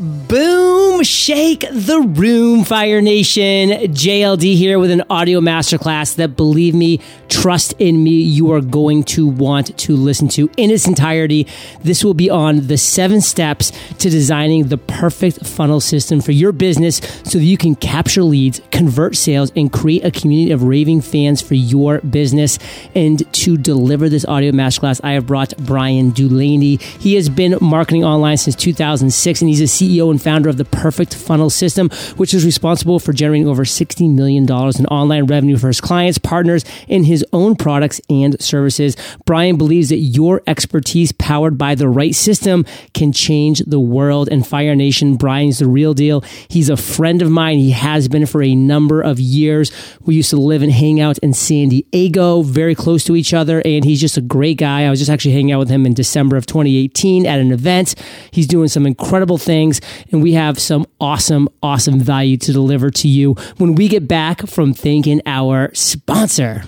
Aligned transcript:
Boom! 0.00 0.69
Shake 1.02 1.64
the 1.72 2.00
room, 2.00 2.64
Fire 2.64 3.00
Nation. 3.00 3.70
JLD 3.70 4.54
here 4.54 4.78
with 4.78 4.90
an 4.90 5.02
audio 5.08 5.40
masterclass 5.40 6.16
that, 6.16 6.36
believe 6.36 6.74
me, 6.74 7.00
trust 7.28 7.72
in 7.78 8.02
me, 8.02 8.10
you 8.10 8.52
are 8.52 8.60
going 8.60 9.04
to 9.04 9.26
want 9.26 9.76
to 9.78 9.96
listen 9.96 10.28
to 10.28 10.50
in 10.58 10.70
its 10.70 10.86
entirety. 10.86 11.46
This 11.82 12.04
will 12.04 12.14
be 12.14 12.28
on 12.28 12.66
the 12.66 12.76
seven 12.76 13.22
steps 13.22 13.72
to 13.98 14.10
designing 14.10 14.68
the 14.68 14.76
perfect 14.76 15.46
funnel 15.46 15.80
system 15.80 16.20
for 16.20 16.32
your 16.32 16.52
business 16.52 16.98
so 17.24 17.38
that 17.38 17.44
you 17.44 17.56
can 17.56 17.76
capture 17.76 18.22
leads, 18.22 18.60
convert 18.70 19.16
sales, 19.16 19.50
and 19.56 19.72
create 19.72 20.04
a 20.04 20.10
community 20.10 20.52
of 20.52 20.64
raving 20.64 21.00
fans 21.00 21.40
for 21.40 21.54
your 21.54 22.00
business. 22.00 22.58
And 22.94 23.30
to 23.34 23.56
deliver 23.56 24.08
this 24.08 24.26
audio 24.26 24.52
masterclass, 24.52 25.00
I 25.02 25.12
have 25.12 25.26
brought 25.26 25.56
Bryan 25.58 26.12
Dulaney. 26.12 26.80
He 26.80 27.14
has 27.14 27.30
been 27.30 27.56
marketing 27.60 28.04
online 28.04 28.36
since 28.36 28.56
2006 28.56 29.40
and 29.40 29.48
he's 29.48 29.60
a 29.60 29.64
CEO 29.64 30.10
and 30.10 30.20
founder 30.20 30.48
of 30.48 30.58
the 30.58 30.64
Perfect 30.64 30.89
Perfect 30.90 31.14
funnel 31.14 31.50
System, 31.50 31.88
which 32.16 32.34
is 32.34 32.44
responsible 32.44 32.98
for 32.98 33.12
generating 33.12 33.46
over 33.46 33.62
$60 33.62 34.12
million 34.12 34.42
in 34.42 34.86
online 34.86 35.26
revenue 35.26 35.56
for 35.56 35.68
his 35.68 35.80
clients, 35.80 36.18
partners, 36.18 36.64
and 36.88 37.06
his 37.06 37.24
own 37.32 37.54
products 37.54 38.00
and 38.10 38.40
services. 38.42 38.96
Bryan 39.24 39.56
believes 39.56 39.90
that 39.90 39.98
your 39.98 40.42
expertise 40.48 41.12
powered 41.12 41.56
by 41.56 41.76
the 41.76 41.88
right 41.88 42.12
system 42.12 42.66
can 42.92 43.12
change 43.12 43.60
the 43.60 43.78
world. 43.78 44.28
And 44.32 44.44
Fire 44.44 44.74
Nation, 44.74 45.14
Bryan's 45.14 45.60
the 45.60 45.68
real 45.68 45.94
deal. 45.94 46.22
He's 46.48 46.68
a 46.68 46.76
friend 46.76 47.22
of 47.22 47.30
mine. 47.30 47.58
He 47.58 47.70
has 47.70 48.08
been 48.08 48.26
for 48.26 48.42
a 48.42 48.56
number 48.56 49.00
of 49.00 49.20
years. 49.20 49.70
We 50.00 50.16
used 50.16 50.30
to 50.30 50.38
live 50.38 50.62
and 50.62 50.72
hang 50.72 51.00
out 51.00 51.18
in 51.18 51.34
San 51.34 51.68
Diego, 51.68 52.42
very 52.42 52.74
close 52.74 53.04
to 53.04 53.14
each 53.14 53.32
other. 53.32 53.62
And 53.64 53.84
he's 53.84 54.00
just 54.00 54.16
a 54.16 54.22
great 54.22 54.58
guy. 54.58 54.86
I 54.86 54.90
was 54.90 54.98
just 54.98 55.10
actually 55.10 55.34
hanging 55.34 55.52
out 55.52 55.60
with 55.60 55.68
him 55.68 55.86
in 55.86 55.94
December 55.94 56.36
of 56.36 56.46
2018 56.46 57.26
at 57.26 57.38
an 57.38 57.52
event. 57.52 57.94
He's 58.32 58.48
doing 58.48 58.66
some 58.66 58.86
incredible 58.86 59.38
things 59.38 59.80
and 60.10 60.22
we 60.22 60.32
have 60.32 60.58
some 60.58 60.79
awesome, 61.00 61.48
awesome 61.62 62.00
value 62.00 62.36
to 62.38 62.52
deliver 62.52 62.90
to 62.90 63.08
you 63.08 63.34
when 63.58 63.74
we 63.74 63.88
get 63.88 64.06
back 64.08 64.46
from 64.46 64.72
thanking 64.72 65.20
our 65.26 65.70
sponsor. 65.74 66.64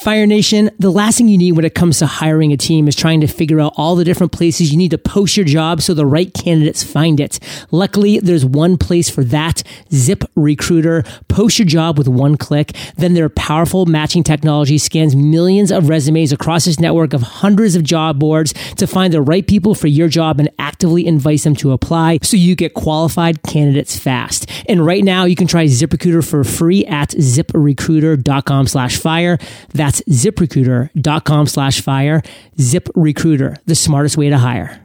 Fire 0.00 0.24
Nation, 0.24 0.70
the 0.78 0.90
last 0.90 1.18
thing 1.18 1.28
you 1.28 1.36
need 1.36 1.52
when 1.52 1.66
it 1.66 1.74
comes 1.74 1.98
to 1.98 2.06
hiring 2.06 2.54
a 2.54 2.56
team 2.56 2.88
is 2.88 2.96
trying 2.96 3.20
to 3.20 3.26
figure 3.26 3.60
out 3.60 3.74
all 3.76 3.96
the 3.96 4.04
different 4.04 4.32
places 4.32 4.72
you 4.72 4.78
need 4.78 4.92
to 4.92 4.96
post 4.96 5.36
your 5.36 5.44
job 5.44 5.82
so 5.82 5.92
the 5.92 6.06
right 6.06 6.32
candidates 6.32 6.82
find 6.82 7.20
it. 7.20 7.38
Luckily, 7.70 8.18
there's 8.18 8.42
one 8.42 8.78
place 8.78 9.10
for 9.10 9.22
that 9.24 9.62
Zip 9.92 10.24
Recruiter. 10.36 11.04
Post 11.28 11.58
your 11.58 11.66
job 11.66 11.98
with 11.98 12.08
one 12.08 12.38
click. 12.38 12.74
Then 12.96 13.12
their 13.12 13.28
powerful 13.28 13.84
matching 13.84 14.22
technology 14.22 14.78
scans 14.78 15.14
millions 15.14 15.70
of 15.70 15.90
resumes 15.90 16.32
across 16.32 16.64
this 16.64 16.80
network 16.80 17.12
of 17.12 17.20
hundreds 17.20 17.76
of 17.76 17.82
job 17.82 18.18
boards 18.18 18.54
to 18.76 18.86
find 18.86 19.12
the 19.12 19.20
right 19.20 19.46
people 19.46 19.74
for 19.74 19.86
your 19.86 20.08
job 20.08 20.40
and 20.40 20.48
actively 20.58 21.06
invite 21.06 21.42
them 21.42 21.54
to 21.56 21.72
apply 21.72 22.20
so 22.22 22.38
you 22.38 22.56
get 22.56 22.72
qualified 22.72 23.42
candidates 23.42 23.98
fast. 23.98 24.50
And 24.66 24.84
right 24.84 25.04
now, 25.04 25.26
you 25.26 25.36
can 25.36 25.46
try 25.46 25.66
ZipRecruiter 25.66 26.26
for 26.26 26.42
free 26.42 26.86
at 26.86 27.10
ziprecruiter.com 27.10 28.66
slash 28.66 28.96
fire. 28.96 29.36
That's 29.74 29.89
that's 29.90 30.02
ziprecruiter.com 30.02 31.46
slash 31.46 31.80
fire. 31.80 32.22
ZipRecruiter, 32.56 33.56
the 33.66 33.74
smartest 33.74 34.16
way 34.16 34.28
to 34.28 34.38
hire. 34.38 34.80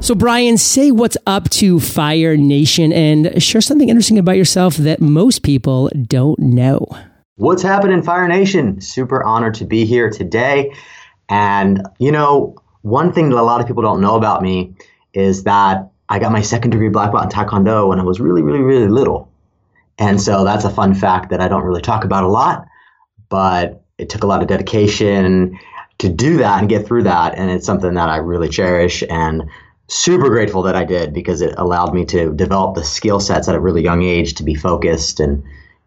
So, 0.00 0.14
Bryan, 0.14 0.58
say 0.58 0.90
what's 0.90 1.16
up 1.26 1.48
to 1.50 1.80
Fire 1.80 2.36
Nation 2.36 2.92
and 2.92 3.42
share 3.42 3.62
something 3.62 3.88
interesting 3.88 4.18
about 4.18 4.36
yourself 4.36 4.76
that 4.76 5.00
most 5.00 5.42
people 5.42 5.90
don't 6.06 6.38
know. 6.38 6.86
What's 7.36 7.62
happening, 7.62 8.02
Fire 8.02 8.28
Nation? 8.28 8.80
Super 8.80 9.22
honored 9.22 9.54
to 9.54 9.64
be 9.64 9.86
here 9.86 10.10
today. 10.10 10.74
And, 11.30 11.86
you 11.98 12.12
know, 12.12 12.54
one 12.82 13.12
thing 13.12 13.30
that 13.30 13.38
a 13.38 13.42
lot 13.42 13.60
of 13.62 13.66
people 13.66 13.82
don't 13.82 14.02
know 14.02 14.16
about 14.16 14.42
me 14.42 14.74
is 15.14 15.44
that 15.44 15.88
I 16.10 16.18
got 16.18 16.30
my 16.30 16.42
second 16.42 16.72
degree 16.72 16.90
black 16.90 17.12
belt 17.12 17.24
in 17.24 17.30
Taekwondo 17.30 17.88
when 17.88 17.98
I 17.98 18.02
was 18.02 18.20
really, 18.20 18.42
really, 18.42 18.60
really 18.60 18.88
little. 18.88 19.30
And 19.98 20.20
so 20.20 20.44
that's 20.44 20.64
a 20.64 20.70
fun 20.70 20.94
fact 20.94 21.30
that 21.30 21.40
I 21.40 21.48
don't 21.48 21.62
really 21.62 21.80
talk 21.80 22.04
about 22.04 22.24
a 22.24 22.28
lot. 22.28 22.66
But 23.30 23.81
it 24.02 24.10
took 24.10 24.24
a 24.24 24.26
lot 24.26 24.42
of 24.42 24.48
dedication 24.48 25.58
to 25.98 26.08
do 26.08 26.36
that 26.38 26.58
and 26.58 26.68
get 26.68 26.86
through 26.86 27.04
that. 27.04 27.38
And 27.38 27.50
it's 27.50 27.64
something 27.64 27.94
that 27.94 28.08
I 28.08 28.16
really 28.16 28.48
cherish 28.48 29.04
and 29.08 29.48
super 29.88 30.28
grateful 30.28 30.62
that 30.62 30.74
I 30.74 30.84
did 30.84 31.14
because 31.14 31.40
it 31.40 31.54
allowed 31.56 31.94
me 31.94 32.04
to 32.06 32.32
develop 32.32 32.74
the 32.74 32.84
skill 32.84 33.20
sets 33.20 33.48
at 33.48 33.54
a 33.54 33.60
really 33.60 33.82
young 33.82 34.02
age 34.02 34.34
to 34.34 34.42
be 34.42 34.54
focused 34.54 35.20
and 35.20 35.42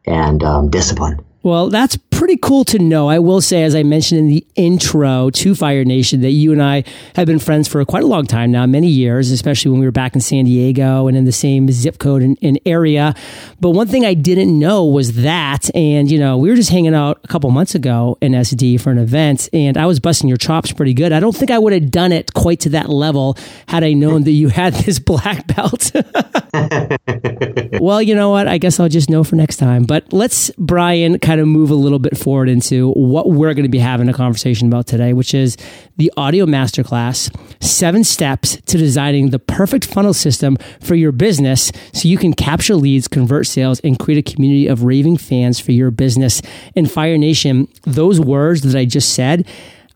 and 0.06 0.44
um, 0.44 0.70
disciplined. 0.70 1.24
Well, 1.45 1.69
that's 1.69 1.95
pretty 2.09 2.38
cool 2.38 2.66
to 2.66 2.79
know. 2.79 3.07
I 3.07 3.19
will 3.19 3.39
say, 3.39 3.61
as 3.61 3.75
I 3.75 3.83
mentioned 3.83 4.19
in 4.19 4.28
the 4.29 4.47
intro 4.56 5.29
to 5.29 5.53
Fire 5.53 5.85
Nation, 5.85 6.22
that 6.22 6.31
you 6.31 6.51
and 6.51 6.63
I 6.63 6.83
have 7.13 7.28
been 7.28 7.38
friends 7.38 7.67
for 7.67 7.85
quite 7.85 8.01
a 8.01 8.07
long 8.07 8.25
time 8.25 8.50
now, 8.50 8.66
many 8.66 8.88
years, 8.88 9.29
especially 9.29 9.69
when 9.69 9.79
we 9.79 9.85
were 9.85 9.91
back 9.91 10.16
in 10.16 10.22
San 10.22 10.45
Diego 10.45 11.07
and 11.07 11.16
in 11.16 11.25
the 11.25 11.31
same 11.31 11.69
zip 11.69 12.00
code 12.00 12.23
and, 12.23 12.35
and 12.41 12.59
area. 12.66 13.13
But 13.59 13.72
one 13.72 13.85
thing 13.88 14.07
I 14.07 14.16
didn't 14.16 14.57
know 14.57 14.85
was 14.85 15.22
that, 15.22 15.69
and 15.75 16.09
you 16.09 16.17
know, 16.17 16.35
we 16.35 16.50
were 16.50 16.55
just 16.55 16.72
hanging 16.72 16.95
out 16.95 17.19
a 17.23 17.28
couple 17.28 17.51
months 17.51 17.75
ago 17.75 18.17
in 18.22 18.31
SD 18.31 18.81
for 18.81 18.89
an 18.89 18.97
event, 18.97 19.47
and 19.53 19.78
I 19.78 19.85
was 19.85 20.00
busting 20.00 20.28
your 20.28 20.38
chops 20.38 20.72
pretty 20.72 20.95
good. 20.95 21.11
I 21.11 21.19
don't 21.19 21.35
think 21.35 21.51
I 21.51 21.59
would 21.59 21.73
have 21.73 21.91
done 21.91 22.11
it 22.11 22.34
quite 22.34 22.61
to 22.61 22.69
that 22.69 22.89
level 22.89 23.38
had 23.67 23.84
I 23.84 23.94
known 23.94 24.23
that 24.23 24.31
you 24.31 24.47
had 24.47 24.73
this 24.73 24.97
black 24.97 25.45
belt. 25.55 25.91
well, 27.79 28.01
you 28.01 28.16
know 28.16 28.29
what? 28.29 28.47
I 28.47 28.57
guess 28.57 28.79
I'll 28.79 28.89
just 28.89 29.09
know 29.09 29.23
for 29.23 29.35
next 29.35 29.57
time. 29.57 29.84
But 29.84 30.11
let's, 30.13 30.51
Bryan, 30.57 31.19
kind 31.19 31.34
of 31.40 31.47
move 31.47 31.69
a 31.69 31.75
little 31.75 32.00
bit 32.00 32.18
forward 32.18 32.50
into 32.50 32.91
what 32.91 33.29
we're 33.29 33.53
going 33.53 33.63
to 33.63 33.69
be 33.69 33.79
having 33.79 34.09
a 34.09 34.13
conversation 34.13 34.68
about 34.68 34.88
today, 34.88 35.13
which 35.13 35.34
is 35.34 35.57
the 35.97 36.12
audio 36.18 36.46
masterclass 36.46 37.34
seven 37.62 38.03
steps 38.03 38.57
to 38.66 38.78
designing 38.78 39.29
the 39.29 39.40
perfect 39.40 39.85
funnel 39.85 40.13
system 40.13 40.57
for 40.81 40.96
your 40.96 41.12
business 41.12 41.72
so 41.94 42.07
you 42.07 42.18
can 42.18 42.34
capture 42.34 42.75
leads, 42.75 43.07
convert 43.07 43.47
sales, 43.47 43.79
and 43.81 44.00
create 44.00 44.28
a 44.28 44.34
community 44.34 44.68
of 44.68 44.84
raving 44.84 45.18
fans 45.18 45.59
for 45.59 45.72
your 45.72 45.91
business. 45.91 46.41
In 46.75 46.85
Fire 46.85 47.18
Nation, 47.18 47.67
those 47.84 48.19
words 48.19 48.62
that 48.62 48.78
I 48.78 48.85
just 48.85 49.13
said 49.13 49.47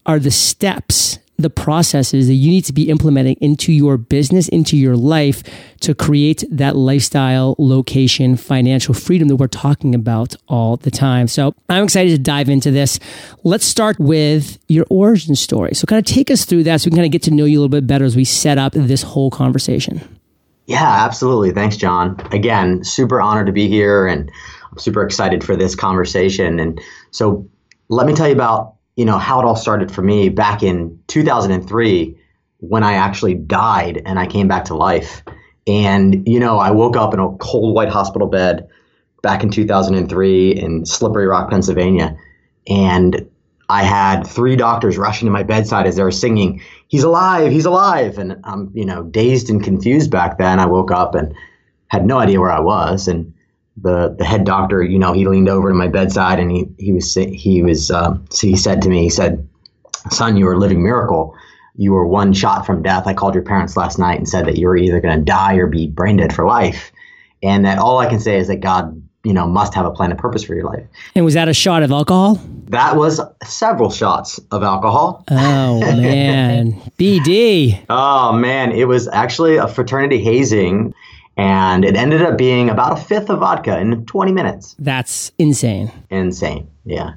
are 0.06 0.20
the 0.20 0.32
steps 0.32 1.20
the 1.40 1.50
processes 1.50 2.28
that 2.28 2.34
you 2.34 2.52
need 2.52 2.66
to 2.66 2.74
be 2.74 2.90
implementing 2.90 3.38
into 3.40 3.72
your 3.72 3.98
business, 3.98 4.50
into 4.50 4.76
your 4.76 4.98
life 4.98 5.42
to 5.80 5.96
create 5.96 6.44
that 6.52 6.76
lifestyle, 6.76 7.56
location, 7.58 8.36
financial 8.36 8.94
freedom 8.94 9.30
that 9.30 9.38
we're 9.38 9.48
talking 9.48 9.96
about 9.96 10.36
all 10.50 10.76
the 10.76 10.92
time. 10.92 11.28
So 11.28 11.56
I'm 11.70 11.86
excited 11.86 12.12
to 12.12 12.22
dive 12.22 12.50
into 12.50 12.72
this. 12.72 13.00
Let's 13.44 13.66
start 13.66 13.98
with 14.00 14.60
your 14.68 14.86
origin 14.90 15.36
story. 15.36 15.74
So 15.76 15.86
kind 15.86 16.00
of 16.00 16.06
take 16.06 16.30
us 16.30 16.44
through 16.44 16.64
that 16.64 16.82
so 16.82 16.88
we 16.88 16.92
can 16.92 16.98
kind 16.98 17.06
of 17.06 17.12
get 17.14 17.24
to 17.24 17.32
know 17.32 17.46
you 17.46 17.60
a 17.60 17.62
little 17.62 17.70
bit 17.70 17.88
better 17.88 18.04
as 18.04 18.18
we 18.18 18.26
set 18.26 18.58
up 18.58 18.74
this 18.74 19.02
whole 19.02 19.32
conversation. 19.32 20.02
Yeah, 20.66 21.06
absolutely. 21.06 21.52
Thanks, 21.52 21.78
John. 21.78 22.20
Again, 22.32 22.84
super 22.84 23.22
honored 23.22 23.48
to 23.48 23.54
be 23.54 23.68
here 23.70 24.06
and 24.08 24.30
I'm 24.72 24.78
super 24.78 25.04
excited 25.04 25.44
for 25.44 25.56
this 25.56 25.74
conversation. 25.74 26.60
And 26.60 26.82
so 27.12 27.48
let 27.88 28.06
me 28.06 28.14
tell 28.14 28.28
you 28.28 28.36
about 28.36 28.76
you 29.00 29.06
know, 29.06 29.18
how 29.18 29.40
it 29.40 29.46
all 29.46 29.56
started 29.56 29.90
for 29.90 30.02
me 30.02 30.28
back 30.28 30.62
in 30.62 31.02
2003 31.08 32.18
when 32.58 32.84
I 32.84 32.96
actually 32.96 33.34
died 33.34 34.02
and 34.06 34.20
I 34.20 34.28
came 34.28 34.50
back 34.50 34.66
to 34.66 34.76
life. 34.76 35.24
And, 35.68 36.28
you 36.28 36.38
know, 36.38 36.58
I 36.58 36.72
woke 36.72 36.98
up 36.98 37.14
in 37.14 37.22
a 37.22 37.32
cold 37.38 37.74
white 37.74 37.88
hospital 37.88 38.28
bed 38.28 38.68
back 39.24 39.42
in 39.42 39.52
2003 39.52 40.52
in 40.52 40.86
Slippery 40.86 41.28
Rock, 41.28 41.50
Pennsylvania. 41.50 42.18
And 42.68 43.26
I 43.70 43.84
had 43.84 44.28
three 44.28 44.58
doctors 44.58 44.98
rushing 44.98 45.28
to 45.28 45.32
my 45.32 45.44
bedside 45.44 45.88
as 45.88 45.96
they 45.96 46.04
were 46.04 46.12
singing, 46.12 46.62
He's 46.90 47.04
alive, 47.04 47.54
he's 47.54 47.66
alive. 47.66 48.18
And 48.18 48.36
I'm, 48.44 48.70
you 48.74 48.84
know, 48.84 49.04
dazed 49.04 49.50
and 49.50 49.64
confused 49.64 50.12
back 50.12 50.38
then. 50.38 50.60
I 50.60 50.66
woke 50.66 50.92
up 50.92 51.16
and 51.16 51.34
had 51.88 52.06
no 52.06 52.18
idea 52.18 52.42
where 52.42 52.52
I 52.52 52.60
was. 52.60 53.08
And 53.08 53.34
the 53.82 54.16
the 54.18 54.26
head 54.26 54.44
doctor, 54.44 54.84
you 54.84 55.00
know, 55.00 55.14
he 55.14 55.28
leaned 55.28 55.50
over 55.50 55.70
to 55.70 55.76
my 55.76 55.88
bedside 55.88 56.40
and 56.40 56.52
he 56.52 56.68
he 56.78 56.92
was 56.92 57.14
he 57.14 57.62
was 57.64 57.92
um, 57.92 58.26
so 58.30 58.48
he 58.48 58.56
said 58.56 58.82
to 58.84 58.90
me, 58.90 59.04
he 59.04 59.10
said, 59.10 59.48
"Son, 60.10 60.38
you 60.38 60.48
are 60.48 60.54
a 60.54 60.58
living 60.58 60.84
miracle. 60.84 61.36
You 61.76 61.94
were 61.94 62.06
one 62.06 62.34
shot 62.34 62.66
from 62.66 62.84
death. 62.84 63.08
I 63.08 63.14
called 63.14 63.34
your 63.34 63.44
parents 63.44 63.78
last 63.78 64.00
night 64.00 64.18
and 64.18 64.28
said 64.28 64.46
that 64.46 64.58
you 64.58 64.68
were 64.68 64.78
either 64.78 65.00
going 65.00 65.18
to 65.18 65.24
die 65.24 65.56
or 65.56 65.68
be 65.68 65.88
brain 65.88 66.18
dead 66.18 66.34
for 66.34 66.46
life, 66.46 66.92
and 67.42 67.66
that 67.66 67.78
all 67.78 68.00
I 68.00 68.08
can 68.08 68.20
say 68.20 68.38
is 68.38 68.48
that 68.48 68.58
God." 68.58 69.02
You 69.26 69.34
know, 69.34 69.46
must 69.46 69.74
have 69.74 69.86
a 69.86 69.92
plan 69.92 70.12
and 70.12 70.18
purpose 70.18 70.46
for 70.46 70.56
your 70.56 70.64
life. 70.64 70.88
And 71.14 71.26
was 71.26 71.34
that 71.34 71.50
a 71.50 71.54
shot 71.54 71.84
of 71.84 71.92
alcohol? 71.92 72.40
That 72.68 72.96
was 72.96 73.20
several 73.44 73.92
shots 73.92 74.40
of 74.52 74.64
alcohol. 74.64 75.26
Oh 75.30 75.80
man, 75.82 76.72
BD. 76.98 77.84
Oh 77.90 78.32
man, 78.32 78.72
it 78.72 78.88
was 78.88 79.10
actually 79.10 79.58
a 79.58 79.68
fraternity 79.68 80.24
hazing 80.24 80.94
and 81.40 81.86
it 81.86 81.96
ended 81.96 82.22
up 82.22 82.38
being 82.38 82.70
about 82.70 83.00
a 83.00 83.02
fifth 83.02 83.30
of 83.30 83.40
vodka 83.40 83.80
in 83.80 84.06
20 84.06 84.34
minutes. 84.34 84.76
That's 84.78 85.32
insane. 85.40 85.90
Insane, 86.10 86.70
yeah. 86.84 87.14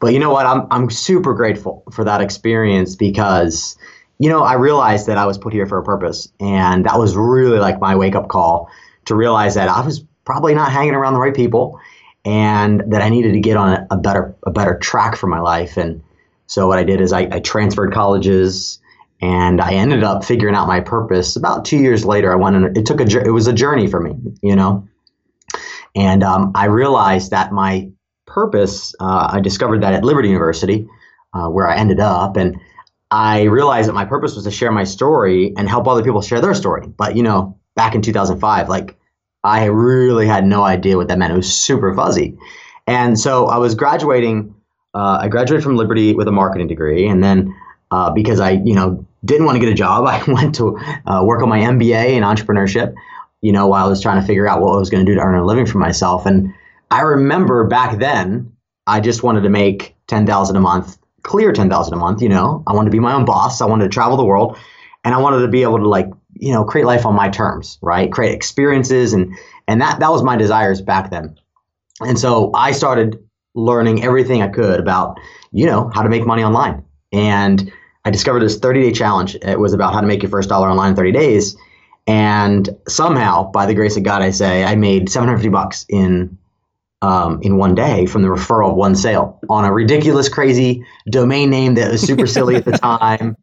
But 0.00 0.14
you 0.14 0.18
know 0.18 0.30
what? 0.30 0.46
I'm 0.46 0.66
I'm 0.70 0.90
super 0.90 1.34
grateful 1.34 1.82
for 1.92 2.04
that 2.04 2.22
experience 2.22 2.96
because 2.96 3.76
you 4.18 4.30
know 4.30 4.42
I 4.42 4.54
realized 4.54 5.06
that 5.08 5.18
I 5.18 5.26
was 5.26 5.36
put 5.36 5.52
here 5.52 5.66
for 5.66 5.78
a 5.78 5.84
purpose, 5.84 6.30
and 6.40 6.86
that 6.86 6.98
was 6.98 7.16
really 7.16 7.58
like 7.58 7.80
my 7.80 7.94
wake 7.94 8.14
up 8.14 8.28
call 8.28 8.70
to 9.06 9.14
realize 9.14 9.54
that 9.54 9.68
I 9.68 9.84
was 9.84 10.04
probably 10.24 10.54
not 10.54 10.72
hanging 10.72 10.94
around 10.94 11.14
the 11.14 11.20
right 11.20 11.34
people, 11.34 11.80
and 12.24 12.82
that 12.92 13.00
I 13.00 13.08
needed 13.10 13.32
to 13.32 13.40
get 13.40 13.56
on 13.56 13.72
a, 13.72 13.86
a 13.90 13.96
better 13.96 14.34
a 14.42 14.50
better 14.50 14.78
track 14.78 15.16
for 15.16 15.26
my 15.26 15.40
life. 15.40 15.76
And 15.78 16.02
so 16.46 16.66
what 16.66 16.78
I 16.78 16.84
did 16.84 17.00
is 17.00 17.12
I, 17.12 17.28
I 17.30 17.40
transferred 17.40 17.92
colleges 17.92 18.80
and 19.20 19.60
I 19.60 19.72
ended 19.72 20.02
up 20.02 20.24
figuring 20.24 20.54
out 20.54 20.66
my 20.66 20.80
purpose 20.80 21.36
about 21.36 21.64
two 21.64 21.78
years 21.78 22.04
later. 22.04 22.32
I 22.32 22.36
went 22.36 22.76
it 22.76 22.86
took 22.86 23.00
a 23.00 23.04
it 23.04 23.30
was 23.30 23.46
a 23.46 23.52
journey 23.52 23.86
for 23.86 24.00
me, 24.00 24.16
you 24.42 24.56
know, 24.56 24.86
and 25.94 26.22
um, 26.22 26.52
I 26.54 26.66
realized 26.66 27.30
that 27.30 27.52
my 27.52 27.90
purpose. 28.26 28.94
Uh, 28.98 29.28
I 29.32 29.40
discovered 29.40 29.82
that 29.82 29.94
at 29.94 30.04
Liberty 30.04 30.28
University, 30.28 30.88
uh, 31.32 31.48
where 31.48 31.68
I 31.68 31.76
ended 31.76 32.00
up, 32.00 32.36
and 32.36 32.60
I 33.10 33.44
realized 33.44 33.88
that 33.88 33.94
my 33.94 34.04
purpose 34.04 34.34
was 34.34 34.44
to 34.44 34.50
share 34.50 34.72
my 34.72 34.84
story 34.84 35.54
and 35.56 35.68
help 35.68 35.86
other 35.86 36.02
people 36.02 36.20
share 36.20 36.40
their 36.40 36.54
story. 36.54 36.86
But 36.86 37.16
you 37.16 37.22
know, 37.22 37.58
back 37.76 37.94
in 37.94 38.02
2005, 38.02 38.68
like 38.68 38.96
I 39.44 39.66
really 39.66 40.26
had 40.26 40.44
no 40.44 40.62
idea 40.64 40.96
what 40.96 41.08
that 41.08 41.18
meant. 41.18 41.32
It 41.32 41.36
was 41.36 41.54
super 41.54 41.94
fuzzy, 41.94 42.36
and 42.86 43.18
so 43.18 43.46
I 43.46 43.58
was 43.58 43.74
graduating. 43.74 44.54
Uh, 44.94 45.18
I 45.22 45.28
graduated 45.28 45.64
from 45.64 45.76
Liberty 45.76 46.14
with 46.14 46.28
a 46.28 46.32
marketing 46.32 46.68
degree, 46.68 47.06
and 47.06 47.22
then 47.22 47.54
uh, 47.94 48.10
because 48.10 48.40
I, 48.40 48.50
you 48.50 48.74
know, 48.74 49.06
didn't 49.24 49.46
want 49.46 49.54
to 49.54 49.60
get 49.60 49.68
a 49.68 49.74
job, 49.74 50.04
I 50.08 50.22
went 50.30 50.56
to 50.56 50.76
uh, 51.06 51.22
work 51.24 51.42
on 51.42 51.48
my 51.48 51.60
MBA 51.60 52.14
in 52.14 52.22
entrepreneurship. 52.24 52.94
You 53.40 53.52
know, 53.52 53.68
while 53.68 53.84
I 53.84 53.88
was 53.88 54.00
trying 54.00 54.20
to 54.20 54.26
figure 54.26 54.48
out 54.48 54.60
what 54.60 54.74
I 54.74 54.78
was 54.78 54.90
going 54.90 55.04
to 55.04 55.12
do 55.12 55.16
to 55.16 55.20
earn 55.22 55.36
a 55.36 55.44
living 55.44 55.66
for 55.66 55.78
myself, 55.78 56.26
and 56.26 56.52
I 56.90 57.02
remember 57.02 57.64
back 57.64 57.98
then, 57.98 58.52
I 58.86 59.00
just 59.00 59.22
wanted 59.22 59.42
to 59.42 59.50
make 59.50 59.94
ten 60.06 60.26
thousand 60.26 60.56
a 60.56 60.60
month, 60.60 60.98
clear 61.22 61.52
ten 61.52 61.68
thousand 61.68 61.94
a 61.94 61.98
month. 61.98 62.22
You 62.22 62.30
know, 62.30 62.64
I 62.66 62.72
wanted 62.72 62.90
to 62.90 62.94
be 62.94 63.00
my 63.00 63.12
own 63.12 63.26
boss. 63.26 63.60
I 63.60 63.66
wanted 63.66 63.84
to 63.84 63.90
travel 63.90 64.16
the 64.16 64.24
world, 64.24 64.58
and 65.04 65.14
I 65.14 65.18
wanted 65.18 65.42
to 65.42 65.48
be 65.48 65.62
able 65.62 65.78
to 65.78 65.88
like, 65.88 66.08
you 66.32 66.52
know, 66.52 66.64
create 66.64 66.86
life 66.86 67.04
on 67.06 67.14
my 67.14 67.28
terms, 67.28 67.78
right? 67.82 68.10
Create 68.10 68.34
experiences, 68.34 69.12
and 69.12 69.36
and 69.68 69.80
that 69.82 70.00
that 70.00 70.10
was 70.10 70.22
my 70.22 70.36
desires 70.36 70.80
back 70.80 71.10
then. 71.10 71.38
And 72.00 72.18
so 72.18 72.50
I 72.54 72.72
started 72.72 73.22
learning 73.54 74.02
everything 74.02 74.42
I 74.42 74.48
could 74.48 74.80
about, 74.80 75.20
you 75.52 75.66
know, 75.66 75.90
how 75.94 76.02
to 76.02 76.08
make 76.08 76.26
money 76.26 76.42
online. 76.42 76.82
And 77.12 77.70
I 78.04 78.10
discovered 78.10 78.40
this 78.40 78.58
30 78.58 78.82
day 78.82 78.92
challenge. 78.92 79.36
It 79.36 79.58
was 79.58 79.72
about 79.72 79.92
how 79.94 80.00
to 80.00 80.06
make 80.06 80.22
your 80.22 80.30
first 80.30 80.48
dollar 80.48 80.68
online 80.68 80.90
in 80.90 80.96
30 80.96 81.12
days. 81.12 81.56
And 82.06 82.68
somehow, 82.86 83.50
by 83.50 83.64
the 83.66 83.74
grace 83.74 83.96
of 83.96 84.02
God, 84.02 84.20
I 84.20 84.30
say, 84.30 84.64
I 84.64 84.74
made 84.74 85.08
750 85.08 85.48
bucks 85.48 85.86
in 85.88 86.36
um, 87.00 87.40
in 87.42 87.58
one 87.58 87.74
day 87.74 88.06
from 88.06 88.22
the 88.22 88.28
referral 88.28 88.70
of 88.70 88.76
one 88.76 88.94
sale 88.94 89.38
on 89.50 89.66
a 89.66 89.72
ridiculous, 89.72 90.28
crazy 90.28 90.86
domain 91.10 91.50
name 91.50 91.74
that 91.74 91.90
was 91.90 92.00
super 92.00 92.26
silly 92.26 92.56
at 92.56 92.64
the 92.64 92.72
time. 92.78 93.36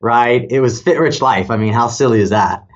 Right? 0.00 0.46
It 0.50 0.60
was 0.60 0.82
Fit 0.82 0.98
Rich 0.98 1.20
Life. 1.20 1.50
I 1.50 1.56
mean, 1.56 1.72
how 1.72 1.88
silly 1.88 2.20
is 2.20 2.30
that? 2.30 2.66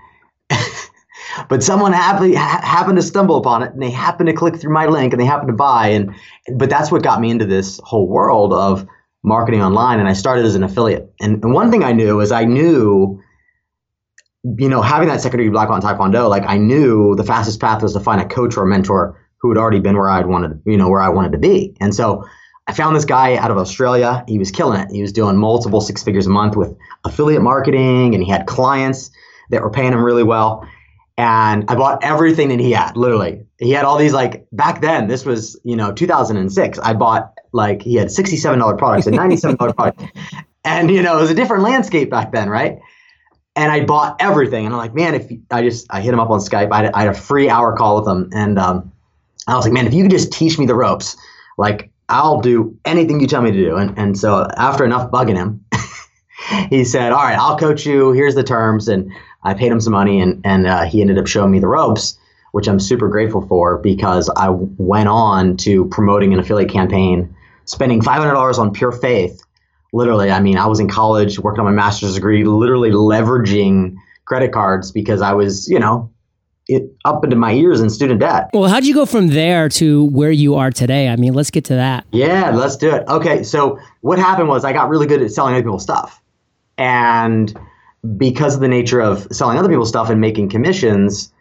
but 1.48 1.62
someone 1.62 1.92
happily 1.92 2.34
ha- 2.34 2.60
happened 2.62 2.96
to 2.96 3.02
stumble 3.02 3.36
upon 3.36 3.62
it, 3.62 3.72
and 3.72 3.82
they 3.82 3.90
happened 3.90 4.28
to 4.28 4.32
click 4.32 4.56
through 4.56 4.72
my 4.72 4.86
link, 4.86 5.12
and 5.12 5.20
they 5.20 5.26
happened 5.26 5.48
to 5.48 5.54
buy. 5.54 5.88
And 5.88 6.14
but 6.56 6.68
that's 6.68 6.90
what 6.90 7.02
got 7.02 7.20
me 7.20 7.30
into 7.30 7.46
this 7.46 7.80
whole 7.84 8.08
world 8.08 8.52
of 8.52 8.86
marketing 9.22 9.62
online. 9.62 10.00
And 10.00 10.08
I 10.08 10.12
started 10.12 10.44
as 10.44 10.54
an 10.54 10.62
affiliate. 10.62 11.12
And, 11.20 11.42
and 11.44 11.52
one 11.52 11.70
thing 11.70 11.84
I 11.84 11.92
knew 11.92 12.20
is 12.20 12.32
I 12.32 12.44
knew 12.44 13.22
you 14.58 14.68
know, 14.68 14.82
having 14.82 15.08
that 15.08 15.20
second 15.20 15.38
degree 15.38 15.52
black 15.52 15.68
belt 15.68 15.84
in 15.84 15.88
Taekwondo, 15.88 16.28
like 16.28 16.42
I 16.46 16.56
knew 16.56 17.14
the 17.14 17.24
fastest 17.24 17.60
path 17.60 17.82
was 17.82 17.92
to 17.92 18.00
find 18.00 18.20
a 18.20 18.26
coach 18.26 18.56
or 18.56 18.64
a 18.64 18.66
mentor 18.66 19.16
who 19.38 19.48
had 19.50 19.58
already 19.58 19.80
been 19.80 19.96
where 19.96 20.08
I'd 20.08 20.26
wanted, 20.26 20.60
you 20.66 20.76
know, 20.76 20.88
where 20.88 21.00
I 21.00 21.08
wanted 21.08 21.32
to 21.32 21.38
be. 21.38 21.76
And 21.80 21.94
so 21.94 22.24
I 22.66 22.72
found 22.72 22.94
this 22.96 23.04
guy 23.04 23.36
out 23.36 23.50
of 23.50 23.56
Australia. 23.56 24.24
He 24.26 24.38
was 24.38 24.50
killing 24.50 24.80
it. 24.80 24.88
He 24.90 25.02
was 25.02 25.12
doing 25.12 25.36
multiple 25.36 25.80
six 25.80 26.02
figures 26.02 26.26
a 26.26 26.30
month 26.30 26.56
with 26.56 26.76
affiliate 27.04 27.42
marketing, 27.42 28.14
and 28.14 28.22
he 28.22 28.30
had 28.30 28.46
clients 28.46 29.10
that 29.50 29.62
were 29.62 29.70
paying 29.70 29.92
him 29.92 30.02
really 30.02 30.22
well. 30.22 30.66
And 31.18 31.64
I 31.68 31.74
bought 31.74 32.02
everything 32.02 32.48
that 32.48 32.60
he 32.60 32.72
had, 32.72 32.96
literally. 32.96 33.42
He 33.58 33.72
had 33.72 33.84
all 33.84 33.98
these 33.98 34.12
like 34.12 34.46
back 34.52 34.80
then. 34.80 35.08
This 35.08 35.24
was 35.24 35.60
you 35.64 35.76
know 35.76 35.92
2006. 35.92 36.78
I 36.78 36.94
bought 36.94 37.32
like 37.52 37.82
he 37.82 37.94
had 37.94 38.08
$67 38.08 38.78
products 38.78 39.06
and 39.06 39.16
$97 39.16 39.56
products, 39.76 40.04
and 40.64 40.90
you 40.90 41.02
know 41.02 41.18
it 41.18 41.20
was 41.20 41.30
a 41.30 41.34
different 41.34 41.62
landscape 41.62 42.10
back 42.10 42.32
then, 42.32 42.48
right? 42.48 42.78
and 43.56 43.70
I 43.70 43.84
bought 43.84 44.16
everything. 44.20 44.64
And 44.64 44.74
I'm 44.74 44.78
like, 44.78 44.94
man, 44.94 45.14
if 45.14 45.30
I 45.50 45.62
just 45.62 45.86
I 45.90 46.00
hit 46.00 46.12
him 46.12 46.20
up 46.20 46.30
on 46.30 46.40
Skype, 46.40 46.72
I 46.72 46.84
had, 46.84 46.92
I 46.92 47.00
had 47.02 47.08
a 47.08 47.14
free 47.14 47.48
hour 47.48 47.76
call 47.76 48.00
with 48.00 48.08
him, 48.08 48.30
and 48.32 48.58
um, 48.58 48.92
I 49.46 49.56
was 49.56 49.64
like, 49.64 49.72
man, 49.72 49.86
if 49.86 49.94
you 49.94 50.04
could 50.04 50.10
just 50.10 50.32
teach 50.32 50.58
me 50.58 50.66
the 50.66 50.74
ropes, 50.74 51.16
like 51.58 51.90
I'll 52.08 52.40
do 52.40 52.76
anything 52.84 53.20
you 53.20 53.26
tell 53.26 53.42
me 53.42 53.50
to 53.50 53.56
do. 53.56 53.76
And 53.76 53.96
and 53.98 54.18
so 54.18 54.46
after 54.56 54.84
enough 54.84 55.10
bugging 55.10 55.36
him, 55.36 55.64
he 56.70 56.84
said, 56.84 57.12
all 57.12 57.22
right, 57.22 57.38
I'll 57.38 57.58
coach 57.58 57.84
you. 57.84 58.12
Here's 58.12 58.34
the 58.34 58.44
terms, 58.44 58.88
and 58.88 59.12
I 59.42 59.54
paid 59.54 59.70
him 59.70 59.80
some 59.80 59.92
money, 59.92 60.20
and 60.20 60.40
and 60.44 60.66
uh, 60.66 60.84
he 60.84 61.00
ended 61.00 61.18
up 61.18 61.26
showing 61.26 61.50
me 61.50 61.58
the 61.58 61.68
ropes, 61.68 62.18
which 62.52 62.68
I'm 62.68 62.80
super 62.80 63.08
grateful 63.08 63.46
for 63.46 63.78
because 63.78 64.30
I 64.36 64.48
went 64.50 65.08
on 65.08 65.56
to 65.58 65.84
promoting 65.86 66.32
an 66.32 66.38
affiliate 66.38 66.70
campaign, 66.70 67.34
spending 67.64 68.00
$500 68.00 68.58
on 68.58 68.72
pure 68.72 68.92
faith. 68.92 69.42
Literally, 69.92 70.30
I 70.30 70.40
mean, 70.40 70.56
I 70.56 70.66
was 70.66 70.80
in 70.80 70.88
college 70.88 71.38
working 71.38 71.60
on 71.60 71.66
my 71.66 71.72
master's 71.72 72.14
degree, 72.14 72.44
literally 72.44 72.90
leveraging 72.90 73.96
credit 74.24 74.52
cards 74.52 74.90
because 74.90 75.20
I 75.20 75.34
was, 75.34 75.68
you 75.68 75.78
know, 75.78 76.10
it 76.68 76.90
up 77.04 77.24
into 77.24 77.36
my 77.36 77.52
ears 77.52 77.80
in 77.80 77.90
student 77.90 78.20
debt. 78.20 78.50
Well, 78.52 78.68
how'd 78.68 78.84
you 78.84 78.94
go 78.94 79.04
from 79.04 79.28
there 79.28 79.68
to 79.70 80.04
where 80.06 80.30
you 80.30 80.54
are 80.54 80.70
today? 80.70 81.08
I 81.08 81.16
mean, 81.16 81.34
let's 81.34 81.50
get 81.50 81.64
to 81.66 81.74
that. 81.74 82.06
Yeah, 82.12 82.50
let's 82.50 82.76
do 82.76 82.94
it. 82.94 83.06
Okay, 83.08 83.42
so 83.42 83.78
what 84.00 84.18
happened 84.18 84.48
was 84.48 84.64
I 84.64 84.72
got 84.72 84.88
really 84.88 85.06
good 85.06 85.22
at 85.22 85.30
selling 85.30 85.54
other 85.54 85.62
people's 85.62 85.82
stuff. 85.82 86.22
And 86.78 87.54
because 88.16 88.54
of 88.54 88.60
the 88.60 88.68
nature 88.68 89.00
of 89.00 89.26
selling 89.30 89.58
other 89.58 89.68
people's 89.68 89.88
stuff 89.88 90.08
and 90.08 90.20
making 90.20 90.48
commissions, 90.48 91.32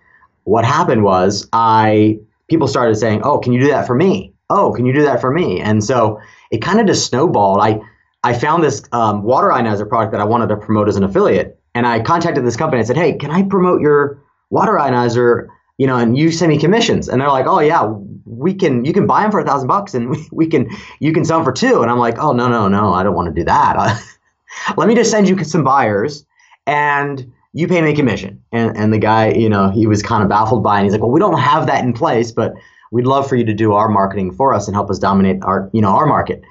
what 0.44 0.66
happened 0.66 1.04
was 1.04 1.48
I 1.54 2.20
people 2.50 2.68
started 2.68 2.96
saying, 2.96 3.22
"Oh, 3.24 3.40
can 3.40 3.54
you 3.54 3.62
do 3.62 3.68
that 3.68 3.88
for 3.88 3.96
me? 3.96 4.34
Oh, 4.52 4.74
can 4.74 4.86
you 4.86 4.94
do 4.94 5.04
that 5.04 5.22
for 5.22 5.32
me?" 5.32 5.60
And 5.62 5.84
so 5.84 6.20
it 6.52 6.60
kind 6.60 6.80
of 6.80 6.88
just 6.88 7.08
snowballed. 7.08 7.60
I 7.62 7.80
I 8.24 8.34
found 8.34 8.64
this 8.64 8.84
um, 8.92 9.24
water 9.24 9.48
ionizer 9.50 9.88
product 9.88 10.12
that 10.12 10.22
I 10.22 10.26
wanted 10.26 10.48
to 10.50 10.58
promote 10.58 10.88
as 10.88 10.96
an 10.96 11.04
affiliate, 11.04 11.60
and 11.74 11.88
I 11.88 12.02
contacted 12.02 12.46
this 12.46 12.56
company 12.56 12.80
and 12.80 12.88
said, 12.88 12.98
"Hey, 12.98 13.14
can 13.14 13.32
I 13.32 13.44
promote 13.44 13.82
your 13.82 14.22
water 14.52 14.74
ionizer, 14.74 15.48
you 15.78 15.88
know, 15.88 15.98
and 15.98 16.16
you 16.16 16.30
send 16.32 16.52
me 16.52 16.60
commissions. 16.60 17.10
And 17.10 17.20
they're 17.20 17.30
like, 17.30 17.48
oh 17.48 17.60
yeah, 17.60 17.92
we 18.26 18.54
can, 18.54 18.86
you 18.86 18.94
can 18.94 19.08
buy 19.08 19.24
them 19.24 19.32
for 19.32 19.40
a 19.40 19.46
thousand 19.46 19.68
bucks 19.68 19.96
and 19.96 20.10
we, 20.12 20.30
we 20.32 20.48
can, 20.48 20.70
you 21.00 21.12
can 21.12 21.26
sell 21.26 21.40
them 21.40 21.46
for 21.46 21.52
two. 21.52 21.82
And 21.82 21.90
I'm 21.90 21.98
like, 21.98 22.20
oh 22.20 22.34
no, 22.34 22.48
no, 22.48 22.68
no, 22.68 22.94
I 22.94 23.02
don't 23.02 23.16
want 23.16 23.34
to 23.34 23.42
do 23.42 23.46
that. 23.46 24.04
Let 24.78 24.88
me 24.88 24.94
just 24.94 25.10
send 25.10 25.28
you 25.28 25.44
some 25.44 25.64
buyers 25.64 26.26
and 26.68 27.32
you 27.54 27.68
pay 27.68 27.82
me 27.82 27.92
a 27.92 27.96
commission. 27.96 28.42
And, 28.52 28.78
and 28.78 28.94
the 28.94 28.98
guy, 29.00 29.32
you 29.32 29.50
know, 29.50 29.72
he 29.72 29.88
was 29.88 30.04
kind 30.04 30.22
of 30.22 30.30
baffled 30.30 30.64
by 30.64 30.76
it. 30.76 30.80
And 30.80 30.86
he's 30.86 30.94
like, 30.94 31.02
well, 31.02 31.12
we 31.12 31.20
don't 31.20 31.40
have 31.40 31.66
that 31.68 31.84
in 31.84 31.94
place, 31.94 32.32
but 32.32 32.54
we'd 32.92 33.08
love 33.08 33.28
for 33.28 33.36
you 33.36 33.46
to 33.46 33.54
do 33.54 33.74
our 33.74 33.90
marketing 33.90 34.32
for 34.32 34.54
us 34.54 34.68
and 34.68 34.76
help 34.76 34.90
us 34.90 35.00
dominate 35.00 35.44
our, 35.44 35.70
you 35.74 35.82
know, 35.82 35.90
our 35.90 36.06
market. 36.06 36.42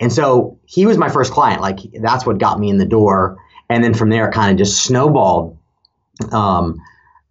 And 0.00 0.12
so 0.12 0.58
he 0.64 0.86
was 0.86 0.96
my 0.96 1.08
first 1.08 1.32
client. 1.32 1.60
Like 1.60 1.78
that's 2.00 2.24
what 2.24 2.38
got 2.38 2.58
me 2.58 2.70
in 2.70 2.78
the 2.78 2.86
door. 2.86 3.36
And 3.68 3.84
then 3.84 3.94
from 3.94 4.08
there, 4.08 4.30
kind 4.30 4.50
of 4.50 4.58
just 4.58 4.84
snowballed. 4.84 5.56
Um, 6.32 6.80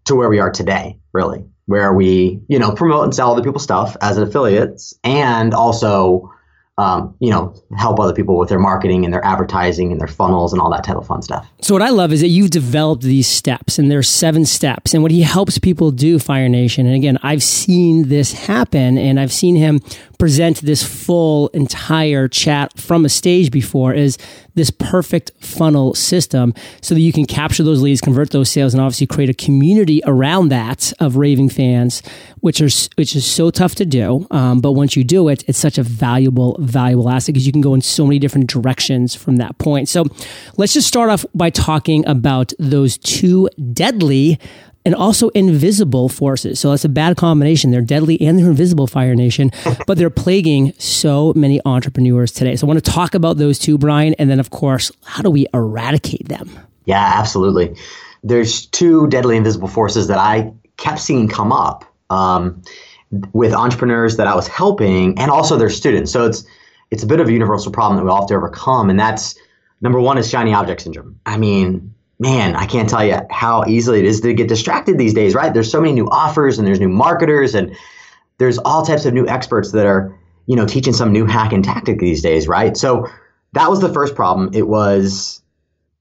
to 0.09 0.15
where 0.15 0.29
we 0.29 0.39
are 0.39 0.49
today, 0.49 0.97
really, 1.13 1.45
where 1.67 1.93
we, 1.93 2.41
you 2.47 2.57
know, 2.57 2.71
promote 2.71 3.03
and 3.03 3.13
sell 3.13 3.31
other 3.31 3.43
people's 3.43 3.63
stuff 3.63 3.95
as 4.01 4.17
affiliates 4.17 4.95
and 5.03 5.53
also 5.53 6.33
um, 6.79 7.13
you 7.19 7.29
know, 7.29 7.53
help 7.77 7.99
other 7.99 8.13
people 8.13 8.37
with 8.37 8.47
their 8.47 8.57
marketing 8.57 9.03
and 9.03 9.13
their 9.13 9.23
advertising 9.25 9.91
and 9.91 9.99
their 9.99 10.07
funnels 10.07 10.53
and 10.53 10.61
all 10.61 10.71
that 10.71 10.85
type 10.85 10.95
of 10.95 11.05
fun 11.05 11.21
stuff. 11.21 11.45
So 11.61 11.75
what 11.75 11.81
I 11.81 11.89
love 11.89 12.13
is 12.13 12.21
that 12.21 12.29
you've 12.29 12.51
developed 12.51 13.03
these 13.03 13.27
steps 13.27 13.77
and 13.77 13.91
there's 13.91 14.07
seven 14.07 14.45
steps. 14.45 14.93
And 14.93 15.03
what 15.03 15.11
he 15.11 15.21
helps 15.21 15.59
people 15.59 15.91
do, 15.91 16.19
Fire 16.19 16.47
Nation, 16.47 16.85
and 16.85 16.95
again, 16.95 17.19
I've 17.21 17.43
seen 17.43 18.07
this 18.07 18.31
happen 18.31 18.97
and 18.97 19.19
I've 19.19 19.33
seen 19.33 19.57
him 19.57 19.81
present 20.19 20.61
this 20.61 20.83
full 20.83 21.47
entire 21.49 22.27
chat 22.27 22.77
from 22.77 23.05
a 23.05 23.09
stage 23.09 23.51
before 23.51 23.93
is 23.93 24.17
this 24.53 24.69
perfect 24.69 25.31
funnel 25.39 25.95
system 25.95 26.53
so 26.81 26.93
that 26.93 26.99
you 26.99 27.13
can 27.13 27.25
capture 27.25 27.63
those 27.63 27.81
leads, 27.81 28.01
convert 28.01 28.31
those 28.31 28.51
sales, 28.51 28.73
and 28.73 28.81
obviously 28.81 29.07
create 29.07 29.29
a 29.29 29.33
community 29.33 30.01
around 30.05 30.49
that 30.49 30.91
of 30.99 31.15
raving 31.15 31.47
fans, 31.47 32.03
which 32.41 32.61
are 32.61 32.69
which 32.95 33.15
is 33.15 33.25
so 33.25 33.49
tough 33.49 33.75
to 33.75 33.85
do. 33.85 34.27
Um, 34.29 34.59
but 34.59 34.73
once 34.73 34.97
you 34.97 35.05
do 35.05 35.29
it, 35.29 35.43
it's 35.47 35.57
such 35.57 35.77
a 35.77 35.83
valuable, 35.83 36.57
valuable 36.69 37.09
asset 37.09 37.33
because 37.33 37.45
you 37.45 37.51
can 37.51 37.61
go 37.61 37.73
in 37.73 37.81
so 37.81 38.05
many 38.05 38.19
different 38.19 38.49
directions 38.49 39.15
from 39.15 39.37
that 39.37 39.57
point. 39.57 39.89
So 39.89 40.05
let's 40.57 40.73
just 40.73 40.87
start 40.87 41.09
off 41.09 41.25
by 41.33 41.49
talking 41.49 42.05
about 42.07 42.53
those 42.59 42.97
two 42.97 43.49
deadly 43.73 44.39
and 44.85 44.95
also 44.95 45.29
invisible 45.29 46.09
forces. 46.09 46.59
So 46.59 46.71
that's 46.71 46.85
a 46.85 46.89
bad 46.89 47.17
combination. 47.17 47.71
They're 47.71 47.81
deadly 47.81 48.19
and 48.21 48.39
they're 48.39 48.49
invisible, 48.49 48.87
Fire 48.87 49.15
Nation, 49.15 49.51
but 49.87 49.97
they're 49.97 50.09
plaguing 50.09 50.73
so 50.77 51.33
many 51.35 51.59
entrepreneurs 51.65 52.31
today. 52.31 52.55
So 52.55 52.65
I 52.65 52.69
want 52.69 52.83
to 52.83 52.91
talk 52.91 53.13
about 53.13 53.37
those 53.37 53.59
two, 53.59 53.77
Bryan, 53.77 54.15
and 54.17 54.29
then, 54.29 54.39
of 54.39 54.49
course, 54.49 54.91
how 55.03 55.21
do 55.21 55.29
we 55.29 55.47
eradicate 55.53 56.27
them? 56.29 56.49
Yeah, 56.85 57.13
absolutely. 57.17 57.75
There's 58.23 58.65
two 58.67 59.07
deadly 59.07 59.37
invisible 59.37 59.67
forces 59.67 60.07
that 60.07 60.17
I 60.17 60.51
kept 60.77 60.99
seeing 60.99 61.27
come 61.27 61.51
up 61.51 61.85
um, 62.09 62.61
with 63.33 63.53
entrepreneurs 63.53 64.17
that 64.17 64.27
I 64.27 64.35
was 64.35 64.47
helping 64.47 65.17
and 65.19 65.29
also 65.29 65.57
their 65.57 65.69
students. 65.69 66.11
So 66.11 66.25
it's 66.25 66.43
it's 66.91 67.03
a 67.03 67.07
bit 67.07 67.19
of 67.19 67.27
a 67.27 67.31
universal 67.31 67.71
problem 67.71 67.97
that 67.97 68.03
we 68.03 68.09
all 68.09 68.21
have 68.21 68.27
to 68.29 68.35
overcome, 68.35 68.89
and 68.89 68.99
that's 68.99 69.35
number 69.81 69.99
one 69.99 70.17
is 70.17 70.29
shiny 70.29 70.53
object 70.53 70.81
syndrome. 70.81 71.19
I 71.25 71.37
mean, 71.37 71.93
man, 72.19 72.55
I 72.55 72.65
can't 72.65 72.89
tell 72.89 73.03
you 73.03 73.19
how 73.29 73.65
easily 73.65 73.99
it 73.99 74.05
is 74.05 74.21
to 74.21 74.33
get 74.33 74.47
distracted 74.47 74.97
these 74.97 75.13
days, 75.13 75.33
right? 75.33 75.53
There's 75.53 75.71
so 75.71 75.81
many 75.81 75.93
new 75.93 76.09
offers 76.09 76.59
and 76.59 76.67
there's 76.67 76.79
new 76.79 76.89
marketers 76.89 77.55
and 77.55 77.75
there's 78.37 78.57
all 78.59 78.85
types 78.85 79.05
of 79.05 79.13
new 79.13 79.27
experts 79.27 79.71
that 79.71 79.85
are, 79.85 80.17
you 80.45 80.55
know, 80.55 80.65
teaching 80.65 80.93
some 80.93 81.13
new 81.13 81.25
hack 81.25 81.53
and 81.53 81.63
tactic 81.63 81.99
these 81.99 82.21
days, 82.21 82.47
right? 82.47 82.75
So 82.75 83.07
that 83.53 83.69
was 83.69 83.79
the 83.79 83.91
first 83.93 84.15
problem. 84.15 84.49
It 84.53 84.67
was 84.67 85.41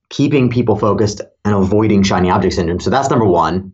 keeping 0.09 0.49
people 0.49 0.75
focused 0.75 1.21
and 1.45 1.55
avoiding 1.55 2.03
shiny 2.03 2.29
object 2.29 2.55
syndrome. 2.55 2.79
So 2.79 2.89
that's 2.89 3.09
number 3.09 3.25
one. 3.25 3.73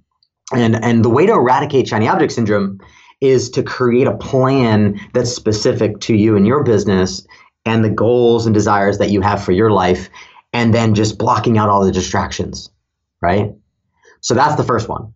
And 0.54 0.76
and 0.84 1.04
the 1.04 1.10
way 1.10 1.26
to 1.26 1.34
eradicate 1.34 1.88
shiny 1.88 2.08
object 2.08 2.32
syndrome 2.32 2.80
is 3.28 3.50
to 3.52 3.64
create 3.64 4.08
a 4.08 4.18
plan 4.18 5.00
that's 5.14 5.32
specific 5.32 6.00
to 6.02 6.16
you 6.16 6.36
and 6.36 6.46
your 6.46 6.64
business 6.64 7.26
and 7.66 7.84
the 7.84 7.90
goals 7.90 8.46
and 8.46 8.54
desires 8.54 8.98
that 9.00 9.10
you 9.10 9.22
have 9.22 9.44
for 9.44 9.52
your 9.52 9.72
life 9.72 10.10
and 10.54 10.74
then 10.74 10.94
just 10.94 11.18
blocking 11.18 11.58
out 11.58 11.70
all 11.70 11.84
the 11.84 11.92
distractions, 11.92 12.70
right? 13.22 13.52
So 14.22 14.34
that's 14.34 14.56
the 14.56 14.64
first 14.64 14.88
one. 14.88 15.14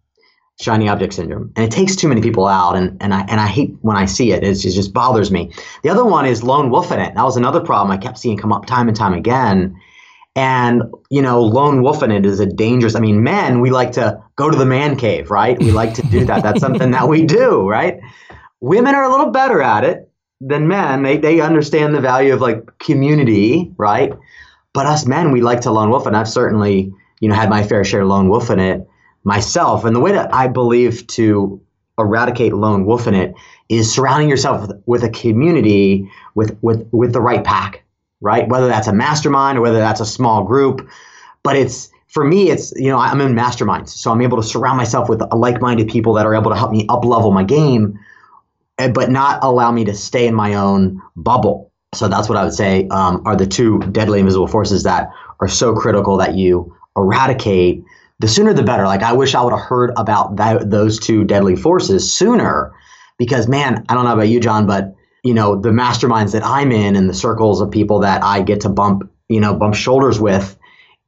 Shiny 0.59 0.89
object 0.89 1.13
syndrome. 1.13 1.53
And 1.55 1.65
it 1.65 1.71
takes 1.71 1.95
too 1.95 2.09
many 2.09 2.21
people 2.21 2.45
out 2.45 2.75
and, 2.75 3.01
and 3.01 3.13
I 3.13 3.21
and 3.21 3.39
I 3.39 3.47
hate 3.47 3.75
when 3.81 3.95
I 3.95 4.05
see 4.05 4.33
it. 4.33 4.43
It's, 4.43 4.65
it 4.65 4.71
just 4.71 4.93
bothers 4.93 5.31
me. 5.31 5.53
The 5.83 5.89
other 5.89 6.03
one 6.03 6.25
is 6.25 6.43
lone 6.43 6.69
wolfing 6.69 6.99
it. 6.99 7.15
That 7.15 7.23
was 7.23 7.37
another 7.37 7.61
problem 7.61 7.91
I 7.91 7.97
kept 7.97 8.17
seeing 8.17 8.37
come 8.37 8.51
up 8.51 8.65
time 8.65 8.89
and 8.89 8.97
time 8.97 9.13
again 9.13 9.79
and, 10.39 10.83
you 11.09 11.21
know, 11.21 11.43
lone 11.43 11.81
wolfing 11.81 12.11
it 12.11 12.25
is 12.25 12.39
a 12.39 12.45
dangerous, 12.45 12.95
I 12.95 13.01
mean, 13.01 13.23
men, 13.23 13.59
we 13.59 13.71
like 13.71 13.91
to 13.91 14.23
go 14.37 14.49
to 14.49 14.57
the 14.57 14.65
man 14.65 14.95
cave, 14.95 15.29
right? 15.29 15.59
We 15.59 15.71
like 15.71 15.93
to 15.95 16.01
do 16.03 16.23
that. 16.23 16.43
That's 16.43 16.61
something 16.61 16.91
that 16.91 17.09
we 17.09 17.25
do, 17.25 17.67
right? 17.67 17.99
Women 18.61 18.95
are 18.95 19.03
a 19.03 19.09
little 19.09 19.31
better 19.31 19.61
at 19.61 19.83
it 19.83 20.09
than 20.39 20.69
men. 20.69 21.03
They, 21.03 21.17
they 21.17 21.41
understand 21.41 21.93
the 21.93 21.99
value 21.99 22.33
of 22.33 22.39
like 22.39 22.77
community, 22.77 23.69
right? 23.75 24.13
But 24.71 24.85
us 24.85 25.05
men, 25.05 25.33
we 25.33 25.41
like 25.41 25.59
to 25.61 25.71
lone 25.71 25.89
wolf. 25.89 26.05
And 26.05 26.15
I've 26.15 26.29
certainly, 26.29 26.93
you 27.19 27.27
know, 27.27 27.35
had 27.35 27.49
my 27.49 27.61
fair 27.61 27.83
share 27.83 28.03
of 28.03 28.07
lone 28.07 28.29
wolfing 28.29 28.59
it 28.59 28.87
myself. 29.25 29.83
And 29.83 29.93
the 29.93 29.99
way 29.99 30.13
that 30.13 30.33
I 30.33 30.47
believe 30.47 31.05
to 31.07 31.61
eradicate 31.97 32.53
lone 32.53 32.85
wolfing 32.85 33.13
it 33.13 33.33
is 33.67 33.93
surrounding 33.93 34.29
yourself 34.29 34.61
with, 34.61 34.81
with 34.85 35.03
a 35.03 35.09
community 35.09 36.09
with, 36.35 36.57
with, 36.61 36.87
with 36.93 37.11
the 37.11 37.19
right 37.19 37.43
pack 37.43 37.83
right? 38.21 38.47
Whether 38.47 38.67
that's 38.67 38.87
a 38.87 38.93
mastermind 38.93 39.57
or 39.57 39.61
whether 39.61 39.79
that's 39.79 40.01
a 40.01 40.05
small 40.05 40.43
group. 40.43 40.87
But 41.43 41.55
it's 41.55 41.89
for 42.07 42.25
me, 42.25 42.49
it's 42.49 42.73
you 42.75 42.89
know 42.89 42.97
I'm 42.97 43.21
in 43.21 43.33
masterminds, 43.33 43.89
so 43.89 44.11
I'm 44.11 44.21
able 44.21 44.37
to 44.37 44.43
surround 44.43 44.77
myself 44.77 45.09
with 45.09 45.21
like-minded 45.31 45.87
people 45.87 46.13
that 46.13 46.25
are 46.25 46.35
able 46.35 46.51
to 46.51 46.57
help 46.57 46.71
me 46.71 46.85
up 46.89 47.05
level 47.05 47.31
my 47.31 47.43
game, 47.43 47.99
but 48.77 49.09
not 49.09 49.43
allow 49.43 49.71
me 49.71 49.85
to 49.85 49.93
stay 49.93 50.27
in 50.27 50.33
my 50.33 50.55
own 50.55 51.01
bubble. 51.15 51.71
So 51.93 52.07
that's 52.07 52.29
what 52.29 52.37
I 52.37 52.43
would 52.43 52.53
say 52.53 52.87
um, 52.89 53.23
are 53.25 53.35
the 53.35 53.47
two 53.47 53.79
deadly 53.91 54.19
invisible 54.19 54.47
forces 54.47 54.83
that 54.83 55.09
are 55.39 55.47
so 55.47 55.73
critical 55.73 56.17
that 56.17 56.35
you 56.35 56.75
eradicate. 56.95 57.83
The 58.19 58.27
sooner 58.27 58.53
the 58.53 58.63
better. 58.63 58.85
Like 58.85 59.01
I 59.01 59.13
wish 59.13 59.33
I 59.33 59.41
would 59.41 59.53
have 59.53 59.61
heard 59.61 59.91
about 59.95 60.35
that, 60.35 60.69
those 60.69 60.99
two 60.99 61.23
deadly 61.23 61.55
forces 61.55 62.11
sooner, 62.11 62.73
because 63.17 63.47
man, 63.47 63.85
I 63.87 63.93
don't 63.93 64.05
know 64.05 64.13
about 64.13 64.27
you, 64.27 64.39
John, 64.39 64.67
but 64.67 64.93
you 65.23 65.33
know 65.33 65.55
the 65.55 65.69
masterminds 65.69 66.31
that 66.31 66.45
i'm 66.45 66.71
in 66.71 66.95
and 66.95 67.09
the 67.09 67.13
circles 67.13 67.61
of 67.61 67.69
people 67.69 67.99
that 67.99 68.23
i 68.23 68.41
get 68.41 68.61
to 68.61 68.69
bump 68.69 69.09
you 69.27 69.39
know 69.39 69.53
bump 69.53 69.75
shoulders 69.75 70.19
with 70.19 70.57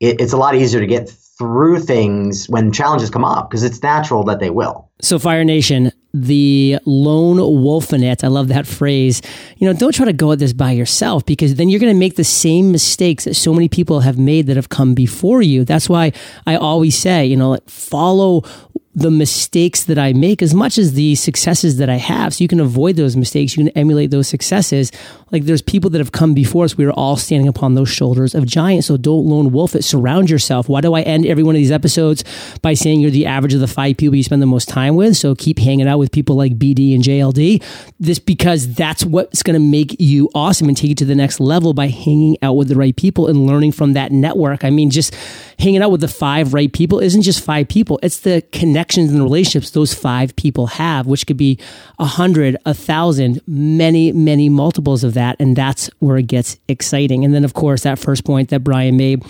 it, 0.01 0.19
it's 0.19 0.33
a 0.33 0.37
lot 0.37 0.55
easier 0.55 0.79
to 0.79 0.87
get 0.87 1.09
through 1.09 1.79
things 1.79 2.47
when 2.49 2.71
challenges 2.71 3.09
come 3.09 3.25
up 3.25 3.49
because 3.49 3.63
it's 3.63 3.81
natural 3.81 4.23
that 4.25 4.39
they 4.39 4.51
will. 4.51 4.89
So 5.01 5.17
fire 5.17 5.43
nation 5.43 5.91
the 6.13 6.77
lone 6.85 7.37
wolf 7.37 7.93
in 7.93 8.03
it 8.03 8.21
i 8.21 8.27
love 8.27 8.49
that 8.49 8.67
phrase 8.67 9.21
you 9.55 9.65
know 9.65 9.71
don't 9.71 9.95
try 9.95 10.03
to 10.05 10.11
go 10.11 10.33
at 10.33 10.39
this 10.39 10.51
by 10.51 10.69
yourself 10.69 11.25
because 11.25 11.55
then 11.55 11.69
you're 11.69 11.79
going 11.79 11.93
to 11.93 11.97
make 11.97 12.17
the 12.17 12.23
same 12.23 12.69
mistakes 12.69 13.23
that 13.23 13.33
so 13.33 13.53
many 13.53 13.69
people 13.69 14.01
have 14.01 14.19
made 14.19 14.45
that 14.45 14.57
have 14.57 14.67
come 14.67 14.93
before 14.93 15.41
you. 15.41 15.63
That's 15.63 15.87
why 15.87 16.11
i 16.45 16.57
always 16.57 16.97
say 16.97 17.25
you 17.25 17.37
know 17.37 17.57
follow 17.65 18.43
the 18.93 19.11
mistakes 19.11 19.85
that 19.85 19.97
I 19.97 20.11
make 20.11 20.41
as 20.41 20.53
much 20.53 20.77
as 20.77 20.93
the 20.93 21.15
successes 21.15 21.77
that 21.77 21.89
I 21.89 21.95
have. 21.95 22.33
So 22.33 22.43
you 22.43 22.49
can 22.49 22.59
avoid 22.59 22.97
those 22.97 23.15
mistakes. 23.15 23.55
You 23.55 23.63
can 23.63 23.77
emulate 23.77 24.11
those 24.11 24.27
successes. 24.27 24.91
Like 25.31 25.43
there's 25.43 25.61
people 25.61 25.89
that 25.91 25.99
have 25.99 26.11
come 26.11 26.33
before 26.33 26.65
us. 26.65 26.77
We 26.77 26.85
are 26.85 26.91
all 26.91 27.15
standing 27.15 27.47
upon 27.47 27.75
those 27.75 27.87
shoulders 27.87 28.35
of 28.35 28.45
giants. 28.45 28.87
So 28.87 28.97
don't 28.97 29.25
lone 29.25 29.53
wolf 29.53 29.75
it. 29.75 29.85
Surround 29.85 30.29
yourself. 30.29 30.67
Why 30.67 30.81
do 30.81 30.93
I 30.93 31.01
end 31.01 31.25
every 31.25 31.43
one 31.43 31.55
of 31.55 31.59
these 31.59 31.71
episodes 31.71 32.25
by 32.61 32.73
saying 32.73 32.99
you're 32.99 33.11
the 33.11 33.27
average 33.27 33.53
of 33.53 33.61
the 33.61 33.67
five 33.67 33.95
people 33.95 34.15
you 34.15 34.23
spend 34.23 34.41
the 34.41 34.45
most 34.45 34.67
time 34.67 34.95
with? 34.95 35.15
So 35.15 35.35
keep 35.35 35.57
hanging 35.57 35.87
out 35.87 35.97
with 35.97 36.11
people 36.11 36.35
like 36.35 36.57
BD 36.57 36.93
and 36.93 37.01
JLD. 37.01 37.63
This 37.97 38.19
because 38.19 38.73
that's 38.73 39.05
what's 39.05 39.41
going 39.41 39.53
to 39.53 39.65
make 39.65 39.95
you 40.01 40.29
awesome 40.35 40.67
and 40.67 40.75
take 40.75 40.89
you 40.89 40.95
to 40.95 41.05
the 41.05 41.15
next 41.15 41.39
level 41.39 41.73
by 41.73 41.87
hanging 41.87 42.35
out 42.41 42.53
with 42.53 42.67
the 42.67 42.75
right 42.75 42.95
people 42.95 43.27
and 43.27 43.47
learning 43.47 43.71
from 43.71 43.93
that 43.93 44.11
network. 44.11 44.65
I 44.65 44.69
mean, 44.69 44.89
just 44.89 45.15
hanging 45.61 45.83
out 45.83 45.91
with 45.91 46.01
the 46.01 46.07
five 46.07 46.53
right 46.53 46.73
people 46.73 46.99
isn't 46.99 47.21
just 47.21 47.43
five 47.43 47.67
people. 47.67 47.99
It's 48.01 48.21
the 48.21 48.43
connections 48.51 49.11
and 49.11 49.21
relationships 49.21 49.71
those 49.71 49.93
five 49.93 50.35
people 50.35 50.65
have, 50.67 51.05
which 51.05 51.27
could 51.27 51.37
be 51.37 51.59
a 51.99 52.05
hundred, 52.05 52.57
a 52.65 52.73
thousand, 52.73 53.41
many, 53.45 54.11
many 54.11 54.49
multiples 54.49 55.03
of 55.03 55.13
that. 55.13 55.35
And 55.39 55.55
that's 55.55 55.87
where 55.99 56.17
it 56.17 56.27
gets 56.27 56.57
exciting. 56.67 57.23
And 57.23 57.33
then, 57.33 57.45
of 57.45 57.53
course, 57.53 57.83
that 57.83 57.99
first 57.99 58.25
point 58.25 58.49
that 58.49 58.63
Bryan 58.63 58.97
made, 58.97 59.23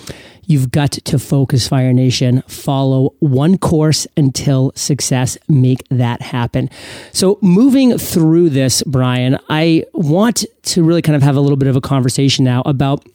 you've 0.46 0.72
got 0.72 0.92
to 0.92 1.20
focus 1.20 1.68
Fire 1.68 1.92
Nation, 1.92 2.44
follow 2.48 3.14
one 3.20 3.58
course 3.58 4.08
until 4.16 4.72
success, 4.76 5.38
make 5.50 5.86
that 5.90 6.22
happen. 6.22 6.70
So 7.12 7.40
moving 7.42 7.98
through 7.98 8.52
this, 8.52 8.84
Bryan, 8.84 9.38
I 9.50 9.84
want 9.94 10.46
to 10.64 10.84
really 10.84 11.02
kind 11.02 11.18
of 11.18 11.24
have 11.24 11.36
a 11.36 11.42
little 11.42 11.58
bit 11.58 11.68
of 11.68 11.76
a 11.76 11.82
conversation 11.82 12.46
now 12.46 12.62
about 12.66 13.06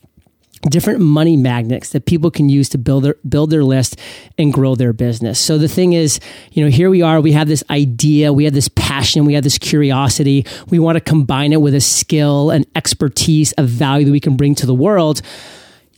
different 0.63 1.01
money 1.01 1.37
magnets 1.37 1.91
that 1.91 2.07
people 2.07 2.31
can 2.31 2.49
use 2.49 2.69
to 2.71 2.79
build 2.79 3.05
their 3.05 3.17
build 3.29 3.51
their 3.51 3.65
list 3.65 3.99
and 4.39 4.53
grow 4.53 4.75
their 4.75 4.93
business. 4.93 5.39
So 5.39 5.59
the 5.59 5.69
thing 5.69 5.93
is, 5.93 6.21
you 6.53 6.65
know, 6.65 6.71
here 6.71 6.91
we 6.91 7.03
are, 7.03 7.21
we 7.21 7.33
have 7.33 7.49
this 7.49 7.63
idea, 7.71 8.33
we 8.33 8.45
have 8.45 8.55
this 8.55 8.69
passion, 8.69 9.25
we 9.25 9.35
have 9.35 9.45
this 9.45 9.59
curiosity. 9.59 10.47
We 10.69 10.79
want 10.79 10.97
to 10.97 11.01
combine 11.01 11.53
it 11.53 11.61
with 11.61 11.75
a 11.75 11.81
skill 11.81 12.51
and 12.51 12.67
expertise, 12.75 13.53
a 13.59 13.63
value 13.63 14.07
that 14.07 14.13
we 14.13 14.21
can 14.21 14.37
bring 14.37 14.55
to 14.57 14.67
the 14.67 14.75
world. 14.75 15.23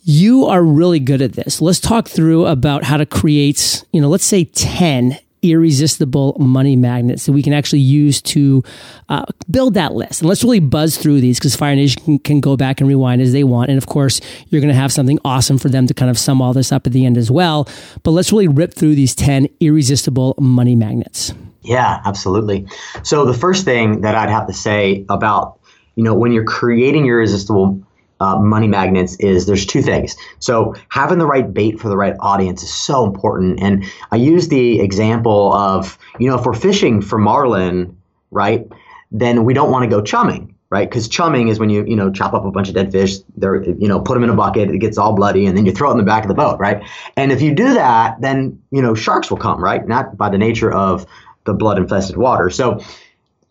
You 0.03 0.47
are 0.47 0.63
really 0.63 1.01
good 1.01 1.21
at 1.21 1.35
this. 1.35 1.61
Let's 1.61 1.81
talk 1.81 2.09
through 2.09 2.47
about 2.47 2.85
how 2.85 2.97
to 2.97 3.07
create, 3.07 3.85
you 3.93 4.01
know, 4.01 4.09
let's 4.09 4.25
say 4.25 4.45
10 4.45 5.19
irresistible 5.53 6.37
money 6.39 6.77
magnets 6.77 7.27
that 7.27 7.33
we 7.33 7.43
can 7.43 7.53
actually 7.53 7.81
use 7.81 8.21
to 8.23 8.63
uh, 9.09 9.25
build 9.51 9.75
that 9.75 9.95
list. 9.95 10.21
And 10.21 10.29
let's 10.29 10.43
really 10.43 10.61
buzz 10.61 10.97
through 10.97 11.21
these 11.21 11.39
because 11.39 11.57
Fire 11.57 11.75
Nation 11.75 12.03
can, 12.03 12.19
can, 12.19 12.41
go 12.41 12.57
back 12.57 12.81
and 12.81 12.89
rewind 12.89 13.21
as 13.21 13.33
they 13.33 13.45
want. 13.45 13.69
And 13.69 13.79
of 13.79 13.87
course, 13.87 14.21
you're 14.49 14.61
going 14.61 14.73
to 14.73 14.79
have 14.79 14.93
something 14.93 15.19
awesome 15.25 15.59
for 15.59 15.69
them 15.69 15.87
to 15.87 15.95
kind 15.95 16.11
of 16.11 16.19
sum 16.19 16.41
all 16.41 16.53
this 16.53 16.73
up 16.73 16.87
at 16.87 16.93
the 16.93 17.05
end 17.05 17.17
as 17.17 17.31
well. 17.31 17.69
But 18.03 18.13
let's 18.13 18.33
really 18.33 18.49
rip 18.49 18.75
through 18.75 18.95
these 18.95 19.15
10 19.15 19.49
irresistible 19.61 20.35
money 20.39 20.77
magnets. 20.77 21.35
Yeah, 21.63 22.01
absolutely. 22.05 22.67
So 23.03 23.25
the 23.25 23.35
first 23.35 23.65
thing 23.65 24.01
that 24.03 24.15
I'd 24.15 24.31
have 24.31 24.47
to 24.47 24.53
say 24.53 25.05
about, 25.09 25.59
you 25.97 26.05
know, 26.05 26.15
when 26.15 26.33
you're 26.33 26.45
creating 26.45 27.05
your 27.05 27.19
irresistible 27.19 27.83
uh, 28.21 28.39
money 28.39 28.67
magnets 28.67 29.17
is 29.17 29.47
there's 29.47 29.67
two 29.67 29.83
things. 29.83 30.17
So 30.39 30.75
having 30.89 31.19
the 31.19 31.27
right 31.27 31.53
bait 31.53 31.79
for 31.79 31.89
the 31.89 31.97
right 31.97 32.15
audience 32.21 32.63
is 32.63 32.73
so 32.73 33.05
important. 33.05 33.61
And 33.61 33.85
I 34.11 34.17
use 34.17 34.49
the 34.49 34.81
example 34.81 35.53
of, 35.53 35.99
you 36.19 36.29
know, 36.29 36.39
if 36.39 36.45
we're 36.45 36.55
fishing 36.55 37.01
for 37.01 37.19
marlin, 37.19 37.97
right, 38.31 38.67
then 39.13 39.45
we 39.45 39.55
don't 39.55 39.71
want 39.71 39.85
to 39.85 39.89
go 39.89 40.03
chumming, 40.03 40.55
right? 40.71 40.89
Because 40.89 41.09
chumming 41.09 41.49
is 41.49 41.59
when 41.59 41.71
you, 41.71 41.85
you 41.87 41.97
know, 41.97 42.11
chop 42.11 42.35
up 42.35 42.45
a 42.45 42.51
bunch 42.51 42.69
of 42.69 42.75
dead 42.75 42.93
fish, 42.93 43.19
they're, 43.37 43.63
you 43.63 43.89
know, 43.89 44.01
put 44.01 44.15
them 44.15 44.25
in 44.25 44.31
a 44.31 44.35
bucket, 44.37 44.69
it 44.69 44.79
gets 44.79 44.99
all 44.99 45.15
bloody, 45.15 45.47
and 45.47 45.57
then 45.57 45.65
you 45.65 45.73
throw 45.73 45.91
it 45.91 45.93
in 45.93 45.99
the 45.99 46.05
back 46.05 46.25
of 46.25 46.29
the 46.29 46.35
boat, 46.35 46.59
right? 46.59 46.83
And 47.17 47.33
if 47.33 47.41
you 47.41 47.55
do 47.55 47.75
that, 47.75 48.21
then, 48.21 48.61
you 48.71 48.83
know, 48.83 48.95
sharks 48.95 49.31
will 49.31 49.39
come, 49.39 49.63
right? 49.63 49.87
Not 49.87 50.17
by 50.17 50.29
the 50.29 50.39
nature 50.39 50.73
of 50.73 51.07
the 51.45 51.55
blood 51.55 51.79
infested 51.79 52.17
water. 52.17 52.51
So 52.51 52.81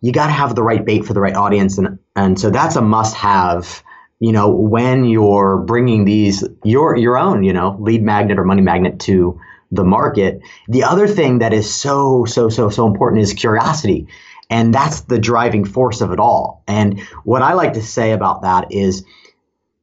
you 0.01 0.11
got 0.11 0.27
to 0.27 0.33
have 0.33 0.53
the 0.53 0.61
right 0.61 0.85
bait 0.85 1.05
for 1.05 1.13
the 1.13 1.21
right 1.21 1.35
audience. 1.35 1.77
And, 1.79 1.97
and 2.15 2.39
so 2.39 2.51
that's 2.51 2.75
a 2.75 2.81
must 2.81 3.15
have 3.15 3.81
you 4.19 4.31
know, 4.31 4.49
when 4.49 5.05
you're 5.05 5.57
bringing 5.57 6.05
these 6.05 6.43
your 6.63 6.95
your 6.95 7.17
own, 7.17 7.43
you 7.43 7.53
know, 7.53 7.77
lead 7.79 8.03
magnet 8.03 8.39
or 8.39 8.43
money 8.43 8.61
magnet 8.61 8.99
to 9.01 9.39
the 9.71 9.83
market. 9.83 10.39
The 10.67 10.83
other 10.83 11.07
thing 11.07 11.39
that 11.39 11.53
is 11.53 11.71
so 11.73 12.25
so 12.25 12.49
so 12.49 12.69
so 12.69 12.87
important 12.87 13.21
is 13.21 13.33
curiosity. 13.33 14.07
And 14.49 14.73
that's 14.73 15.01
the 15.01 15.19
driving 15.19 15.65
force 15.65 15.99
of 15.99 16.11
it 16.11 16.19
all. 16.19 16.63
And 16.67 17.01
what 17.25 17.41
I 17.41 17.53
like 17.53 17.73
to 17.73 17.81
say 17.81 18.11
about 18.11 18.43
that 18.43 18.71
is 18.71 19.03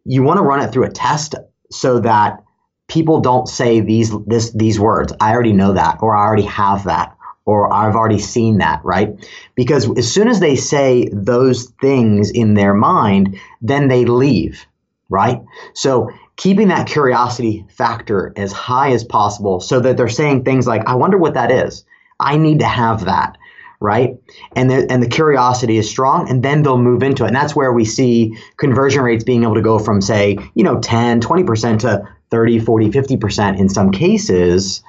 you 0.05 0.23
want 0.23 0.39
to 0.39 0.43
run 0.43 0.61
it 0.61 0.73
through 0.73 0.85
a 0.85 0.91
test 0.91 1.35
so 1.71 2.01
that 2.01 2.43
people 2.89 3.21
don't 3.21 3.47
say 3.47 3.81
these 3.81 4.13
this 4.27 4.53
these 4.53 4.81
words. 4.81 5.13
I 5.21 5.33
already 5.33 5.53
know 5.53 5.75
that 5.75 5.99
or 6.01 6.17
I 6.17 6.25
already 6.25 6.43
have 6.45 6.85
that 6.85 7.14
or 7.47 7.73
I've 7.73 7.95
already 7.95 8.19
seen 8.19 8.59
that, 8.59 8.81
right? 8.85 9.11
Because 9.55 9.91
as 9.99 10.11
soon 10.11 10.29
as 10.29 10.41
they 10.41 10.57
say 10.57 11.09
those 11.13 11.67
things 11.81 12.31
in 12.31 12.55
their 12.55 12.75
mind, 12.75 13.39
then 13.61 13.89
they 13.89 14.05
leave, 14.07 14.67
right? 15.11 15.43
So 15.75 16.11
keeping 16.37 16.69
that 16.69 16.87
curiosity 16.87 17.65
factor 17.69 18.33
as 18.37 18.53
high 18.53 18.93
as 18.93 19.05
possible 19.05 19.61
so 19.61 19.79
that 19.81 19.97
they're 19.97 20.09
saying 20.09 20.45
things 20.45 20.67
like, 20.67 20.87
I 20.87 20.95
wonder 20.95 21.19
what 21.19 21.35
that 21.35 21.51
is. 21.51 21.85
I 22.19 22.39
need 22.39 22.61
to 22.61 22.67
have 22.67 23.05
that, 23.05 23.37
right? 23.79 24.17
And 24.57 24.71
the, 24.71 24.87
and 24.91 25.03
the 25.03 25.09
curiosity 25.09 25.77
is 25.77 25.89
strong, 25.89 26.31
and 26.31 26.43
then 26.43 26.63
they'll 26.63 26.79
move 26.79 27.03
into 27.03 27.25
it. 27.25 27.29
And 27.29 27.37
that's 27.37 27.55
where 27.55 27.73
we 27.73 27.85
see 27.85 28.37
conversion 28.57 29.03
rates 29.03 29.25
being 29.25 29.43
able 29.43 29.55
to 29.55 29.63
go 29.63 29.79
from, 29.79 30.01
say, 30.01 30.39
you 30.55 30.65
know, 30.65 30.81
10, 30.81 31.21
20% 31.21 31.79
to 31.81 32.09
30, 32.31 32.59
40, 32.61 32.91
50% 32.91 33.59
in 33.59 33.69
some 33.69 33.91
cases. 33.91 34.83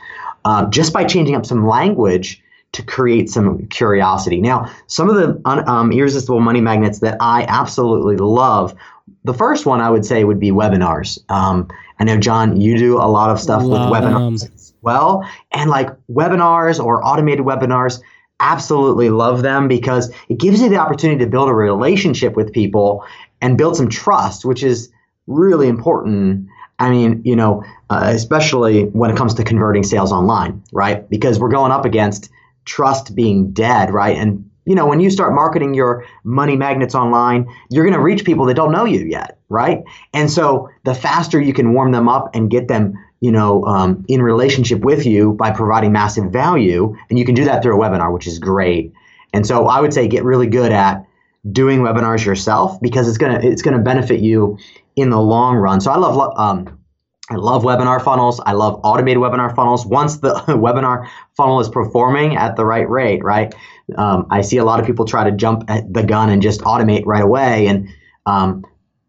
Uh, 0.45 0.69
just 0.69 0.93
by 0.93 1.03
changing 1.03 1.35
up 1.35 1.45
some 1.45 1.67
language 1.67 2.43
to 2.75 2.83
create 2.83 3.29
some 3.29 3.65
curiosity. 3.67 4.39
Now, 4.39 4.71
some 4.87 5.09
of 5.09 5.15
the 5.15 5.41
um, 5.45 5.91
irresistible 5.91 6.41
money 6.41 6.61
magnets 6.61 6.99
that 6.99 7.17
I 7.19 7.45
absolutely 7.47 8.17
love, 8.17 8.75
the 9.23 9.33
first 9.33 9.65
one 9.65 9.81
I 9.81 9.89
would 9.89 10.05
say 10.05 10.23
would 10.23 10.39
be 10.39 10.51
webinars. 10.51 11.19
Um, 11.29 11.67
I 11.99 12.03
know 12.03 12.17
John, 12.17 12.59
you 12.59 12.77
do 12.77 12.97
a 12.97 13.07
lot 13.07 13.29
of 13.29 13.39
stuff 13.39 13.63
Love 13.63 13.89
with 13.89 14.03
webinars 14.03 14.41
them. 14.41 14.51
as 14.53 14.73
well, 14.81 15.27
and 15.51 15.69
like 15.69 15.89
webinars 16.07 16.83
or 16.83 17.05
automated 17.05 17.45
webinars. 17.45 18.01
Absolutely 18.41 19.09
love 19.09 19.43
them 19.43 19.69
because 19.69 20.13
it 20.27 20.37
gives 20.37 20.59
you 20.59 20.67
the 20.67 20.75
opportunity 20.75 21.23
to 21.23 21.29
build 21.31 21.47
a 21.47 21.53
relationship 21.53 22.35
with 22.35 22.51
people 22.51 23.05
and 23.41 23.57
build 23.57 23.77
some 23.77 23.87
trust, 23.87 24.43
which 24.43 24.61
is 24.61 24.91
really 25.25 25.69
important. 25.69 26.49
I 26.77 26.89
mean, 26.89 27.21
you 27.23 27.37
know, 27.37 27.63
uh, 27.89 28.11
especially 28.13 28.83
when 28.87 29.09
it 29.09 29.15
comes 29.15 29.35
to 29.35 29.45
converting 29.45 29.83
sales 29.83 30.11
online, 30.11 30.61
right? 30.73 31.09
Because 31.09 31.39
we're 31.39 31.49
going 31.49 31.71
up 31.71 31.85
against 31.85 32.29
trust 32.65 33.15
being 33.15 33.51
dead, 33.51 33.93
right? 33.93 34.17
And 34.17 34.49
you 34.65 34.73
know, 34.73 34.87
when 34.87 34.99
you 34.99 35.11
start 35.11 35.33
marketing 35.33 35.75
your 35.75 36.05
money 36.23 36.57
magnets 36.57 36.95
online, 36.95 37.47
you're 37.69 37.83
going 37.83 37.93
to 37.93 38.01
reach 38.01 38.25
people 38.25 38.45
that 38.45 38.55
don't 38.55 38.71
know 38.71 38.83
you 38.83 39.05
yet, 39.05 39.37
right? 39.47 39.83
And 40.13 40.29
so 40.29 40.69
the 40.83 40.95
faster 40.95 41.39
you 41.39 41.53
can 41.53 41.73
warm 41.73 41.91
them 41.91 42.09
up 42.09 42.31
and 42.33 42.49
get 42.49 42.67
them, 42.67 42.97
you 43.21 43.31
know, 43.31 43.63
um, 43.65 44.03
in 44.07 44.23
relationship 44.23 44.79
with 44.79 45.05
you 45.05 45.33
by 45.33 45.51
providing 45.51 45.91
massive 45.91 46.31
value, 46.31 46.95
and 47.09 47.19
you 47.19 47.25
can 47.25 47.35
do 47.35 47.45
that 47.45 47.61
through 47.61 47.79
a 47.79 47.79
webinar, 47.79 48.11
which 48.11 48.25
is 48.25 48.39
great. 48.39 48.91
And 49.33 49.45
so 49.45 49.67
I 49.67 49.81
would 49.81 49.93
say 49.93 50.07
get 50.07 50.23
really 50.23 50.47
good 50.47 50.71
at 50.71 51.05
doing 51.51 51.81
webinars 51.81 52.25
yourself 52.25 52.81
because 52.81 53.07
it's 53.07 53.19
gonna 53.19 53.39
it's 53.43 53.61
gonna 53.61 53.79
benefit 53.79 54.19
you 54.19 54.57
in 54.95 55.09
the 55.09 55.19
long 55.19 55.57
run. 55.57 55.79
So 55.79 55.91
I 55.91 55.97
love 55.97 56.33
um, 56.37 56.79
I 57.29 57.35
love 57.35 57.63
webinar 57.63 58.03
funnels. 58.03 58.39
I 58.45 58.51
love 58.51 58.79
automated 58.83 59.17
webinar 59.17 59.55
funnels. 59.55 59.85
Once 59.85 60.17
the 60.17 60.33
webinar 60.47 61.09
funnel 61.35 61.59
is 61.59 61.69
performing 61.69 62.35
at 62.37 62.55
the 62.55 62.65
right 62.65 62.87
rate, 62.87 63.23
right? 63.23 63.53
Um, 63.97 64.27
I 64.29 64.41
see 64.41 64.57
a 64.57 64.65
lot 64.65 64.79
of 64.79 64.85
people 64.85 65.05
try 65.05 65.23
to 65.23 65.31
jump 65.31 65.63
at 65.67 65.91
the 65.91 66.03
gun 66.03 66.29
and 66.29 66.41
just 66.41 66.61
automate 66.61 67.03
right 67.05 67.23
away. 67.23 67.67
And 67.67 67.89
um, 68.27 68.63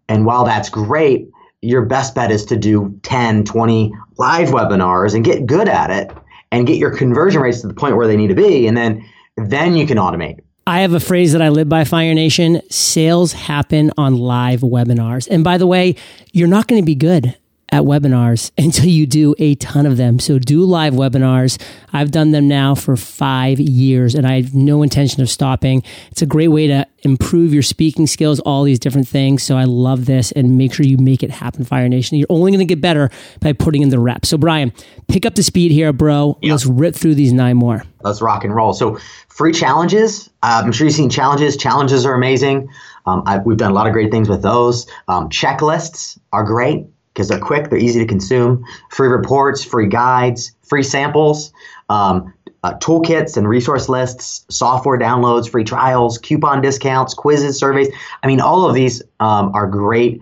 and 0.09 0.25
while 0.25 0.45
that's 0.45 0.71
great, 0.71 1.29
your 1.63 1.85
best 1.85 2.15
bet 2.15 2.31
is 2.31 2.45
to 2.47 2.57
do 2.57 2.99
10, 3.03 3.45
20 3.45 3.93
live 4.19 4.49
webinars 4.49 5.15
and 5.15 5.25
get 5.25 5.47
good 5.47 5.69
at 5.69 5.91
it 5.91 6.17
and 6.53 6.67
get 6.67 6.77
your 6.77 6.95
conversion 6.95 7.43
rates 7.43 7.61
to 7.63 7.67
the 7.67 7.75
point 7.75 7.97
where 7.97 8.07
they 8.07 8.17
need 8.17 8.29
to 8.29 8.35
be. 8.35 8.67
And 8.67 8.77
then 8.77 9.05
then 9.37 9.77
you 9.77 9.87
can 9.87 9.99
automate. 9.99 10.41
I 10.67 10.81
have 10.81 10.95
a 10.95 11.01
phrase 11.01 11.33
that 11.33 11.43
I 11.43 11.51
live 11.51 11.69
by, 11.69 11.85
Fire 11.85 12.15
Nation. 12.15 12.61
Sales 12.71 13.33
happen 13.33 13.93
on 13.99 14.17
live 14.17 14.61
webinars. 14.61 15.29
And 15.31 15.45
by 15.45 15.59
the 15.59 15.67
way, 15.67 15.97
you're 16.33 16.49
not 16.49 16.67
going 16.67 16.81
to 16.81 16.87
be 16.87 16.95
good 16.95 17.37
at 17.71 17.83
webinars 17.83 18.51
until 18.59 18.87
you 18.87 19.07
do 19.07 19.35
a 19.39 19.55
ton 19.57 19.87
of 19.87 19.97
them. 19.97 20.19
So 20.19 20.39
do 20.39 20.65
live 20.65 20.95
webinars. 20.95 21.61
I've 21.93 22.11
done 22.11 22.31
them 22.31 22.49
now 22.49 22.75
for 22.75 22.97
five 22.97 23.59
years 23.59 24.15
and 24.15 24.27
I 24.27 24.41
have 24.41 24.55
no 24.55 24.83
intention 24.83 25.23
of 25.23 25.31
stopping. 25.31 25.83
It's 26.11 26.23
a 26.23 26.27
great 26.27 26.49
way 26.49 26.67
to 26.67 26.87
improve 27.03 27.55
your 27.55 27.63
speaking 27.63 28.07
skills, 28.07 28.41
all 28.41 28.65
these 28.65 28.79
different 28.79 29.09
things. 29.09 29.43
So 29.43 29.57
I 29.57 29.65
love 29.65 30.07
this 30.07 30.33
and 30.33 30.59
make 30.59 30.75
sure 30.75 30.85
you 30.85 30.99
make 30.99 31.23
it 31.23 31.31
happen, 31.31 31.65
Fire 31.65 31.89
Nation. 31.89 32.19
You're 32.19 32.27
only 32.31 32.51
going 32.51 32.59
to 32.59 32.65
get 32.67 32.81
better 32.81 33.11
by 33.41 33.53
putting 33.53 33.83
in 33.83 33.91
the 33.91 33.99
reps. 33.99 34.29
So 34.29 34.39
Bryan, 34.39 34.73
pick 35.09 35.25
up 35.25 35.35
the 35.35 35.43
speed 35.43 35.71
here, 35.71 35.93
bro. 35.93 36.39
Let's 36.43 36.67
rip 36.67 36.95
through 36.95 37.15
these 37.15 37.33
nine 37.33 37.57
more. 37.57 37.83
Let's 38.03 38.21
rock 38.21 38.45
and 38.45 38.55
roll. 38.55 38.73
So 38.73 38.99
free 39.29 39.53
challenges. 39.53 40.29
Uh, 40.43 40.63
I'm 40.65 40.73
sure 40.73 40.87
you've 40.87 40.97
seen 40.97 41.11
challenges. 41.11 41.57
Challenges 41.57 42.07
are 42.07 42.15
amazing. 42.15 42.69
Um, 43.07 43.25
we've 43.45 43.57
done 43.57 43.71
a 43.71 43.75
lot 43.75 43.87
of 43.87 43.93
great 43.93 44.11
things 44.11 44.29
with 44.29 44.43
those. 44.43 44.87
Um, 45.09 45.29
checklists 45.31 46.19
are 46.33 46.45
great 46.45 46.87
because 47.17 47.29
they're 47.29 47.39
quick, 47.41 47.71
they're 47.71 47.79
easy 47.79 47.99
to 47.99 48.07
consume. 48.07 48.63
Free 48.91 49.09
reports, 49.09 49.65
free 49.65 49.89
guides, 49.89 50.53
free 50.63 50.83
samples, 50.83 51.51
um, 51.89 52.35
uh, 52.63 52.75
toolkits 52.75 53.39
and 53.39 53.49
resource 53.49 53.89
lists, 53.89 54.45
software 54.51 54.99
downloads, 54.99 55.49
free 55.49 55.65
trials, 55.65 56.19
coupon 56.19 56.61
discounts, 56.61 57.15
quizzes, 57.15 57.59
surveys. 57.59 57.89
I 58.23 58.27
mean, 58.27 58.43
all 58.43 58.69
of 58.69 58.75
these 58.75 59.03
um, 59.19 59.51
are 59.55 59.67
great 59.67 60.21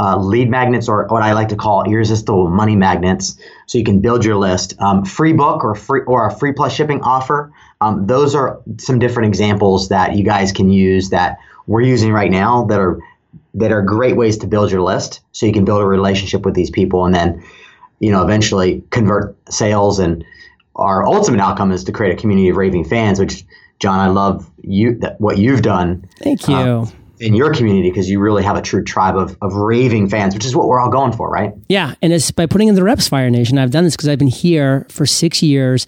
uh, 0.00 0.18
lead 0.18 0.50
magnets 0.50 0.88
or 0.88 1.06
what 1.06 1.22
I 1.22 1.34
like 1.34 1.50
to 1.50 1.56
call 1.56 1.84
irresistible 1.84 2.48
money 2.48 2.74
magnets. 2.74 3.38
So 3.66 3.78
you 3.78 3.84
can 3.84 4.00
build 4.00 4.24
your 4.24 4.36
list. 4.36 4.74
Um, 4.80 5.04
free 5.04 5.34
book 5.34 5.62
or 5.62 5.76
free 5.76 6.00
or 6.08 6.26
a 6.26 6.34
free 6.34 6.52
plus 6.52 6.74
shipping 6.74 7.00
offer. 7.02 7.52
Um, 7.80 8.08
those 8.08 8.34
are 8.34 8.60
some 8.78 8.98
different 8.98 9.28
examples 9.28 9.88
that 9.90 10.16
you 10.16 10.24
guys 10.24 10.50
can 10.50 10.68
use 10.68 11.10
that 11.10 11.38
we're 11.68 11.82
using 11.82 12.12
right 12.12 12.30
now 12.30 12.64
that 12.64 12.80
are 12.80 12.98
that 13.54 13.72
are 13.72 13.82
great 13.82 14.16
ways 14.16 14.36
to 14.38 14.46
build 14.46 14.70
your 14.70 14.82
list 14.82 15.20
so 15.32 15.46
you 15.46 15.52
can 15.52 15.64
build 15.64 15.80
a 15.80 15.86
relationship 15.86 16.44
with 16.44 16.54
these 16.54 16.70
people 16.70 17.04
and 17.04 17.14
then 17.14 17.42
you 18.00 18.10
know 18.10 18.22
eventually 18.22 18.82
convert 18.90 19.36
sales. 19.50 19.98
And 19.98 20.24
our 20.76 21.06
ultimate 21.06 21.40
outcome 21.40 21.72
is 21.72 21.84
to 21.84 21.92
create 21.92 22.12
a 22.12 22.20
community 22.20 22.48
of 22.48 22.56
raving 22.56 22.84
fans 22.84 23.20
which 23.20 23.44
john 23.78 23.98
i 24.00 24.08
love 24.08 24.50
you 24.62 24.96
that 24.98 25.20
what 25.20 25.38
you've 25.38 25.62
done 25.62 26.04
thank 26.20 26.48
you. 26.48 26.54
um, 26.54 26.92
in 27.20 27.34
your 27.34 27.52
community 27.52 27.90
because 27.90 28.10
you 28.10 28.18
really 28.18 28.42
have 28.42 28.56
a 28.56 28.62
true 28.62 28.82
tribe 28.82 29.16
of, 29.16 29.36
of 29.40 29.54
raving 29.54 30.08
fans 30.08 30.34
which 30.34 30.44
is 30.44 30.54
what 30.56 30.66
we're 30.66 30.80
all 30.80 30.90
going 30.90 31.12
for 31.12 31.30
right? 31.30 31.52
Yeah 31.68 31.94
and 32.02 32.12
it's 32.12 32.30
by 32.30 32.46
putting 32.46 32.68
in 32.68 32.74
the 32.74 32.82
reps 32.82 33.08
fire 33.08 33.30
nation. 33.30 33.58
I've 33.58 33.70
done 33.70 33.84
this 33.84 33.94
because 33.94 34.08
i've 34.08 34.18
been 34.18 34.28
here 34.28 34.86
for 34.88 35.06
six 35.06 35.42
years 35.42 35.86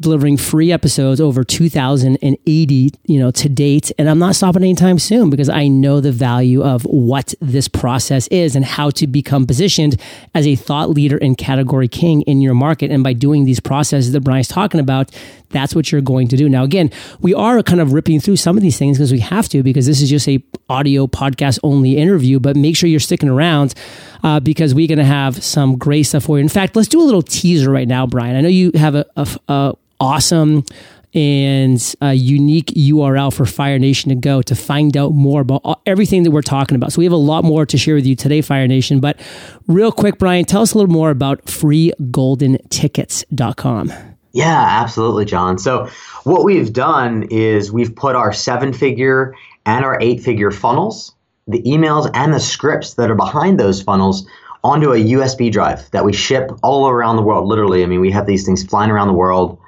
delivering 0.00 0.36
free 0.36 0.70
episodes 0.70 1.20
over 1.20 1.44
2080 1.44 2.90
you 3.04 3.18
know 3.18 3.30
to 3.30 3.48
date. 3.48 3.90
And 3.98 4.08
i'm 4.08 4.18
not 4.18 4.34
stopping 4.34 4.62
anytime 4.62 4.98
soon 4.98 5.30
because 5.30 5.48
i 5.48 5.68
know 5.68 6.00
the 6.00 6.12
value 6.12 6.62
of 6.62 6.82
what 6.82 7.34
this 7.40 7.68
process 7.68 8.26
is 8.28 8.54
and 8.54 8.64
how 8.64 8.90
to 8.90 9.06
become 9.06 9.46
positioned 9.46 10.00
as 10.34 10.46
a 10.46 10.54
thought 10.54 10.90
leader 10.90 11.18
and 11.18 11.36
category 11.36 11.88
king 11.88 12.22
in 12.22 12.40
your 12.40 12.54
market. 12.54 12.90
And 12.90 13.02
by 13.02 13.12
doing 13.12 13.44
these 13.44 13.60
processes 13.60 14.12
that 14.12 14.20
bryan's 14.20 14.48
talking 14.48 14.80
about 14.80 15.10
that's 15.50 15.74
what 15.74 15.90
you're 15.90 16.02
going 16.02 16.28
to 16.28 16.36
do. 16.36 16.48
Now 16.48 16.64
again 16.64 16.90
we 17.20 17.34
are 17.34 17.62
kind 17.62 17.80
of 17.80 17.92
ripping 17.92 18.20
through 18.20 18.36
some 18.36 18.56
of 18.56 18.62
these 18.62 18.78
things 18.78 18.98
because 18.98 19.12
we 19.12 19.20
have 19.20 19.48
to 19.50 19.62
because 19.62 19.86
this 19.86 20.00
is 20.00 20.10
just 20.10 20.28
a 20.28 20.42
audio 20.68 21.06
podcast 21.06 21.58
only 21.62 21.96
interview 21.96 22.38
but 22.38 22.56
make 22.56 22.76
sure 22.76 22.88
you're 22.88 23.00
sticking 23.00 23.28
around 23.28 23.74
uh, 24.22 24.40
because 24.40 24.74
we're 24.74 24.88
going 24.88 24.98
to 24.98 25.04
have 25.04 25.42
some 25.42 25.78
great 25.78 26.02
stuff 26.02 26.24
for 26.24 26.38
you. 26.38 26.42
In 26.42 26.48
fact 26.48 26.76
let's 26.76 26.88
do 26.88 27.00
a 27.00 27.04
little 27.04 27.22
teaser 27.22 27.70
right 27.70 27.88
now 27.88 28.06
bryan. 28.06 28.36
I 28.36 28.40
know 28.42 28.48
you 28.48 28.70
have 28.74 28.94
a, 28.94 29.06
a, 29.16 29.28
a 29.48 29.74
awesome 30.00 30.64
and 31.14 31.94
a 32.00 32.14
unique 32.14 32.72
URL 32.76 33.32
for 33.32 33.46
Fire 33.46 33.78
Nation 33.78 34.08
to 34.10 34.14
go 34.14 34.42
to 34.42 34.54
find 34.54 34.94
out 34.96 35.12
more 35.12 35.40
about 35.40 35.80
everything 35.86 36.22
that 36.24 36.30
we're 36.30 36.42
talking 36.42 36.76
about. 36.76 36.92
So 36.92 36.98
we 36.98 37.04
have 37.04 37.12
a 37.12 37.16
lot 37.16 37.44
more 37.44 37.64
to 37.66 37.78
share 37.78 37.94
with 37.94 38.06
you 38.06 38.14
today, 38.14 38.42
Fire 38.42 38.68
Nation. 38.68 39.00
But 39.00 39.18
real 39.66 39.90
quick, 39.90 40.18
Bryan, 40.18 40.44
tell 40.44 40.60
us 40.62 40.74
a 40.74 40.78
little 40.78 40.92
more 40.92 41.10
about 41.10 41.44
freegoldentickets.com. 41.46 43.92
Yeah, 44.32 44.66
absolutely, 44.82 45.24
John. 45.24 45.56
So 45.58 45.88
what 46.24 46.44
we've 46.44 46.70
done 46.72 47.24
is 47.30 47.72
we've 47.72 47.96
put 47.96 48.14
our 48.14 48.32
seven 48.32 48.74
figure 48.74 49.34
and 49.64 49.84
our 49.84 50.00
eight 50.00 50.22
figure 50.22 50.50
funnels, 50.50 51.14
the 51.46 51.62
emails 51.62 52.10
and 52.14 52.34
the 52.34 52.40
scripts 52.40 52.94
that 52.94 53.10
are 53.10 53.14
behind 53.14 53.58
those 53.58 53.82
funnels 53.82 54.26
onto 54.62 54.92
a 54.92 54.96
USB 54.96 55.50
drive 55.50 55.90
that 55.92 56.04
we 56.04 56.12
ship 56.12 56.50
all 56.62 56.88
around 56.88 57.16
the 57.16 57.22
world. 57.22 57.48
Literally, 57.48 57.82
I 57.82 57.86
mean, 57.86 58.00
we 58.00 58.10
have 58.10 58.26
these 58.26 58.44
things 58.44 58.62
flying 58.62 58.90
around 58.90 59.08
the 59.08 59.14
world 59.14 59.58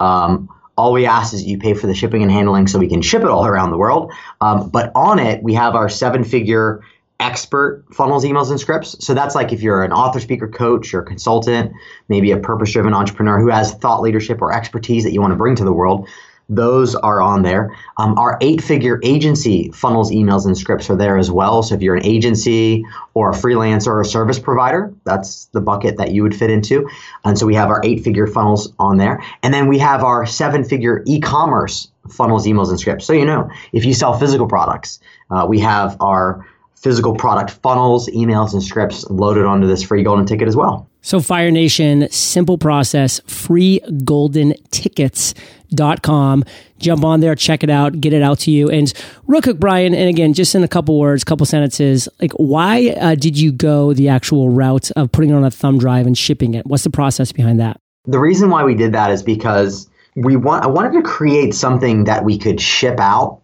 um, 0.00 0.48
all 0.76 0.92
we 0.92 1.06
ask 1.06 1.34
is 1.34 1.44
you 1.44 1.58
pay 1.58 1.74
for 1.74 1.86
the 1.86 1.94
shipping 1.94 2.22
and 2.22 2.32
handling 2.32 2.66
so 2.66 2.78
we 2.78 2.88
can 2.88 3.02
ship 3.02 3.22
it 3.22 3.28
all 3.28 3.46
around 3.46 3.70
the 3.70 3.76
world. 3.76 4.12
Um, 4.40 4.70
but 4.70 4.90
on 4.94 5.18
it, 5.18 5.42
we 5.42 5.54
have 5.54 5.74
our 5.74 5.88
seven 5.88 6.24
figure 6.24 6.82
expert 7.20 7.84
funnels, 7.92 8.24
emails, 8.24 8.50
and 8.50 8.58
scripts. 8.58 8.96
So 9.04 9.12
that's 9.12 9.34
like 9.34 9.52
if 9.52 9.60
you're 9.60 9.84
an 9.84 9.92
author, 9.92 10.20
speaker, 10.20 10.48
coach, 10.48 10.94
or 10.94 11.02
consultant, 11.02 11.72
maybe 12.08 12.30
a 12.30 12.38
purpose 12.38 12.72
driven 12.72 12.94
entrepreneur 12.94 13.38
who 13.38 13.50
has 13.50 13.74
thought 13.74 14.00
leadership 14.00 14.40
or 14.40 14.54
expertise 14.54 15.04
that 15.04 15.12
you 15.12 15.20
want 15.20 15.32
to 15.32 15.36
bring 15.36 15.54
to 15.56 15.64
the 15.64 15.72
world 15.72 16.08
those 16.50 16.96
are 16.96 17.22
on 17.22 17.42
there. 17.42 17.74
Um, 17.96 18.18
our 18.18 18.36
eight 18.40 18.62
figure 18.62 19.00
agency 19.04 19.70
funnels, 19.70 20.10
emails, 20.10 20.44
and 20.44 20.58
scripts 20.58 20.90
are 20.90 20.96
there 20.96 21.16
as 21.16 21.30
well. 21.30 21.62
So 21.62 21.76
if 21.76 21.80
you're 21.80 21.94
an 21.94 22.04
agency 22.04 22.84
or 23.14 23.30
a 23.30 23.34
freelancer 23.34 23.86
or 23.86 24.00
a 24.00 24.04
service 24.04 24.38
provider, 24.38 24.92
that's 25.04 25.46
the 25.46 25.60
bucket 25.60 25.96
that 25.96 26.10
you 26.10 26.24
would 26.24 26.34
fit 26.34 26.50
into. 26.50 26.90
And 27.24 27.38
so 27.38 27.46
we 27.46 27.54
have 27.54 27.70
our 27.70 27.80
eight 27.84 28.02
figure 28.02 28.26
funnels 28.26 28.72
on 28.80 28.96
there. 28.96 29.22
And 29.44 29.54
then 29.54 29.68
we 29.68 29.78
have 29.78 30.02
our 30.02 30.26
seven 30.26 30.64
figure 30.64 31.04
e 31.06 31.20
commerce 31.20 31.88
funnels, 32.10 32.46
emails, 32.46 32.68
and 32.68 32.80
scripts. 32.80 33.06
So 33.06 33.12
you 33.12 33.24
know, 33.24 33.48
if 33.72 33.84
you 33.84 33.94
sell 33.94 34.18
physical 34.18 34.48
products, 34.48 34.98
uh, 35.30 35.46
we 35.48 35.60
have 35.60 35.96
our 36.00 36.44
physical 36.74 37.14
product 37.14 37.52
funnels, 37.62 38.08
emails, 38.08 38.54
and 38.54 38.62
scripts 38.62 39.08
loaded 39.08 39.44
onto 39.44 39.68
this 39.68 39.84
free 39.84 40.02
golden 40.02 40.26
ticket 40.26 40.48
as 40.48 40.56
well. 40.56 40.89
So, 41.02 41.20
Fire 41.20 41.50
Nation, 41.50 42.10
simple 42.10 42.58
process, 42.58 43.20
free 43.26 43.80
golden 44.04 44.54
tickets.com. 44.70 46.44
Jump 46.78 47.04
on 47.04 47.20
there, 47.20 47.34
check 47.34 47.62
it 47.62 47.70
out, 47.70 48.00
get 48.00 48.12
it 48.12 48.22
out 48.22 48.38
to 48.40 48.50
you. 48.50 48.70
And 48.70 48.92
real 49.26 49.40
quick, 49.40 49.58
Bryan, 49.58 49.94
and 49.94 50.08
again, 50.08 50.32
just 50.34 50.54
in 50.54 50.62
a 50.62 50.68
couple 50.68 50.98
words, 50.98 51.24
couple 51.24 51.46
sentences, 51.46 52.08
like 52.20 52.32
why 52.32 52.94
uh, 53.00 53.14
did 53.14 53.38
you 53.38 53.52
go 53.52 53.94
the 53.94 54.08
actual 54.08 54.50
route 54.50 54.90
of 54.92 55.10
putting 55.12 55.30
it 55.30 55.34
on 55.34 55.44
a 55.44 55.50
thumb 55.50 55.78
drive 55.78 56.06
and 56.06 56.16
shipping 56.16 56.54
it? 56.54 56.66
What's 56.66 56.84
the 56.84 56.90
process 56.90 57.32
behind 57.32 57.60
that? 57.60 57.80
The 58.06 58.18
reason 58.18 58.50
why 58.50 58.64
we 58.64 58.74
did 58.74 58.92
that 58.92 59.10
is 59.10 59.22
because 59.22 59.88
we 60.16 60.36
want 60.36 60.64
I 60.64 60.68
wanted 60.68 60.92
to 60.92 61.02
create 61.02 61.54
something 61.54 62.04
that 62.04 62.24
we 62.24 62.38
could 62.38 62.60
ship 62.60 62.98
out 62.98 63.40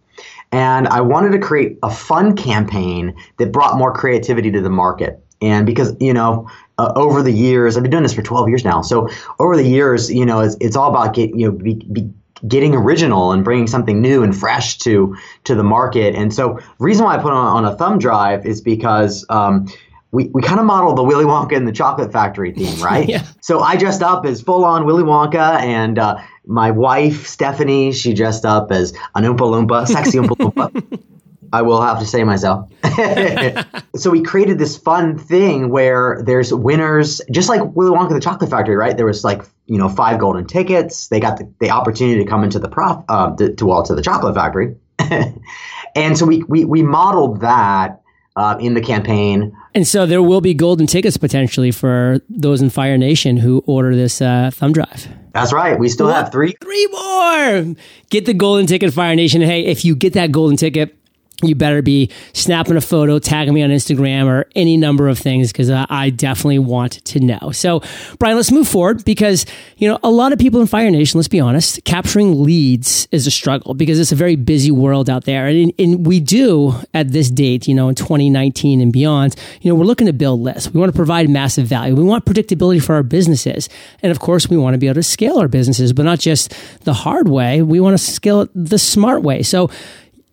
and 0.51 0.87
I 0.87 1.01
wanted 1.01 1.31
to 1.33 1.39
create 1.39 1.77
a 1.83 1.89
fun 1.89 2.35
campaign 2.35 3.15
that 3.37 3.51
brought 3.51 3.77
more 3.77 3.93
creativity 3.93 4.51
to 4.51 4.61
the 4.61 4.69
market. 4.69 5.23
And 5.41 5.65
because, 5.65 5.95
you 5.99 6.13
know, 6.13 6.49
uh, 6.77 6.93
over 6.95 7.23
the 7.23 7.31
years, 7.31 7.75
I've 7.75 7.83
been 7.83 7.91
doing 7.91 8.03
this 8.03 8.13
for 8.13 8.21
12 8.21 8.49
years 8.49 8.63
now. 8.63 8.81
So 8.81 9.09
over 9.39 9.55
the 9.55 9.67
years, 9.67 10.11
you 10.11 10.25
know, 10.25 10.41
it's, 10.41 10.55
it's 10.59 10.75
all 10.75 10.89
about 10.89 11.15
get, 11.15 11.31
you 11.31 11.47
know, 11.47 11.51
be, 11.51 11.75
be 11.91 12.09
getting 12.47 12.75
original 12.75 13.31
and 13.31 13.43
bringing 13.43 13.67
something 13.67 13.99
new 14.01 14.21
and 14.21 14.35
fresh 14.35 14.77
to 14.79 15.15
to 15.45 15.55
the 15.55 15.63
market. 15.63 16.15
And 16.15 16.33
so, 16.33 16.59
reason 16.79 17.05
why 17.05 17.15
I 17.15 17.17
put 17.17 17.33
on, 17.33 17.65
on 17.65 17.65
a 17.65 17.75
thumb 17.75 17.97
drive 17.97 18.45
is 18.45 18.61
because 18.61 19.25
um, 19.29 19.67
we, 20.11 20.29
we 20.33 20.41
kind 20.41 20.59
of 20.59 20.65
modeled 20.65 20.97
the 20.97 21.03
Willy 21.03 21.25
Wonka 21.25 21.55
and 21.55 21.67
the 21.67 21.71
Chocolate 21.71 22.11
Factory 22.11 22.51
theme, 22.51 22.79
right? 22.83 23.07
yeah. 23.07 23.25
So 23.41 23.61
I 23.61 23.75
dressed 23.75 24.03
up 24.03 24.25
as 24.25 24.41
full 24.41 24.63
on 24.63 24.85
Willy 24.85 25.03
Wonka, 25.03 25.59
and 25.61 25.97
uh, 25.97 26.17
my 26.45 26.71
wife 26.71 27.27
Stephanie, 27.27 27.91
she 27.91 28.13
dressed 28.13 28.45
up 28.45 28.71
as 28.71 28.93
an 29.15 29.23
Oompa 29.23 29.39
Loompa, 29.39 29.87
sexy 29.87 30.17
Oompa 30.17 30.37
Loompa. 30.37 30.99
I 31.53 31.61
will 31.61 31.81
have 31.81 31.99
to 31.99 32.05
say 32.05 32.23
myself. 32.23 32.69
so 33.95 34.09
we 34.09 34.21
created 34.23 34.59
this 34.59 34.77
fun 34.77 35.17
thing 35.17 35.69
where 35.69 36.21
there's 36.25 36.53
winners, 36.53 37.21
just 37.31 37.49
like 37.49 37.61
Willy 37.75 37.95
Wonka 37.95 38.09
the 38.09 38.19
Chocolate 38.19 38.49
Factory, 38.49 38.75
right? 38.75 38.95
There 38.95 39.05
was 39.05 39.23
like 39.23 39.43
you 39.65 39.77
know 39.77 39.89
five 39.89 40.19
golden 40.19 40.45
tickets. 40.45 41.07
They 41.07 41.19
got 41.19 41.37
the, 41.37 41.51
the 41.59 41.69
opportunity 41.69 42.23
to 42.23 42.29
come 42.29 42.43
into 42.43 42.59
the 42.59 42.69
prof 42.69 43.03
uh, 43.09 43.35
to, 43.35 43.53
to 43.55 43.65
well 43.65 43.83
to 43.83 43.95
the 43.95 44.01
Chocolate 44.01 44.35
Factory, 44.35 44.75
and 45.95 46.17
so 46.17 46.25
we 46.25 46.43
we 46.43 46.65
we 46.65 46.81
modeled 46.81 47.41
that 47.41 48.01
uh, 48.37 48.55
in 48.59 48.75
the 48.75 48.81
campaign. 48.81 49.55
And 49.73 49.85
so 49.85 50.05
there 50.05 50.21
will 50.21 50.41
be 50.41 50.53
golden 50.53 50.87
tickets 50.87 51.17
potentially 51.17 51.71
for 51.71 52.19
those 52.29 52.61
in 52.61 52.69
Fire 52.69 52.97
Nation 52.97 53.37
who 53.37 53.63
order 53.65 53.95
this 53.95 54.21
uh, 54.21 54.51
thumb 54.53 54.73
drive. 54.73 55.07
That's 55.33 55.53
right. 55.53 55.77
We 55.77 55.89
still 55.89 56.07
what? 56.07 56.15
have 56.15 56.31
three. 56.31 56.55
Three 56.61 56.87
more. 56.87 57.75
Get 58.09 58.25
the 58.25 58.33
golden 58.33 58.65
ticket, 58.65 58.93
Fire 58.93 59.15
Nation. 59.15 59.41
Hey, 59.41 59.65
if 59.65 59.83
you 59.83 59.95
get 59.95 60.13
that 60.13 60.31
golden 60.31 60.57
ticket, 60.57 60.96
you 61.43 61.53
better 61.53 61.83
be 61.83 62.09
snapping 62.33 62.77
a 62.77 62.81
photo, 62.81 63.19
tagging 63.19 63.53
me 63.53 63.61
on 63.61 63.69
Instagram 63.69 64.25
or 64.25 64.49
any 64.55 64.75
number 64.75 65.07
of 65.07 65.19
things 65.19 65.51
because 65.51 65.69
uh, 65.69 65.85
I 65.87 66.09
definitely 66.09 66.57
want 66.57 66.93
to 67.05 67.19
know. 67.19 67.51
So, 67.51 67.83
Bryan, 68.17 68.37
let's 68.37 68.51
move 68.51 68.67
forward 68.67 69.05
because, 69.05 69.45
you 69.77 69.87
know, 69.87 69.99
a 70.01 70.09
lot 70.09 70.33
of 70.33 70.39
people 70.39 70.61
in 70.61 70.67
Fire 70.67 70.89
Nation, 70.89 71.19
let's 71.19 71.27
be 71.27 71.39
honest, 71.39 71.83
capturing 71.83 72.41
leads 72.41 73.07
is 73.11 73.27
a 73.27 73.31
struggle 73.31 73.75
because 73.75 73.99
it's 73.99 74.11
a 74.11 74.15
very 74.15 74.35
busy 74.35 74.71
world 74.71 75.11
out 75.11 75.25
there. 75.25 75.45
And, 75.45 75.71
and 75.77 76.07
we 76.07 76.19
do 76.19 76.73
at 76.95 77.11
this 77.11 77.29
date, 77.29 77.67
you 77.67 77.75
know, 77.75 77.87
in 77.87 77.93
2019 77.93 78.81
and 78.81 78.91
beyond, 78.91 79.35
you 79.61 79.69
know, 79.69 79.75
we're 79.75 79.85
looking 79.85 80.07
to 80.07 80.13
build 80.13 80.39
lists. 80.39 80.73
We 80.73 80.79
want 80.79 80.91
to 80.91 80.95
provide 80.95 81.29
massive 81.29 81.67
value. 81.67 81.93
We 81.93 82.03
want 82.03 82.25
predictability 82.25 82.83
for 82.83 82.95
our 82.95 83.03
businesses. 83.03 83.69
And 84.01 84.11
of 84.11 84.19
course, 84.19 84.49
we 84.49 84.57
want 84.57 84.73
to 84.73 84.79
be 84.79 84.87
able 84.87 84.95
to 84.95 85.03
scale 85.03 85.37
our 85.37 85.47
businesses, 85.47 85.93
but 85.93 86.01
not 86.01 86.17
just 86.19 86.51
the 86.83 86.93
hard 86.93 87.27
way. 87.27 87.61
We 87.61 87.79
want 87.79 87.95
to 87.95 88.03
scale 88.03 88.41
it 88.41 88.49
the 88.55 88.79
smart 88.79 89.21
way. 89.21 89.43
So, 89.43 89.69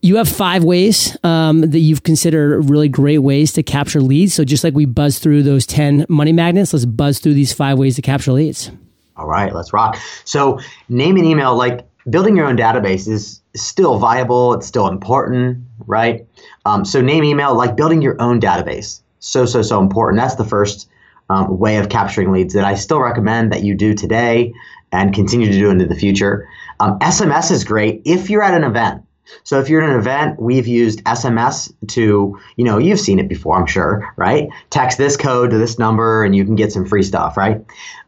you 0.05 0.17
have 0.17 0.29
five 0.29 0.65
ways 0.65 1.17
um, 1.25 1.63
that 1.63 1.79
you've 1.79 2.03
considered 2.03 2.69
really 2.69 2.91
great 2.91 3.21
ways 3.21 3.55
to 3.55 3.63
capture 3.63 4.03
leads. 4.03 4.35
So 4.35 4.45
just 4.45 4.63
like 4.63 4.75
we 4.75 4.85
buzz 4.85 5.19
through 5.19 5.45
those 5.45 5.65
10 5.65 6.05
money 6.11 6.31
magnets, 6.31 6.75
let's 6.75 6.85
buzz 6.85 7.21
through 7.21 7.33
these 7.33 7.55
five 7.55 7.79
ways 7.79 7.97
to 7.97 8.03
capture 8.03 8.33
leads. 8.33 8.71
All 9.17 9.27
right, 9.27 9.55
let's 9.55 9.73
rock. 9.73 9.97
So 10.27 10.61
name 10.91 11.17
and 11.17 11.25
email, 11.25 11.57
like 11.57 11.87
building 12.11 12.37
your 12.37 12.45
own 12.45 12.55
database 12.55 13.09
is 13.09 13.41
still 13.57 13.99
viable. 13.99 14.53
It's 14.53 14.67
still 14.67 14.89
important, 14.89 15.65
right? 15.87 16.27
Um, 16.67 16.85
so 16.85 17.01
name, 17.01 17.25
email, 17.25 17.55
like 17.55 17.75
building 17.75 18.03
your 18.03 18.21
own 18.21 18.43
database. 18.43 19.01
So, 19.21 19.47
so, 19.47 19.63
so 19.63 19.81
important. 19.81 20.21
That's 20.21 20.35
the 20.35 20.45
first 20.45 20.87
um, 21.31 21.59
way 21.59 21.79
of 21.79 21.89
capturing 21.89 22.31
leads 22.31 22.53
that 22.53 22.65
I 22.67 22.75
still 22.75 23.01
recommend 23.01 23.53
that 23.53 23.63
you 23.63 23.75
do 23.75 23.95
today 23.95 24.53
and 24.93 25.15
continue 25.15 25.51
to 25.51 25.59
do 25.59 25.71
into 25.71 25.87
the 25.87 25.97
future. 25.97 26.47
Um, 26.79 26.99
SMS 26.99 27.51
is 27.51 27.65
great 27.65 28.03
if 28.05 28.29
you're 28.29 28.43
at 28.43 28.53
an 28.53 28.65
event. 28.65 29.04
So 29.43 29.61
if 29.61 29.69
you're 29.69 29.83
at 29.83 29.91
an 29.91 29.99
event, 29.99 30.41
we've 30.41 30.67
used 30.67 31.03
SMS 31.05 31.73
to, 31.89 32.39
you 32.57 32.65
know, 32.65 32.79
you've 32.79 33.01
seen 33.01 33.19
it 33.19 33.29
before, 33.29 33.57
I'm 33.57 33.67
sure, 33.67 34.13
right? 34.17 34.49
Text 34.71 34.99
this 34.99 35.17
code 35.17 35.51
to 35.51 35.59
this 35.59 35.79
number 35.79 36.25
and 36.25 36.35
you 36.35 36.45
can 36.45 36.55
get 36.55 36.73
some 36.73 36.85
free 36.85 37.03
stuff, 37.03 37.37
right? 37.37 37.61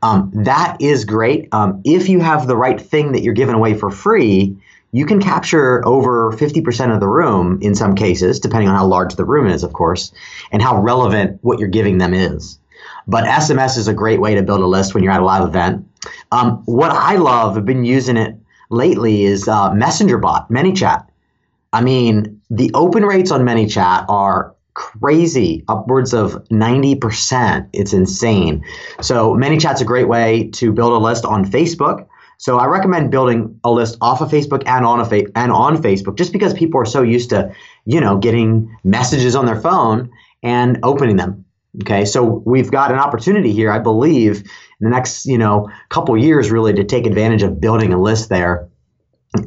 Um, 0.03 0.31
that 0.35 0.77
is 0.81 1.05
great. 1.05 1.49
Um, 1.53 1.81
if 1.85 2.09
you 2.09 2.21
have 2.21 2.47
the 2.47 2.57
right 2.57 2.81
thing 2.81 3.13
that 3.13 3.23
you're 3.23 3.35
giving 3.35 3.55
away 3.55 3.75
for 3.75 3.91
free, 3.91 4.57
you 4.93 5.05
can 5.05 5.21
capture 5.21 5.87
over 5.87 6.33
50% 6.33 6.95
of 6.95 7.01
the 7.01 7.09
room 7.09 7.59
in 7.61 7.75
some 7.75 7.95
cases, 7.95 8.41
depending 8.41 8.69
on 8.69 8.77
how 8.77 8.87
large 8.87 9.15
the 9.17 9.25
room 9.25 9.47
is, 9.47 9.63
of 9.63 9.73
course, 9.73 10.13
and 10.53 10.63
how 10.63 10.81
relevant 10.81 11.39
what 11.43 11.59
you're 11.59 11.69
giving 11.69 11.99
them 11.99 12.15
is. 12.15 12.59
But 13.07 13.25
SMS 13.25 13.77
is 13.77 13.89
a 13.89 13.95
great 13.95 14.21
way 14.21 14.35
to 14.35 14.43
build 14.43 14.61
a 14.61 14.67
list 14.67 14.95
when 14.95 15.03
you're 15.03 15.13
at 15.13 15.21
a 15.21 15.25
live 15.25 15.47
event. 15.47 15.87
Um, 16.33 16.63
what 16.67 16.91
I 16.91 17.17
love, 17.17 17.57
I've 17.57 17.65
been 17.65 17.85
using 17.85 18.17
it 18.17 18.37
lately 18.71 19.25
is 19.25 19.49
uh, 19.49 19.73
Messenger 19.73 20.19
bot, 20.19 20.51
ManyChat. 20.51 21.07
I 21.73 21.83
mean, 21.83 22.41
the 22.51 22.71
open 22.75 23.05
rates 23.05 23.31
on 23.31 23.43
ManyChat 23.43 24.07
are 24.09 24.55
crazy, 24.75 25.65
upwards 25.69 26.13
of 26.13 26.33
90%. 26.51 27.69
It's 27.73 27.93
insane. 27.93 28.65
So 29.01 29.35
ManyChat's 29.35 29.81
a 29.81 29.85
great 29.85 30.09
way 30.09 30.49
to 30.55 30.73
build 30.73 30.93
a 30.93 30.99
list 30.99 31.25
on 31.25 31.45
Facebook. 31.45 32.07
So 32.39 32.59
I 32.59 32.67
recommend 32.67 33.11
building 33.11 33.59
a 33.65 33.71
list 33.71 33.97
off 34.03 34.21
of 34.21 34.31
Facebook 34.31 34.63
and 34.67 34.85
on 34.85 35.01
a 35.01 35.07
fa- 35.07 35.31
and 35.35 35.51
on 35.51 35.79
Facebook 35.79 36.19
just 36.19 36.33
because 36.33 36.53
people 36.53 36.79
are 36.79 36.85
so 36.85 37.01
used 37.03 37.31
to, 37.31 37.51
you 37.87 37.99
know, 37.99 38.19
getting 38.19 38.77
messages 38.85 39.35
on 39.35 39.47
their 39.47 39.59
phone 39.59 40.11
and 40.43 40.79
opening 40.83 41.17
them. 41.17 41.46
Okay, 41.83 42.05
so 42.05 42.43
we've 42.47 42.71
got 42.71 42.91
an 42.91 42.99
opportunity 42.99 43.53
here, 43.53 43.71
I 43.71 43.79
believe, 43.79 44.41
in 44.41 44.85
the 44.85 44.91
next 44.91 45.27
you 45.27 45.37
know 45.37 45.71
couple 45.89 46.17
years, 46.17 46.51
really 46.51 46.73
to 46.75 46.85
take 46.85 47.07
advantage 47.07 47.43
of 47.43 47.61
building 47.61 47.93
a 47.93 48.01
list 48.01 48.29
there. 48.29 48.69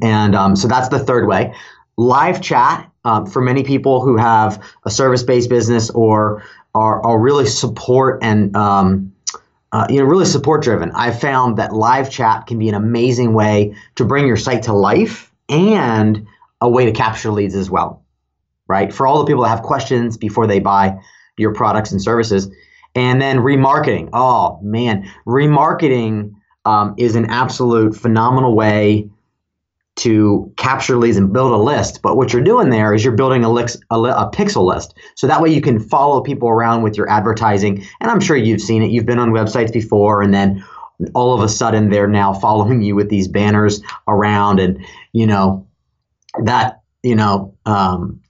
And 0.02 0.36
um, 0.36 0.56
so 0.56 0.68
that's 0.68 0.89
the 0.89 1.00
third 1.00 1.28
way. 1.28 1.54
Live 1.98 2.42
chat 2.42 2.89
um, 3.04 3.26
for 3.26 3.42
many 3.42 3.63
people 3.63 4.02
who 4.02 4.18
have 4.18 4.63
a 4.86 4.92
service-based 4.92 5.50
business 5.50 5.89
or 5.89 6.44
are, 6.76 7.04
are 7.04 7.20
really 7.20 7.48
support 7.48 8.20
and 8.22 8.56
um, 8.56 9.13
uh, 9.72 9.88
you 9.89 9.98
know 9.98 10.06
really 10.06 10.26
support 10.26 10.62
driven. 10.62 10.92
I've 10.92 11.20
found 11.20 11.58
that 11.58 11.74
live 11.74 12.12
chat 12.12 12.46
can 12.46 12.60
be 12.60 12.70
an 12.70 12.76
amazing 12.76 13.34
way 13.34 13.76
to 13.96 14.06
bring 14.06 14.28
your 14.28 14.38
site 14.38 14.63
to 14.63 14.74
life 14.74 15.32
and 15.48 16.28
a 16.62 16.70
way 16.70 16.86
to 16.86 16.92
capture 16.92 17.32
leads 17.32 17.56
as 17.56 17.70
well. 17.72 18.04
Right 18.68 18.94
for 18.94 19.08
all 19.08 19.18
the 19.18 19.26
people 19.26 19.42
that 19.44 19.50
have 19.50 19.63
questions 19.63 20.15
before 20.15 20.46
they 20.46 20.60
buy 20.60 21.00
your 21.39 21.54
products 21.54 21.91
and 21.91 22.02
services. 22.02 22.49
And 22.95 23.21
then 23.21 23.38
remarketing. 23.38 24.10
Oh 24.13 24.60
man, 24.62 25.10
remarketing 25.25 26.34
um, 26.65 26.95
is 26.97 27.15
an 27.15 27.25
absolute 27.25 27.95
phenomenal 27.95 28.56
way 28.56 29.10
to 29.99 30.52
capture 30.56 30.97
leads 30.97 31.17
and 31.17 31.34
build 31.34 31.52
a 31.52 31.58
list. 31.58 32.02
But 32.02 32.15
what 32.15 32.32
you're 32.32 32.41
doing 32.41 32.69
there 32.69 32.93
is 32.93 33.04
you're 33.04 33.15
building 33.15 33.43
a, 33.43 33.52
list, 33.52 33.84
a, 33.91 33.95
a, 33.95 34.32
pixel 34.34 34.65
list. 34.65 34.97
So 35.15 35.28
that 35.28 35.41
way 35.41 35.49
you 35.49 35.60
can 35.60 35.78
follow 35.78 36.21
people 36.21 36.47
around 36.47 36.84
with 36.84 36.95
your 36.95 37.10
advertising. 37.10 37.86
And 37.99 38.10
I'm 38.10 38.21
sure 38.21 38.38
you've 38.38 38.62
seen 38.62 38.82
it. 38.82 38.91
You've 38.91 39.06
been 39.06 39.19
on 39.19 39.32
websites 39.32 39.73
before, 39.73 40.21
and 40.21 40.34
then 40.34 40.63
all 41.13 41.34
of 41.34 41.41
a 41.41 41.49
sudden 41.49 41.89
they're 41.89 42.08
now 42.08 42.34
following 42.34 42.82
you 42.82 42.95
with 42.95 43.10
these 43.10 43.28
banners 43.28 43.82
around, 44.08 44.60
and 44.60 44.86
you 45.12 45.28
know 45.28 45.67
that 46.43 46.82
you 47.04 47.15
know 47.15 47.56
um, 47.65 48.21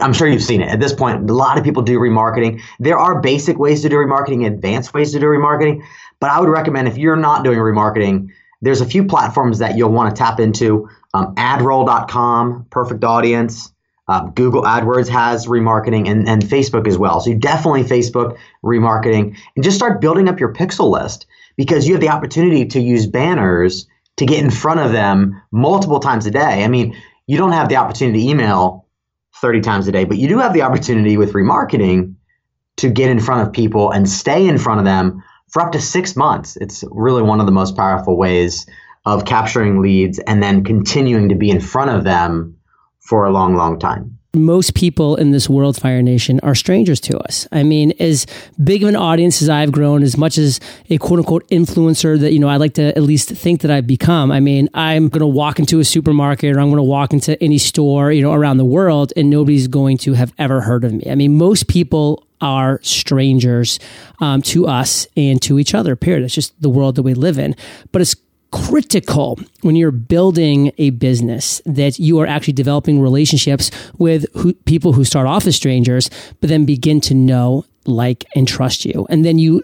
I'm 0.00 0.12
sure 0.12 0.28
you've 0.28 0.42
seen 0.42 0.60
it. 0.60 0.68
At 0.68 0.80
this 0.80 0.92
point, 0.92 1.28
a 1.28 1.32
lot 1.32 1.58
of 1.58 1.64
people 1.64 1.82
do 1.82 1.98
remarketing. 1.98 2.60
There 2.78 2.98
are 2.98 3.20
basic 3.20 3.58
ways 3.58 3.82
to 3.82 3.88
do 3.88 3.96
remarketing, 3.96 4.46
advanced 4.46 4.94
ways 4.94 5.12
to 5.12 5.20
do 5.20 5.26
remarketing, 5.26 5.82
but 6.20 6.30
I 6.30 6.40
would 6.40 6.48
recommend 6.48 6.88
if 6.88 6.96
you're 6.96 7.16
not 7.16 7.44
doing 7.44 7.58
remarketing, 7.58 8.30
there's 8.60 8.80
a 8.80 8.86
few 8.86 9.04
platforms 9.04 9.58
that 9.58 9.76
you'll 9.76 9.92
want 9.92 10.14
to 10.14 10.18
tap 10.18 10.40
into. 10.40 10.88
Um, 11.14 11.34
adroll.com, 11.36 12.66
perfect 12.70 13.04
audience. 13.04 13.72
Uh, 14.08 14.26
Google 14.28 14.62
AdWords 14.62 15.08
has 15.08 15.46
remarketing 15.46 16.08
and, 16.08 16.28
and 16.28 16.42
Facebook 16.42 16.88
as 16.88 16.96
well. 16.96 17.20
So 17.20 17.30
you 17.30 17.36
definitely 17.36 17.84
Facebook 17.84 18.38
remarketing 18.64 19.38
and 19.54 19.64
just 19.64 19.76
start 19.76 20.00
building 20.00 20.28
up 20.28 20.40
your 20.40 20.52
pixel 20.52 20.90
list 20.90 21.26
because 21.56 21.86
you 21.86 21.92
have 21.92 22.00
the 22.00 22.08
opportunity 22.08 22.64
to 22.66 22.80
use 22.80 23.06
banners 23.06 23.86
to 24.16 24.24
get 24.24 24.42
in 24.42 24.50
front 24.50 24.80
of 24.80 24.92
them 24.92 25.40
multiple 25.50 26.00
times 26.00 26.24
a 26.24 26.30
day. 26.30 26.64
I 26.64 26.68
mean, 26.68 26.96
you 27.26 27.36
don't 27.36 27.52
have 27.52 27.68
the 27.68 27.76
opportunity 27.76 28.20
to 28.20 28.30
email 28.30 28.86
30 29.40 29.60
times 29.60 29.88
a 29.88 29.92
day, 29.92 30.04
but 30.04 30.18
you 30.18 30.28
do 30.28 30.38
have 30.38 30.52
the 30.52 30.62
opportunity 30.62 31.16
with 31.16 31.32
remarketing 31.32 32.14
to 32.76 32.90
get 32.90 33.10
in 33.10 33.20
front 33.20 33.46
of 33.46 33.52
people 33.52 33.90
and 33.90 34.08
stay 34.08 34.46
in 34.46 34.58
front 34.58 34.78
of 34.78 34.84
them 34.84 35.22
for 35.50 35.62
up 35.62 35.72
to 35.72 35.80
six 35.80 36.16
months. 36.16 36.56
It's 36.56 36.84
really 36.90 37.22
one 37.22 37.40
of 37.40 37.46
the 37.46 37.52
most 37.52 37.76
powerful 37.76 38.16
ways 38.16 38.66
of 39.04 39.24
capturing 39.24 39.80
leads 39.80 40.18
and 40.20 40.42
then 40.42 40.64
continuing 40.64 41.28
to 41.30 41.34
be 41.34 41.50
in 41.50 41.60
front 41.60 41.90
of 41.90 42.04
them 42.04 42.56
for 43.00 43.24
a 43.24 43.30
long, 43.30 43.54
long 43.54 43.78
time 43.78 44.17
most 44.34 44.74
people 44.74 45.16
in 45.16 45.30
this 45.30 45.48
world, 45.48 45.80
Fire 45.80 46.02
Nation, 46.02 46.38
are 46.40 46.54
strangers 46.54 47.00
to 47.00 47.18
us. 47.18 47.48
I 47.50 47.62
mean, 47.62 47.92
as 47.98 48.26
big 48.62 48.82
of 48.82 48.88
an 48.90 48.96
audience 48.96 49.40
as 49.40 49.48
I've 49.48 49.72
grown, 49.72 50.02
as 50.02 50.18
much 50.18 50.36
as 50.36 50.60
a 50.90 50.98
quote 50.98 51.20
unquote 51.20 51.48
influencer 51.48 52.18
that, 52.20 52.32
you 52.32 52.38
know, 52.38 52.48
I 52.48 52.56
like 52.56 52.74
to 52.74 52.96
at 52.96 53.02
least 53.02 53.30
think 53.30 53.62
that 53.62 53.70
I've 53.70 53.86
become. 53.86 54.30
I 54.30 54.40
mean, 54.40 54.68
I'm 54.74 55.08
going 55.08 55.20
to 55.20 55.26
walk 55.26 55.58
into 55.58 55.80
a 55.80 55.84
supermarket 55.84 56.54
or 56.54 56.60
I'm 56.60 56.68
going 56.68 56.76
to 56.76 56.82
walk 56.82 57.14
into 57.14 57.42
any 57.42 57.58
store, 57.58 58.12
you 58.12 58.22
know, 58.22 58.34
around 58.34 58.58
the 58.58 58.66
world 58.66 59.14
and 59.16 59.30
nobody's 59.30 59.66
going 59.66 59.96
to 59.98 60.12
have 60.12 60.34
ever 60.38 60.60
heard 60.60 60.84
of 60.84 60.92
me. 60.92 61.04
I 61.10 61.14
mean, 61.14 61.36
most 61.38 61.66
people 61.66 62.26
are 62.40 62.80
strangers 62.82 63.80
um, 64.20 64.42
to 64.42 64.66
us 64.66 65.06
and 65.16 65.40
to 65.42 65.58
each 65.58 65.74
other, 65.74 65.96
period. 65.96 66.24
It's 66.24 66.34
just 66.34 66.60
the 66.60 66.70
world 66.70 66.96
that 66.96 67.02
we 67.02 67.14
live 67.14 67.38
in. 67.38 67.56
But 67.92 68.02
it's 68.02 68.14
critical 68.50 69.38
when 69.60 69.76
you're 69.76 69.90
building 69.90 70.72
a 70.78 70.90
business 70.90 71.60
that 71.66 71.98
you 71.98 72.18
are 72.18 72.26
actually 72.26 72.54
developing 72.54 73.00
relationships 73.00 73.70
with 73.98 74.26
who, 74.34 74.54
people 74.54 74.92
who 74.92 75.04
start 75.04 75.26
off 75.26 75.46
as 75.46 75.56
strangers, 75.56 76.10
but 76.40 76.48
then 76.48 76.64
begin 76.64 77.00
to 77.02 77.14
know, 77.14 77.64
like, 77.84 78.24
and 78.34 78.48
trust 78.48 78.84
you. 78.84 79.06
And 79.10 79.24
then 79.24 79.38
you 79.38 79.62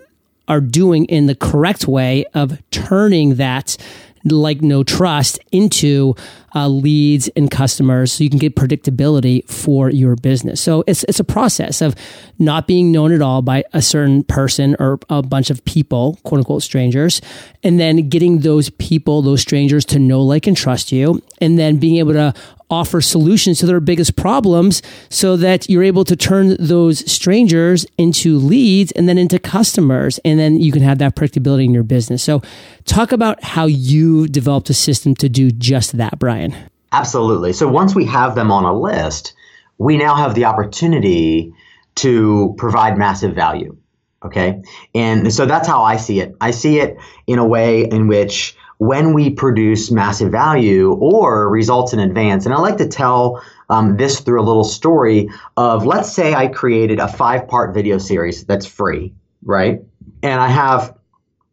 are 0.49 0.61
doing 0.61 1.07
in 1.07 1.27
the 1.27 1.35
correct 1.35 1.89
way 1.89 2.27
of 2.35 2.59
turning 2.71 3.37
that 3.37 3.77
like 4.25 4.63
no 4.63 4.83
trust 4.83 5.39
into 5.53 6.15
uh, 6.55 6.69
leads 6.69 7.29
and 7.29 7.51
customers 7.51 8.13
so 8.13 8.25
you 8.25 8.31
can 8.31 8.39
get 8.39 8.55
predictability 8.55 9.47
for 9.49 9.91
your 9.91 10.17
business. 10.17 10.61
So 10.61 10.85
it's, 10.87 11.05
it's 11.05 11.21
a 11.21 11.25
process 11.25 11.83
of 11.83 11.95
not 12.39 12.67
being 12.67 12.93
known 12.93 13.13
at 13.13 13.21
all 13.21 13.43
by 13.43 13.65
a 13.73 13.83
certain 13.83 14.23
person 14.25 14.77
or 14.79 14.99
a 15.11 15.23
bunch 15.23 15.51
of 15.51 15.65
people, 15.65 16.19
quote 16.23 16.39
unquote 16.39 16.63
strangers, 16.63 17.21
and 17.63 17.79
then 17.79 18.09
getting 18.09 18.41
those 18.41 18.71
people, 18.71 19.23
those 19.23 19.41
strangers 19.41 19.85
to 19.87 19.99
know, 19.99 20.23
like, 20.23 20.47
and 20.47 20.57
trust 20.57 20.93
you, 20.93 21.21
and 21.41 21.59
then 21.59 21.79
being 21.79 21.97
able 21.97 22.13
to 22.13 22.35
offer 22.71 23.01
solutions 23.01 23.59
to 23.59 23.67
their 23.67 23.81
biggest 23.81 24.17
problems 24.17 24.83
so 25.09 25.37
that 25.37 25.69
you're 25.69 25.83
able 25.83 26.05
to 26.05 26.17
turn 26.17 26.57
those 26.59 27.11
strangers 27.11 27.87
into 27.99 28.39
leads 28.39 28.91
and 28.93 29.09
then 29.09 29.19
into 29.19 29.39
customers. 29.39 30.19
And 30.25 30.39
then 30.39 30.59
you 30.59 30.73
can 30.73 30.83
have 30.83 30.99
that 30.99 31.15
predictability 31.15 31.65
in 31.65 31.75
your 31.75 31.83
business. 31.83 32.23
So 32.23 32.43
talk 32.85 33.13
about 33.13 33.43
how 33.43 33.67
you 33.67 34.27
developed 34.29 34.71
a 34.71 34.75
system 34.75 35.15
to 35.17 35.29
do 35.29 35.51
just 35.51 35.97
that, 35.99 36.19
Bryan. 36.19 36.55
Absolutely. 36.93 37.53
So 37.53 37.69
once 37.69 37.95
we 37.95 38.07
have 38.07 38.35
them 38.35 38.51
on 38.51 38.65
a 38.65 38.73
list, 38.77 39.35
we 39.79 39.97
now 39.97 40.15
have 40.15 40.35
the 40.35 40.45
opportunity 40.45 41.53
to 41.97 42.55
provide 42.57 42.97
massive 42.97 43.35
value. 43.35 43.77
Okay. 44.25 44.63
And 44.95 45.33
so 45.33 45.45
that's 45.45 45.69
how 45.69 45.83
I 45.83 45.97
see 45.97 46.21
it. 46.21 46.35
I 46.41 46.51
see 46.51 46.81
it 46.81 46.97
in 47.27 47.39
a 47.39 47.47
way 47.47 47.83
in 47.85 48.09
which 48.09 48.57
when 48.79 49.13
we 49.13 49.31
produce 49.31 49.91
massive 49.91 50.33
value 50.33 50.93
or 50.95 51.49
results 51.49 51.93
in 51.93 51.99
advance. 51.99 52.45
And 52.45 52.55
I 52.55 52.59
like 52.59 52.77
to 52.79 52.89
tell 52.89 53.43
um, 53.71 53.97
this 53.97 54.21
through 54.21 54.41
a 54.41 54.45
little 54.45 54.65
story 54.65 55.31
of 55.57 55.87
let's 55.87 56.13
say 56.13 56.35
I 56.35 56.49
created 56.49 56.99
a 56.99 57.09
five 57.09 57.49
part 57.49 57.75
video 57.75 57.99
series 57.99 58.45
that's 58.45 58.67
free, 58.67 59.15
right? 59.45 59.81
And 60.23 60.41
I 60.41 60.49
have 60.49 60.97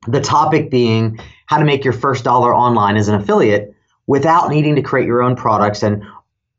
the 0.08 0.22
topic 0.22 0.70
being 0.72 1.20
how 1.46 1.58
to 1.58 1.66
make 1.66 1.84
your 1.84 1.94
first 1.94 2.24
dollar 2.24 2.56
online 2.56 2.98
as 2.98 3.08
an 3.08 3.16
affiliate 3.16 3.76
without 4.08 4.50
needing 4.50 4.76
to 4.76 4.82
create 4.82 5.06
your 5.06 5.22
own 5.22 5.36
products 5.36 5.84
and 5.84 6.04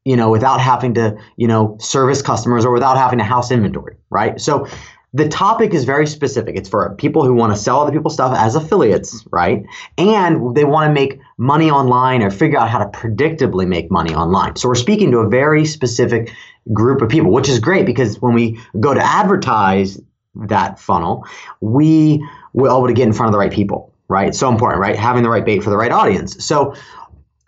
you 0.04 0.16
know 0.16 0.30
without 0.30 0.60
having 0.60 0.94
to 0.94 1.16
you 1.36 1.48
know 1.48 1.76
service 1.80 2.22
customers 2.22 2.64
or 2.64 2.72
without 2.72 2.96
having 2.96 3.18
to 3.18 3.24
house 3.24 3.50
inventory 3.50 3.96
right 4.10 4.40
so 4.40 4.66
the 5.14 5.28
topic 5.28 5.74
is 5.74 5.84
very 5.84 6.06
specific. 6.06 6.56
It's 6.56 6.68
for 6.68 6.94
people 6.96 7.24
who 7.24 7.34
want 7.34 7.52
to 7.52 7.58
sell 7.58 7.80
other 7.80 7.92
people's 7.92 8.14
stuff 8.14 8.34
as 8.36 8.54
affiliates, 8.54 9.26
right? 9.30 9.64
And 9.98 10.54
they 10.54 10.64
want 10.64 10.88
to 10.88 10.92
make 10.92 11.20
money 11.36 11.70
online 11.70 12.22
or 12.22 12.30
figure 12.30 12.58
out 12.58 12.70
how 12.70 12.78
to 12.78 12.86
predictably 12.86 13.66
make 13.66 13.90
money 13.90 14.14
online. 14.14 14.56
So 14.56 14.68
we're 14.68 14.74
speaking 14.74 15.10
to 15.10 15.18
a 15.18 15.28
very 15.28 15.66
specific 15.66 16.32
group 16.72 17.02
of 17.02 17.10
people, 17.10 17.30
which 17.30 17.48
is 17.48 17.58
great 17.58 17.84
because 17.84 18.20
when 18.22 18.32
we 18.32 18.58
go 18.80 18.94
to 18.94 19.04
advertise 19.04 20.00
that 20.34 20.78
funnel, 20.78 21.26
we 21.60 22.26
will 22.54 22.74
able 22.74 22.86
to 22.86 22.94
get 22.94 23.06
in 23.06 23.12
front 23.12 23.28
of 23.28 23.32
the 23.32 23.38
right 23.38 23.52
people, 23.52 23.92
right? 24.08 24.34
So 24.34 24.48
important, 24.48 24.80
right? 24.80 24.96
Having 24.96 25.24
the 25.24 25.30
right 25.30 25.44
bait 25.44 25.62
for 25.62 25.68
the 25.68 25.76
right 25.76 25.92
audience. 25.92 26.42
So 26.42 26.74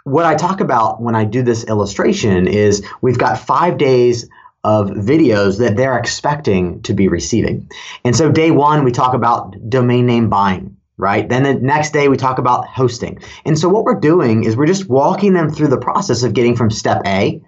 what 0.05 0.27
I 0.27 0.35
talk 0.35 0.61
about 0.61 1.01
when 1.01 1.15
I 1.15 1.25
do 1.25 1.43
this 1.43 1.65
illustration 1.65 2.47
is 2.47 2.85
we've 3.01 3.19
got 3.19 3.39
five 3.39 3.79
days 3.79 4.29
of 4.65 4.89
videos 4.89 5.59
that 5.59 5.77
they're 5.77 5.99
expecting 5.99 6.81
to 6.83 6.95
be 6.95 7.07
receiving. 7.07 7.71
And 8.05 8.17
so 8.17 8.33
day 8.33 8.51
one, 8.51 8.83
we 8.83 8.91
talk 8.91 9.15
about 9.15 9.57
domain 9.69 10.07
name 10.07 10.29
buying, 10.29 10.77
right? 10.97 11.29
Then 11.29 11.43
the 11.43 11.55
next 11.55 11.93
day, 11.93 12.09
we 12.09 12.17
talk 12.17 12.39
about 12.39 12.67
hosting. 12.67 13.19
And 13.45 13.59
so 13.59 13.69
what 13.69 13.85
we're 13.85 14.01
doing 14.01 14.45
is 14.45 14.57
we're 14.57 14.67
just 14.67 14.89
walking 14.89 15.35
them 15.35 15.51
through 15.51 15.69
the 15.69 15.79
process 15.79 16.23
of 16.23 16.33
getting 16.33 16.57
from 16.57 16.71
step 16.71 17.03
A 17.07 17.43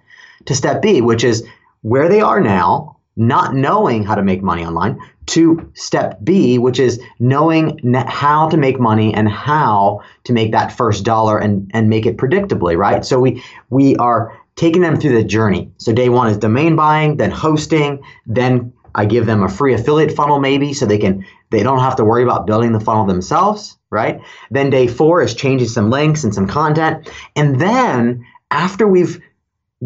to 0.45 0.55
step 0.55 0.81
B, 0.81 1.01
which 1.01 1.23
is 1.23 1.45
where 1.81 2.07
they 2.07 2.21
are 2.21 2.39
now, 2.39 2.97
not 3.15 3.55
knowing 3.55 4.03
how 4.03 4.15
to 4.15 4.23
make 4.23 4.43
money 4.43 4.63
online, 4.63 4.99
to 5.27 5.69
step 5.73 6.19
B, 6.23 6.57
which 6.57 6.79
is 6.79 7.01
knowing 7.19 7.79
how 8.07 8.47
to 8.47 8.57
make 8.57 8.79
money 8.79 9.13
and 9.13 9.27
how 9.27 10.01
to 10.23 10.33
make 10.33 10.51
that 10.51 10.71
first 10.71 11.03
dollar 11.03 11.37
and, 11.37 11.69
and 11.73 11.89
make 11.89 12.05
it 12.05 12.17
predictably, 12.17 12.77
right? 12.77 13.03
So 13.03 13.19
we 13.19 13.43
we 13.69 13.95
are 13.97 14.37
taking 14.57 14.81
them 14.81 14.99
through 14.99 15.15
the 15.15 15.23
journey. 15.23 15.71
So 15.77 15.93
day 15.93 16.09
one 16.09 16.29
is 16.29 16.37
domain 16.37 16.75
buying, 16.75 17.15
then 17.15 17.31
hosting, 17.31 18.03
then 18.25 18.73
I 18.93 19.05
give 19.05 19.25
them 19.25 19.43
a 19.43 19.49
free 19.49 19.75
affiliate 19.75 20.15
funnel 20.15 20.39
maybe 20.39 20.73
so 20.73 20.85
they 20.85 20.97
can 20.97 21.25
they 21.51 21.63
don't 21.63 21.79
have 21.79 21.95
to 21.97 22.03
worry 22.03 22.23
about 22.23 22.47
building 22.47 22.73
the 22.73 22.79
funnel 22.79 23.05
themselves, 23.05 23.77
right? 23.89 24.19
Then 24.51 24.69
day 24.69 24.87
4 24.87 25.21
is 25.21 25.33
changing 25.33 25.69
some 25.69 25.89
links 25.89 26.25
and 26.25 26.33
some 26.33 26.47
content. 26.47 27.09
And 27.35 27.61
then 27.61 28.25
after 28.51 28.85
we've 28.85 29.21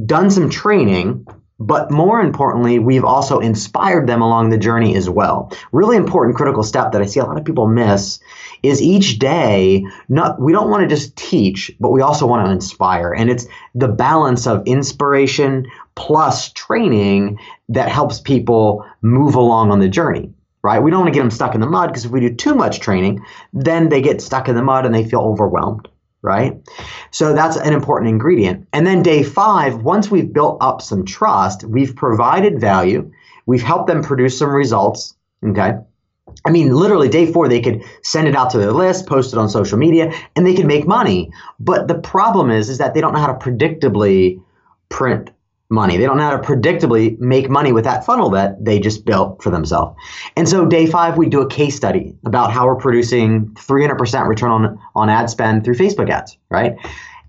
done 0.06 0.32
some 0.32 0.50
training, 0.50 1.28
but 1.62 1.92
more 1.92 2.20
importantly, 2.20 2.80
we've 2.80 3.06
also 3.06 3.40
inspired 3.40 4.08
them 4.08 4.22
along 4.22 4.50
the 4.50 4.58
journey 4.58 4.96
as 4.96 5.08
well. 5.08 5.52
Really 5.72 5.96
important 5.96 6.36
critical 6.36 6.64
step 6.64 6.92
that 6.92 7.02
I 7.02 7.06
see 7.06 7.20
a 7.20 7.26
lot 7.26 7.38
of 7.38 7.46
people 7.46 7.68
miss 7.68 8.20
is 8.64 8.82
each 8.82 9.20
day, 9.20 9.86
not, 10.10 10.42
we 10.42 10.54
don't 10.54 10.72
want 10.72 10.82
to 10.82 10.88
just 10.88 11.16
teach, 11.16 11.72
but 11.80 11.92
we 11.92 12.02
also 12.02 12.26
want 12.26 12.46
to 12.48 12.52
inspire. 12.52 13.14
And 13.14 13.30
it's 13.30 13.46
the 13.76 13.88
balance 13.88 14.48
of 14.48 14.64
inspiration 14.66 15.68
plus 15.94 16.52
training 16.54 17.40
that 17.70 17.90
helps 17.90 18.20
people 18.20 18.84
move 19.02 19.36
along 19.36 19.72
on 19.72 19.80
the 19.80 19.90
journey 19.90 20.34
right? 20.64 20.84
We 20.84 20.92
don't 20.92 21.00
want 21.00 21.12
to 21.12 21.18
get 21.18 21.24
them 21.24 21.32
stuck 21.32 21.56
in 21.56 21.62
the 21.62 21.66
mud 21.66 21.90
because 21.90 22.06
if 22.06 22.12
we 22.12 22.20
do 22.20 22.36
too 22.36 22.54
much 22.54 22.82
training, 22.82 23.26
then 23.52 23.90
they 23.90 24.00
get 24.00 24.22
stuck 24.22 24.48
in 24.48 24.54
the 24.54 24.62
mud 24.62 24.86
and 24.86 24.94
they 24.94 25.04
feel 25.04 25.22
overwhelmed 25.22 25.88
right? 26.22 26.58
So 27.12 27.34
that's 27.34 27.58
an 27.58 27.74
important 27.74 28.10
ingredient. 28.10 28.68
And 28.74 28.86
then 28.86 29.02
day 29.02 29.24
five, 29.24 29.84
once 29.84 30.12
we've 30.12 30.32
built 30.32 30.58
up 30.62 30.82
some 30.82 31.06
trust, 31.06 31.64
we've 31.64 31.96
provided 31.96 32.60
value, 32.60 33.12
we've 33.46 33.64
helped 33.64 33.88
them 33.88 34.04
produce 34.04 34.38
some 34.38 34.50
results, 34.50 35.16
okay? 35.44 35.74
I 36.46 36.50
mean, 36.52 36.74
literally, 36.74 37.10
day 37.10 37.32
four, 37.32 37.48
they 37.48 37.62
could 37.62 37.84
send 38.04 38.28
it 38.28 38.36
out 38.36 38.52
to 38.52 38.58
their 38.58 38.72
list, 38.72 39.08
post 39.08 39.34
it 39.34 39.40
on 39.40 39.50
social 39.50 39.78
media, 39.78 40.14
and 40.36 40.46
they 40.46 40.54
could 40.54 40.66
make 40.66 40.88
money. 40.88 41.32
But 41.60 41.88
the 41.88 42.00
problem 42.00 42.52
is, 42.52 42.70
is 42.70 42.78
that 42.78 42.94
they 42.94 43.02
don't 43.02 43.14
know 43.14 43.20
how 43.20 43.34
to 43.34 43.40
predictably 43.40 44.42
print 44.90 45.31
money. 45.72 45.98
They 45.98 46.06
don't 46.06 46.18
know 46.18 46.24
how 46.24 46.38
to 46.38 46.44
predictably 46.44 47.18
make 47.20 47.50
money 47.50 47.72
with 47.72 47.86
that 47.86 48.06
funnel 48.06 48.30
that 48.32 48.64
they 48.64 48.80
just 48.80 49.06
built 49.06 49.42
for 49.42 49.50
themselves. 49.50 49.98
And 50.36 50.48
so 50.48 50.66
day 50.66 50.86
five, 50.86 51.18
we 51.18 51.30
do 51.30 51.42
a 51.42 51.48
case 51.48 51.76
study 51.76 52.16
about 52.26 52.52
how 52.52 52.68
we're 52.68 52.76
producing 52.76 53.48
300% 53.56 54.28
return 54.28 54.52
on, 54.52 54.80
on 54.96 55.10
ad 55.10 55.30
spend 55.30 55.64
through 55.64 55.76
Facebook 55.76 56.10
ads, 56.10 56.38
right? 56.50 56.76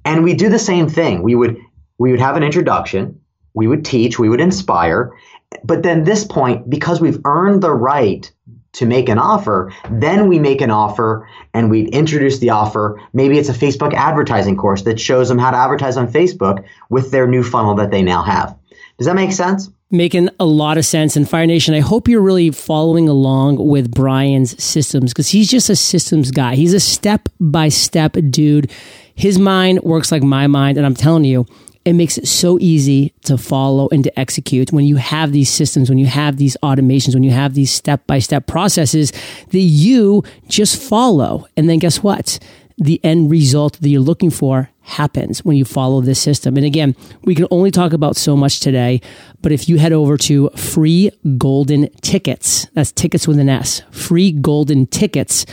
And 0.04 0.24
we 0.24 0.34
do 0.34 0.48
the 0.48 0.58
same 0.58 0.88
thing. 0.88 1.22
We 1.22 1.34
would 1.34 1.56
we 1.98 2.10
would 2.10 2.20
have 2.20 2.36
an 2.36 2.42
introduction, 2.42 3.20
we 3.54 3.68
would 3.68 3.84
teach, 3.84 4.18
we 4.18 4.28
would 4.28 4.40
inspire, 4.40 5.16
but 5.62 5.82
then 5.82 6.04
this 6.04 6.24
point, 6.24 6.68
because 6.68 7.00
we've 7.00 7.20
earned 7.24 7.62
the 7.62 7.72
right 7.72 8.30
to 8.72 8.86
make 8.86 9.08
an 9.08 9.18
offer, 9.18 9.72
then 9.90 10.28
we 10.28 10.38
make 10.38 10.60
an 10.60 10.70
offer 10.70 11.28
and 11.52 11.70
we 11.70 11.86
introduce 11.88 12.38
the 12.38 12.50
offer. 12.50 13.00
Maybe 13.12 13.38
it's 13.38 13.48
a 13.48 13.54
Facebook 13.54 13.92
advertising 13.94 14.56
course 14.56 14.82
that 14.82 14.98
shows 14.98 15.28
them 15.28 15.38
how 15.38 15.50
to 15.50 15.56
advertise 15.56 15.96
on 15.96 16.10
Facebook 16.10 16.64
with 16.88 17.10
their 17.10 17.26
new 17.26 17.42
funnel 17.42 17.74
that 17.74 17.90
they 17.90 18.02
now 18.02 18.22
have. 18.22 18.56
Does 18.98 19.06
that 19.06 19.14
make 19.14 19.32
sense? 19.32 19.70
Making 19.90 20.30
a 20.40 20.46
lot 20.46 20.78
of 20.78 20.86
sense. 20.86 21.16
And 21.16 21.28
Fire 21.28 21.46
Nation, 21.46 21.74
I 21.74 21.80
hope 21.80 22.08
you're 22.08 22.22
really 22.22 22.50
following 22.50 23.08
along 23.08 23.56
with 23.56 23.90
Bryan's 23.90 24.62
systems 24.62 25.12
because 25.12 25.28
he's 25.28 25.50
just 25.50 25.68
a 25.68 25.76
systems 25.76 26.30
guy. 26.30 26.54
He's 26.54 26.72
a 26.72 26.80
step 26.80 27.28
by 27.40 27.68
step 27.68 28.16
dude. 28.30 28.70
His 29.14 29.38
mind 29.38 29.82
works 29.82 30.10
like 30.10 30.22
my 30.22 30.46
mind. 30.46 30.78
And 30.78 30.86
I'm 30.86 30.94
telling 30.94 31.24
you, 31.24 31.46
it 31.84 31.94
makes 31.94 32.16
it 32.16 32.28
so 32.28 32.58
easy 32.60 33.12
to 33.24 33.36
follow 33.36 33.88
and 33.90 34.04
to 34.04 34.18
execute 34.18 34.72
when 34.72 34.84
you 34.84 34.96
have 34.96 35.32
these 35.32 35.50
systems, 35.50 35.88
when 35.88 35.98
you 35.98 36.06
have 36.06 36.36
these 36.36 36.56
automations, 36.62 37.14
when 37.14 37.24
you 37.24 37.30
have 37.30 37.54
these 37.54 37.72
step 37.72 38.06
by 38.06 38.18
step 38.18 38.46
processes 38.46 39.12
that 39.50 39.58
you 39.58 40.22
just 40.48 40.80
follow. 40.80 41.46
And 41.56 41.68
then 41.68 41.78
guess 41.78 42.02
what? 42.02 42.38
The 42.78 43.00
end 43.04 43.30
result 43.30 43.80
that 43.80 43.88
you're 43.88 44.00
looking 44.00 44.30
for 44.30 44.70
happens 44.82 45.44
when 45.44 45.56
you 45.56 45.64
follow 45.64 46.00
this 46.00 46.20
system. 46.20 46.56
And 46.56 46.66
again, 46.66 46.96
we 47.22 47.34
can 47.34 47.46
only 47.50 47.70
talk 47.70 47.92
about 47.92 48.16
so 48.16 48.36
much 48.36 48.60
today, 48.60 49.00
but 49.40 49.52
if 49.52 49.68
you 49.68 49.78
head 49.78 49.92
over 49.92 50.16
to 50.18 50.50
free 50.50 51.10
golden 51.38 51.88
tickets, 52.00 52.66
that's 52.74 52.92
tickets 52.92 53.28
with 53.28 53.38
an 53.38 53.48
S, 53.48 53.82
free 53.90 54.32
golden 54.32 54.86
tickets 54.86 55.46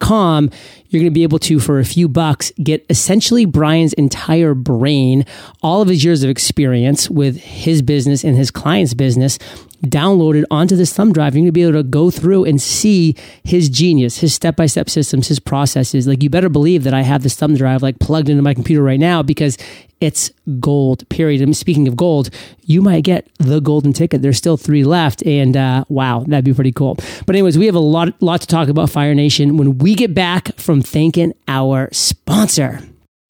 com, 0.00 0.50
you're 0.88 1.00
going 1.00 1.10
to 1.10 1.14
be 1.14 1.22
able 1.22 1.38
to, 1.40 1.58
for 1.58 1.78
a 1.78 1.84
few 1.84 2.08
bucks, 2.08 2.52
get 2.62 2.84
essentially 2.88 3.44
Bryan's 3.44 3.92
entire 3.94 4.54
brain, 4.54 5.24
all 5.62 5.82
of 5.82 5.88
his 5.88 6.04
years 6.04 6.22
of 6.22 6.30
experience 6.30 7.10
with 7.10 7.36
his 7.36 7.82
business 7.82 8.24
and 8.24 8.36
his 8.36 8.50
client's 8.50 8.94
business 8.94 9.38
downloaded 9.82 10.44
onto 10.50 10.76
this 10.76 10.92
thumb 10.92 11.12
drive. 11.12 11.34
You're 11.34 11.40
going 11.40 11.46
to 11.46 11.52
be 11.52 11.62
able 11.62 11.72
to 11.74 11.82
go 11.82 12.10
through 12.10 12.44
and 12.44 12.60
see 12.60 13.16
his 13.44 13.68
genius, 13.68 14.18
his 14.18 14.34
step 14.34 14.56
by 14.56 14.66
step 14.66 14.90
systems, 14.90 15.28
his 15.28 15.38
processes. 15.38 16.06
Like, 16.06 16.22
you 16.22 16.30
better 16.30 16.48
believe 16.48 16.84
that 16.84 16.94
I 16.94 17.02
have 17.02 17.22
this 17.22 17.36
thumb 17.36 17.54
drive 17.54 17.82
like 17.82 17.98
plugged 17.98 18.28
into 18.28 18.42
my 18.42 18.54
computer 18.54 18.82
right 18.82 19.00
now 19.00 19.22
because 19.22 19.58
it's 20.00 20.30
gold, 20.60 21.08
period. 21.08 21.40
And 21.40 21.56
speaking 21.56 21.88
of 21.88 21.96
gold, 21.96 22.30
you 22.64 22.82
might 22.82 23.04
get 23.04 23.28
the 23.38 23.60
golden 23.60 23.92
ticket. 23.92 24.22
There's 24.22 24.38
still 24.38 24.56
three 24.56 24.84
left. 24.84 25.24
And 25.24 25.56
uh, 25.56 25.84
wow, 25.88 26.24
that'd 26.26 26.44
be 26.44 26.54
pretty 26.54 26.72
cool. 26.72 26.96
But, 27.26 27.34
anyways, 27.34 27.58
we 27.58 27.66
have 27.66 27.74
a 27.74 27.80
lot, 27.80 28.20
lot 28.20 28.40
to 28.42 28.46
talk 28.46 28.68
about 28.68 28.90
Fire 28.90 29.14
Nation 29.14 29.56
when 29.56 29.78
we 29.78 29.94
get 29.94 30.14
back 30.14 30.54
from 30.56 30.82
thanking 30.82 31.32
our 31.48 31.88
sponsor. 31.92 32.80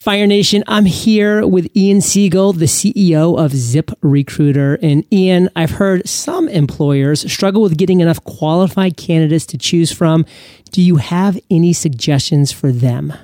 Fire 0.06 0.28
Nation, 0.28 0.62
I'm 0.68 0.84
here 0.84 1.44
with 1.44 1.68
Ian 1.76 2.00
Siegel, 2.00 2.52
the 2.52 2.66
CEO 2.66 3.36
of 3.36 3.50
Zip 3.50 3.90
Recruiter. 4.02 4.78
And 4.80 5.04
Ian, 5.12 5.50
I've 5.56 5.72
heard 5.72 6.08
some 6.08 6.48
employers 6.48 7.28
struggle 7.28 7.60
with 7.60 7.76
getting 7.76 7.98
enough 7.98 8.22
qualified 8.22 8.96
candidates 8.96 9.44
to 9.46 9.58
choose 9.58 9.90
from. 9.90 10.24
Do 10.70 10.80
you 10.80 10.94
have 10.94 11.36
any 11.50 11.72
suggestions 11.72 12.52
for 12.52 12.70
them? 12.70 13.14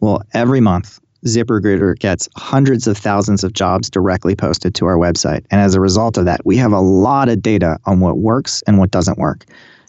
Well, 0.00 0.20
every 0.34 0.60
month, 0.60 0.98
ZipRecruiter 1.26 1.96
gets 2.00 2.28
hundreds 2.34 2.88
of 2.88 2.98
thousands 2.98 3.44
of 3.44 3.52
jobs 3.52 3.88
directly 3.88 4.34
posted 4.34 4.74
to 4.74 4.86
our 4.86 4.96
website. 4.96 5.44
And 5.52 5.60
as 5.60 5.76
a 5.76 5.80
result 5.80 6.18
of 6.18 6.24
that, 6.24 6.44
we 6.44 6.56
have 6.56 6.72
a 6.72 6.80
lot 6.80 7.28
of 7.28 7.40
data 7.40 7.78
on 7.86 8.00
what 8.00 8.18
works 8.18 8.64
and 8.66 8.78
what 8.78 8.90
doesn't 8.90 9.18
work. 9.18 9.44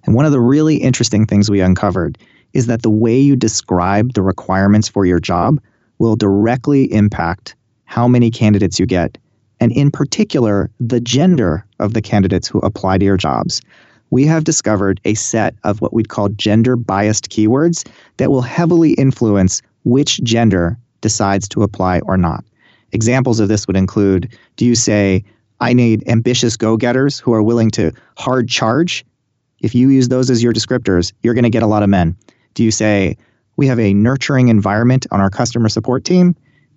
And 0.05 0.13
one 0.13 0.25
of 0.25 0.31
the 0.31 0.39
really 0.39 0.75
interesting 0.75 1.25
things 1.25 1.49
we 1.49 1.61
uncovered 1.61 2.15
is 2.53 2.67
that 2.67 2.83
the 2.83 2.91
way 2.91 3.17
you 3.17 3.35
describe 3.35 4.13
the 4.13 4.21
requirements 4.21 4.87
for 4.87 5.03
your 5.03 5.19
job 5.19 5.59
will 5.99 6.15
directly 6.15 6.91
impact 6.93 7.55
how 7.85 8.07
many 8.07 8.29
candidates 8.29 8.79
you 8.79 8.85
get, 8.85 9.17
and 9.59 9.71
in 9.71 9.91
particular, 9.91 10.69
the 10.79 10.99
gender 10.99 11.65
of 11.79 11.93
the 11.93 12.01
candidates 12.01 12.47
who 12.47 12.59
apply 12.59 12.97
to 12.97 13.05
your 13.05 13.17
jobs. 13.17 13.61
We 14.09 14.25
have 14.25 14.43
discovered 14.43 15.01
a 15.03 15.15
set 15.15 15.55
of 15.63 15.81
what 15.81 15.93
we'd 15.93 16.09
call 16.09 16.29
gender 16.29 16.75
biased 16.75 17.29
keywords 17.29 17.87
that 18.17 18.31
will 18.31 18.41
heavily 18.41 18.93
influence 18.93 19.61
which 19.83 20.23
gender 20.23 20.77
decides 21.01 21.47
to 21.49 21.63
apply 21.63 21.99
or 22.01 22.17
not. 22.17 22.43
Examples 22.91 23.39
of 23.39 23.47
this 23.47 23.67
would 23.67 23.75
include 23.75 24.35
do 24.55 24.65
you 24.65 24.75
say, 24.75 25.23
I 25.59 25.73
need 25.73 26.07
ambitious 26.07 26.55
go 26.55 26.77
getters 26.77 27.19
who 27.19 27.33
are 27.33 27.43
willing 27.43 27.71
to 27.71 27.91
hard 28.17 28.47
charge? 28.47 29.05
If 29.59 29.73
you 29.73 29.89
use 29.89 30.07
those 30.07 30.29
as 30.29 30.43
your 30.43 30.53
descriptors, 30.53 31.11
you're 31.21 31.33
going 31.33 31.43
to 31.43 31.49
get 31.49 31.63
a 31.63 31.67
lot 31.67 31.83
of 31.83 31.89
men. 31.89 32.15
Do 32.53 32.63
you 32.63 32.71
say, 32.71 33.17
we 33.57 33.67
have 33.67 33.79
a 33.79 33.93
nurturing 33.93 34.47
environment 34.47 35.05
on 35.11 35.19
our 35.19 35.29
customer 35.29 35.67
support 35.67 36.05
team? 36.05 36.35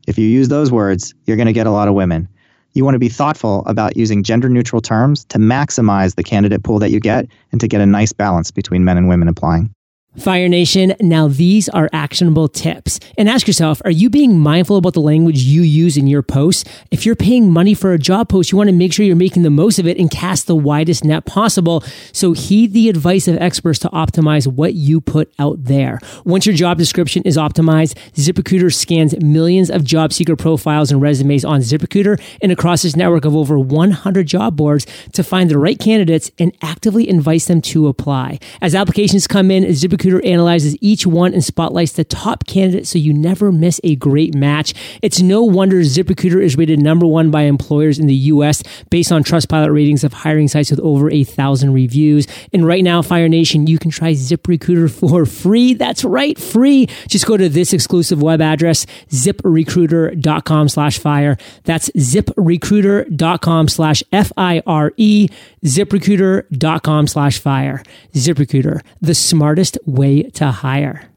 If 0.08 0.18
you 0.18 0.26
use 0.26 0.48
those 0.48 0.72
words, 0.72 1.14
you're 1.26 1.36
going 1.36 1.46
to 1.46 1.52
get 1.52 1.66
a 1.66 1.70
lot 1.70 1.88
of 1.88 1.94
women. 1.94 2.28
You 2.72 2.84
want 2.84 2.94
to 2.94 3.00
be 3.00 3.08
thoughtful 3.08 3.64
about 3.66 3.96
using 3.96 4.22
gender 4.22 4.48
neutral 4.48 4.80
terms 4.80 5.24
to 5.26 5.38
maximize 5.38 6.14
the 6.14 6.22
candidate 6.22 6.62
pool 6.62 6.78
that 6.78 6.90
you 6.90 7.00
get 7.00 7.26
and 7.52 7.60
to 7.60 7.68
get 7.68 7.80
a 7.80 7.86
nice 7.86 8.12
balance 8.12 8.50
between 8.50 8.84
men 8.84 8.96
and 8.96 9.08
women 9.08 9.28
applying. 9.28 9.74
Fire 10.18 10.48
Nation, 10.48 10.92
now 11.00 11.28
these 11.28 11.68
are 11.68 11.88
actionable 11.92 12.48
tips. 12.48 12.98
And 13.16 13.28
ask 13.28 13.46
yourself, 13.46 13.80
are 13.84 13.92
you 13.92 14.10
being 14.10 14.40
mindful 14.40 14.76
about 14.76 14.94
the 14.94 15.00
language 15.00 15.38
you 15.38 15.62
use 15.62 15.96
in 15.96 16.08
your 16.08 16.20
posts? 16.20 16.64
If 16.90 17.06
you're 17.06 17.14
paying 17.14 17.52
money 17.52 17.74
for 17.74 17.92
a 17.92 17.98
job 17.98 18.28
post, 18.28 18.50
you 18.50 18.58
want 18.58 18.66
to 18.68 18.74
make 18.74 18.92
sure 18.92 19.06
you're 19.06 19.14
making 19.14 19.44
the 19.44 19.50
most 19.50 19.78
of 19.78 19.86
it 19.86 19.98
and 19.98 20.10
cast 20.10 20.48
the 20.48 20.56
widest 20.56 21.04
net 21.04 21.26
possible. 21.26 21.84
So 22.12 22.32
heed 22.32 22.72
the 22.72 22.88
advice 22.88 23.28
of 23.28 23.36
experts 23.36 23.78
to 23.80 23.88
optimize 23.90 24.48
what 24.48 24.74
you 24.74 25.00
put 25.00 25.32
out 25.38 25.62
there. 25.62 26.00
Once 26.24 26.44
your 26.44 26.56
job 26.56 26.76
description 26.76 27.22
is 27.22 27.36
optimized, 27.36 27.94
ZipRecruiter 28.14 28.74
scans 28.74 29.16
millions 29.22 29.70
of 29.70 29.84
job 29.84 30.12
seeker 30.12 30.34
profiles 30.34 30.90
and 30.90 31.00
resumes 31.00 31.44
on 31.44 31.60
ZipRecruiter 31.60 32.20
and 32.42 32.50
across 32.50 32.84
its 32.84 32.96
network 32.96 33.24
of 33.24 33.36
over 33.36 33.60
100 33.60 34.26
job 34.26 34.56
boards 34.56 34.88
to 35.12 35.22
find 35.22 35.48
the 35.48 35.58
right 35.58 35.78
candidates 35.78 36.32
and 36.36 36.52
actively 36.62 37.08
invites 37.08 37.44
them 37.46 37.60
to 37.60 37.86
apply. 37.86 38.40
As 38.60 38.74
applications 38.74 39.28
come 39.28 39.52
in, 39.52 39.62
ZipRecruiter 39.62 39.99
ZipRecruiter 40.00 40.24
analyzes 40.26 40.76
each 40.80 41.06
one 41.06 41.34
and 41.34 41.44
spotlights 41.44 41.92
the 41.92 42.04
top 42.04 42.46
candidate 42.46 42.86
so 42.86 42.98
you 42.98 43.12
never 43.12 43.52
miss 43.52 43.80
a 43.84 43.96
great 43.96 44.34
match. 44.34 44.74
It's 45.02 45.20
no 45.20 45.42
wonder 45.42 45.76
ZipRecruiter 45.76 46.42
is 46.42 46.56
rated 46.56 46.80
number 46.80 47.06
one 47.06 47.30
by 47.30 47.42
employers 47.42 47.98
in 47.98 48.06
the 48.06 48.14
US 48.14 48.62
based 48.90 49.12
on 49.12 49.22
Trustpilot 49.24 49.72
ratings 49.72 50.04
of 50.04 50.12
hiring 50.12 50.48
sites 50.48 50.70
with 50.70 50.80
over 50.80 51.10
a 51.10 51.24
thousand 51.24 51.72
reviews. 51.72 52.26
And 52.52 52.66
right 52.66 52.82
now, 52.82 53.02
Fire 53.02 53.28
Nation, 53.28 53.66
you 53.66 53.78
can 53.78 53.90
try 53.90 54.12
ZipRecruiter 54.12 54.90
for 55.10 55.26
free. 55.26 55.74
That's 55.74 56.04
right, 56.04 56.38
free. 56.38 56.86
Just 57.08 57.26
go 57.26 57.36
to 57.36 57.48
this 57.48 57.72
exclusive 57.72 58.22
web 58.22 58.40
address, 58.40 58.86
ziprecruiter.com 59.08 60.68
slash 60.68 60.98
fire. 60.98 61.36
That's 61.64 61.90
ziprecruiter.com 61.90 63.68
slash 63.68 64.02
F-I-R-E, 64.12 65.28
ziprecruiter.com 65.64 67.06
slash 67.06 67.38
fire. 67.38 67.82
ZipRecruiter, 68.12 68.80
the 69.00 69.14
smartest 69.14 69.78
way 69.90 70.22
to 70.22 70.50
hire. 70.50 71.10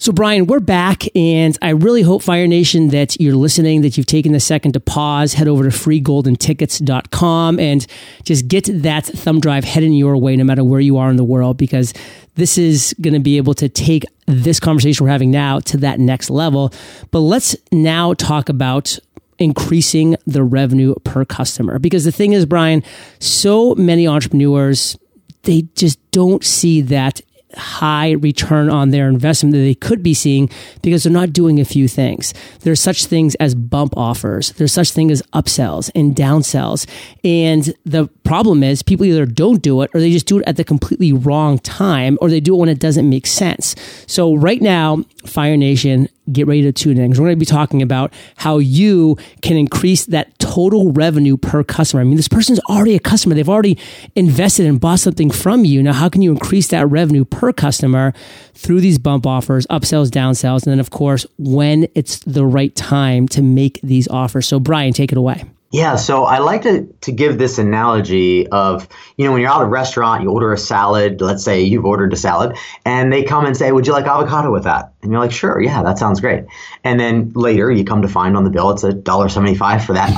So, 0.00 0.12
Bryan, 0.12 0.46
we're 0.46 0.60
back, 0.60 1.02
and 1.16 1.58
I 1.60 1.70
really 1.70 2.02
hope, 2.02 2.22
Fire 2.22 2.46
Nation, 2.46 2.90
that 2.90 3.20
you're 3.20 3.34
listening, 3.34 3.80
that 3.82 3.96
you've 3.96 4.06
taken 4.06 4.30
the 4.30 4.38
second 4.38 4.74
to 4.74 4.80
pause, 4.80 5.32
head 5.32 5.48
over 5.48 5.64
to 5.64 5.70
freegoldentickets.com, 5.70 7.58
and 7.58 7.84
just 8.22 8.46
get 8.46 8.70
that 8.82 9.06
thumb 9.06 9.40
drive 9.40 9.64
heading 9.64 9.92
your 9.92 10.16
way 10.16 10.36
no 10.36 10.44
matter 10.44 10.62
where 10.62 10.78
you 10.78 10.98
are 10.98 11.10
in 11.10 11.16
the 11.16 11.24
world, 11.24 11.56
because 11.56 11.92
this 12.36 12.56
is 12.56 12.94
going 13.00 13.14
to 13.14 13.18
be 13.18 13.38
able 13.38 13.54
to 13.54 13.68
take 13.68 14.04
this 14.28 14.60
conversation 14.60 15.04
we're 15.04 15.10
having 15.10 15.32
now 15.32 15.58
to 15.58 15.76
that 15.78 15.98
next 15.98 16.30
level. 16.30 16.72
But 17.10 17.20
let's 17.20 17.56
now 17.72 18.14
talk 18.14 18.48
about 18.48 19.00
increasing 19.40 20.16
the 20.28 20.44
revenue 20.44 20.94
per 21.02 21.24
customer. 21.24 21.80
Because 21.80 22.04
the 22.04 22.12
thing 22.12 22.34
is, 22.34 22.46
Bryan, 22.46 22.84
so 23.18 23.74
many 23.74 24.06
entrepreneurs, 24.06 24.96
they 25.42 25.62
just 25.74 25.98
don't 26.12 26.44
see 26.44 26.82
that 26.82 27.20
high 27.56 28.12
return 28.12 28.68
on 28.68 28.90
their 28.90 29.08
investment 29.08 29.52
that 29.54 29.60
they 29.60 29.74
could 29.74 30.02
be 30.02 30.14
seeing 30.14 30.50
because 30.82 31.02
they're 31.02 31.12
not 31.12 31.32
doing 31.32 31.58
a 31.58 31.64
few 31.64 31.88
things. 31.88 32.34
There's 32.60 32.80
such 32.80 33.06
things 33.06 33.34
as 33.36 33.54
bump 33.54 33.96
offers. 33.96 34.52
There's 34.52 34.72
such 34.72 34.90
thing 34.90 35.10
as 35.10 35.22
upsells 35.34 35.90
and 35.94 36.14
downsells. 36.14 36.86
And 37.24 37.74
the 37.84 38.08
problem 38.24 38.62
is 38.62 38.82
people 38.82 39.06
either 39.06 39.26
don't 39.26 39.62
do 39.62 39.82
it 39.82 39.90
or 39.94 40.00
they 40.00 40.10
just 40.10 40.26
do 40.26 40.38
it 40.38 40.44
at 40.46 40.56
the 40.56 40.64
completely 40.64 41.12
wrong 41.12 41.58
time 41.58 42.18
or 42.20 42.28
they 42.28 42.40
do 42.40 42.54
it 42.54 42.58
when 42.58 42.68
it 42.68 42.80
doesn't 42.80 43.08
make 43.08 43.26
sense. 43.26 43.74
So 44.06 44.34
right 44.34 44.60
now, 44.60 45.04
Fire 45.24 45.56
Nation, 45.56 46.08
get 46.32 46.46
ready 46.46 46.62
to 46.62 46.72
tune 46.72 46.98
in 46.98 47.06
because 47.06 47.20
we're 47.20 47.26
going 47.26 47.36
to 47.36 47.40
be 47.40 47.46
talking 47.46 47.82
about 47.82 48.12
how 48.36 48.58
you 48.58 49.16
can 49.42 49.56
increase 49.56 50.06
that 50.06 50.38
total 50.38 50.92
revenue 50.92 51.36
per 51.36 51.64
customer. 51.64 52.00
I 52.00 52.04
mean, 52.04 52.16
this 52.16 52.28
person's 52.28 52.60
already 52.60 52.94
a 52.94 53.00
customer. 53.00 53.34
They've 53.34 53.48
already 53.48 53.78
invested 54.14 54.66
and 54.66 54.80
bought 54.80 55.00
something 55.00 55.30
from 55.30 55.64
you. 55.64 55.82
Now, 55.82 55.92
how 55.92 56.08
can 56.08 56.22
you 56.22 56.30
increase 56.30 56.68
that 56.68 56.86
revenue 56.88 57.24
per 57.24 57.52
customer 57.52 58.12
through 58.54 58.80
these 58.80 58.98
bump 58.98 59.26
offers, 59.26 59.66
upsells, 59.66 60.08
downsells, 60.08 60.64
and 60.64 60.72
then, 60.72 60.80
of 60.80 60.90
course, 60.90 61.26
when 61.38 61.88
it's 61.94 62.18
the 62.20 62.46
right 62.46 62.74
time 62.74 63.28
to 63.28 63.42
make 63.42 63.80
these 63.82 64.08
offers? 64.08 64.46
So, 64.46 64.60
Bryan, 64.60 64.92
take 64.92 65.12
it 65.12 65.18
away. 65.18 65.44
Yeah, 65.70 65.96
so 65.96 66.24
I 66.24 66.38
like 66.38 66.62
to, 66.62 66.86
to 67.02 67.12
give 67.12 67.36
this 67.36 67.58
analogy 67.58 68.48
of, 68.48 68.88
you 69.18 69.26
know, 69.26 69.32
when 69.32 69.42
you're 69.42 69.50
out 69.50 69.60
at 69.60 69.66
a 69.66 69.68
restaurant, 69.68 70.22
you 70.22 70.30
order 70.30 70.50
a 70.50 70.56
salad, 70.56 71.20
let's 71.20 71.44
say 71.44 71.60
you've 71.60 71.84
ordered 71.84 72.10
a 72.14 72.16
salad, 72.16 72.56
and 72.86 73.12
they 73.12 73.22
come 73.22 73.44
and 73.44 73.54
say, 73.54 73.70
Would 73.70 73.86
you 73.86 73.92
like 73.92 74.06
avocado 74.06 74.50
with 74.50 74.64
that? 74.64 74.94
And 75.02 75.12
you're 75.12 75.20
like, 75.20 75.30
Sure, 75.30 75.60
yeah, 75.60 75.82
that 75.82 75.98
sounds 75.98 76.20
great. 76.20 76.44
And 76.84 76.98
then 76.98 77.32
later 77.34 77.70
you 77.70 77.84
come 77.84 78.00
to 78.00 78.08
find 78.08 78.34
on 78.34 78.44
the 78.44 78.50
bill 78.50 78.70
it's 78.70 78.82
a 78.82 78.94
dollar 78.94 79.28
seventy 79.28 79.54
five 79.54 79.84
for 79.84 79.92
that 79.92 80.08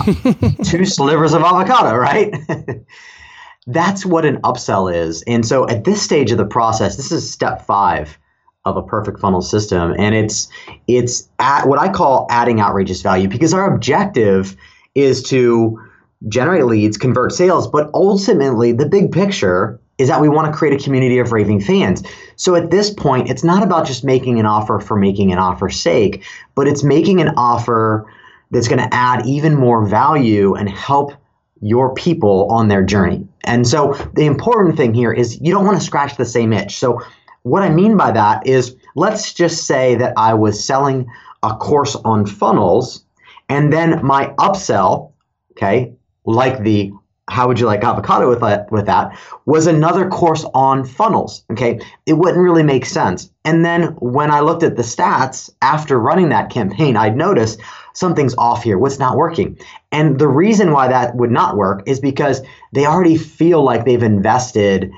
two 0.64 0.84
slivers 0.84 1.32
of 1.32 1.42
avocado, 1.42 1.96
right? 1.96 2.32
That's 3.66 4.06
what 4.06 4.24
an 4.24 4.36
upsell 4.42 4.92
is. 4.94 5.22
And 5.22 5.44
so 5.44 5.68
at 5.68 5.82
this 5.82 6.00
stage 6.00 6.30
of 6.30 6.38
the 6.38 6.46
process, 6.46 6.96
this 6.96 7.10
is 7.10 7.28
step 7.28 7.66
five 7.66 8.18
of 8.64 8.76
a 8.76 8.82
perfect 8.82 9.18
funnel 9.18 9.42
system. 9.42 9.94
And 9.98 10.14
it's 10.14 10.48
it's 10.86 11.28
at 11.40 11.66
what 11.66 11.80
I 11.80 11.88
call 11.88 12.28
adding 12.30 12.60
outrageous 12.60 13.02
value 13.02 13.26
because 13.26 13.52
our 13.52 13.72
objective 13.72 14.56
is 14.94 15.22
to 15.24 15.80
generate 16.28 16.66
leads, 16.66 16.98
convert 16.98 17.32
sales, 17.32 17.66
but 17.66 17.90
ultimately 17.94 18.72
the 18.72 18.86
big 18.86 19.12
picture 19.12 19.80
is 19.98 20.08
that 20.08 20.20
we 20.20 20.28
want 20.28 20.50
to 20.50 20.56
create 20.56 20.78
a 20.78 20.82
community 20.82 21.18
of 21.18 21.30
raving 21.30 21.60
fans. 21.60 22.02
So 22.36 22.54
at 22.54 22.70
this 22.70 22.90
point, 22.90 23.28
it's 23.28 23.44
not 23.44 23.62
about 23.62 23.86
just 23.86 24.02
making 24.02 24.40
an 24.40 24.46
offer 24.46 24.80
for 24.80 24.96
making 24.96 25.30
an 25.30 25.38
offer's 25.38 25.78
sake, 25.78 26.24
but 26.54 26.66
it's 26.66 26.82
making 26.82 27.20
an 27.20 27.28
offer 27.36 28.10
that's 28.50 28.66
going 28.66 28.80
to 28.80 28.94
add 28.94 29.26
even 29.26 29.54
more 29.54 29.86
value 29.86 30.54
and 30.54 30.68
help 30.68 31.12
your 31.60 31.94
people 31.94 32.50
on 32.50 32.68
their 32.68 32.82
journey. 32.82 33.26
And 33.44 33.66
so 33.68 33.92
the 34.14 34.24
important 34.24 34.76
thing 34.76 34.94
here 34.94 35.12
is 35.12 35.38
you 35.40 35.52
don't 35.52 35.66
want 35.66 35.78
to 35.78 35.84
scratch 35.84 36.16
the 36.16 36.24
same 36.24 36.52
itch. 36.54 36.78
So 36.78 37.02
what 37.42 37.62
I 37.62 37.68
mean 37.68 37.96
by 37.96 38.10
that 38.12 38.46
is 38.46 38.76
let's 38.96 39.34
just 39.34 39.66
say 39.66 39.94
that 39.96 40.14
I 40.16 40.34
was 40.34 40.62
selling 40.64 41.06
a 41.42 41.54
course 41.54 41.94
on 41.96 42.26
funnels 42.26 43.04
and 43.50 43.72
then 43.72 44.04
my 44.06 44.28
upsell, 44.38 45.12
okay, 45.52 45.92
like 46.24 46.62
the 46.62 46.92
how 47.28 47.46
would 47.46 47.60
you 47.60 47.66
like 47.66 47.84
avocado 47.84 48.28
with 48.28 48.40
that 48.40 48.72
with 48.72 48.86
that 48.86 49.16
was 49.46 49.68
another 49.68 50.08
course 50.08 50.44
on 50.54 50.84
funnels 50.84 51.44
okay? 51.50 51.80
It 52.06 52.14
wouldn't 52.14 52.42
really 52.42 52.62
make 52.62 52.86
sense. 52.86 53.30
And 53.44 53.64
then 53.64 53.82
when 54.00 54.30
i 54.30 54.40
looked 54.40 54.62
at 54.62 54.76
the 54.76 54.82
stats 54.82 55.50
after 55.62 55.98
running 55.98 56.30
that 56.30 56.50
campaign 56.50 56.96
i'd 56.96 57.16
noticed 57.16 57.60
something's 57.92 58.34
off 58.36 58.62
here. 58.62 58.78
What's 58.78 58.98
not 58.98 59.16
working? 59.16 59.58
And 59.92 60.18
the 60.18 60.28
reason 60.28 60.72
why 60.72 60.88
that 60.88 61.16
would 61.16 61.30
not 61.30 61.56
work 61.56 61.82
is 61.86 62.00
because 62.00 62.42
they 62.72 62.86
already 62.86 63.16
feel 63.16 63.62
like 63.64 63.84
they've 63.84 64.02
invested 64.02 64.92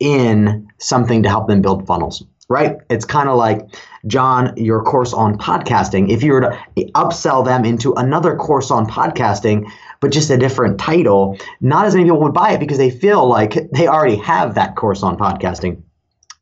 in 0.00 0.68
something 0.78 1.22
to 1.22 1.28
help 1.28 1.46
them 1.46 1.62
build 1.62 1.86
funnels 1.86 2.24
right 2.48 2.76
it's 2.90 3.04
kind 3.04 3.28
of 3.28 3.36
like 3.36 3.68
John, 4.06 4.54
your 4.56 4.82
course 4.82 5.12
on 5.12 5.38
podcasting, 5.38 6.10
if 6.10 6.22
you 6.22 6.32
were 6.32 6.40
to 6.40 6.58
upsell 6.94 7.44
them 7.44 7.64
into 7.64 7.92
another 7.94 8.34
course 8.36 8.70
on 8.70 8.86
podcasting, 8.86 9.70
but 10.00 10.10
just 10.10 10.30
a 10.30 10.36
different 10.36 10.80
title, 10.80 11.38
not 11.60 11.86
as 11.86 11.94
many 11.94 12.06
people 12.06 12.20
would 12.22 12.34
buy 12.34 12.52
it 12.52 12.60
because 12.60 12.78
they 12.78 12.90
feel 12.90 13.26
like 13.28 13.54
they 13.72 13.86
already 13.86 14.16
have 14.16 14.56
that 14.56 14.74
course 14.74 15.02
on 15.04 15.16
podcasting. 15.16 15.82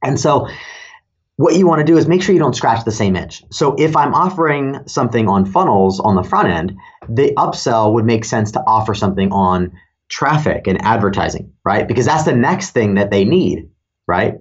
And 0.02 0.18
so, 0.18 0.48
what 1.36 1.54
you 1.54 1.66
want 1.66 1.80
to 1.80 1.84
do 1.84 1.98
is 1.98 2.06
make 2.06 2.22
sure 2.22 2.34
you 2.34 2.38
don't 2.38 2.56
scratch 2.56 2.84
the 2.84 2.90
same 2.90 3.16
itch. 3.16 3.42
So, 3.50 3.74
if 3.78 3.94
I'm 3.94 4.14
offering 4.14 4.78
something 4.86 5.28
on 5.28 5.44
funnels 5.44 6.00
on 6.00 6.14
the 6.14 6.22
front 6.22 6.48
end, 6.48 6.78
the 7.10 7.32
upsell 7.36 7.92
would 7.92 8.06
make 8.06 8.24
sense 8.24 8.52
to 8.52 8.62
offer 8.66 8.94
something 8.94 9.30
on 9.32 9.72
traffic 10.08 10.66
and 10.66 10.80
advertising, 10.82 11.52
right? 11.64 11.86
Because 11.86 12.06
that's 12.06 12.24
the 12.24 12.34
next 12.34 12.70
thing 12.70 12.94
that 12.94 13.10
they 13.10 13.24
need, 13.24 13.68
right? 14.06 14.38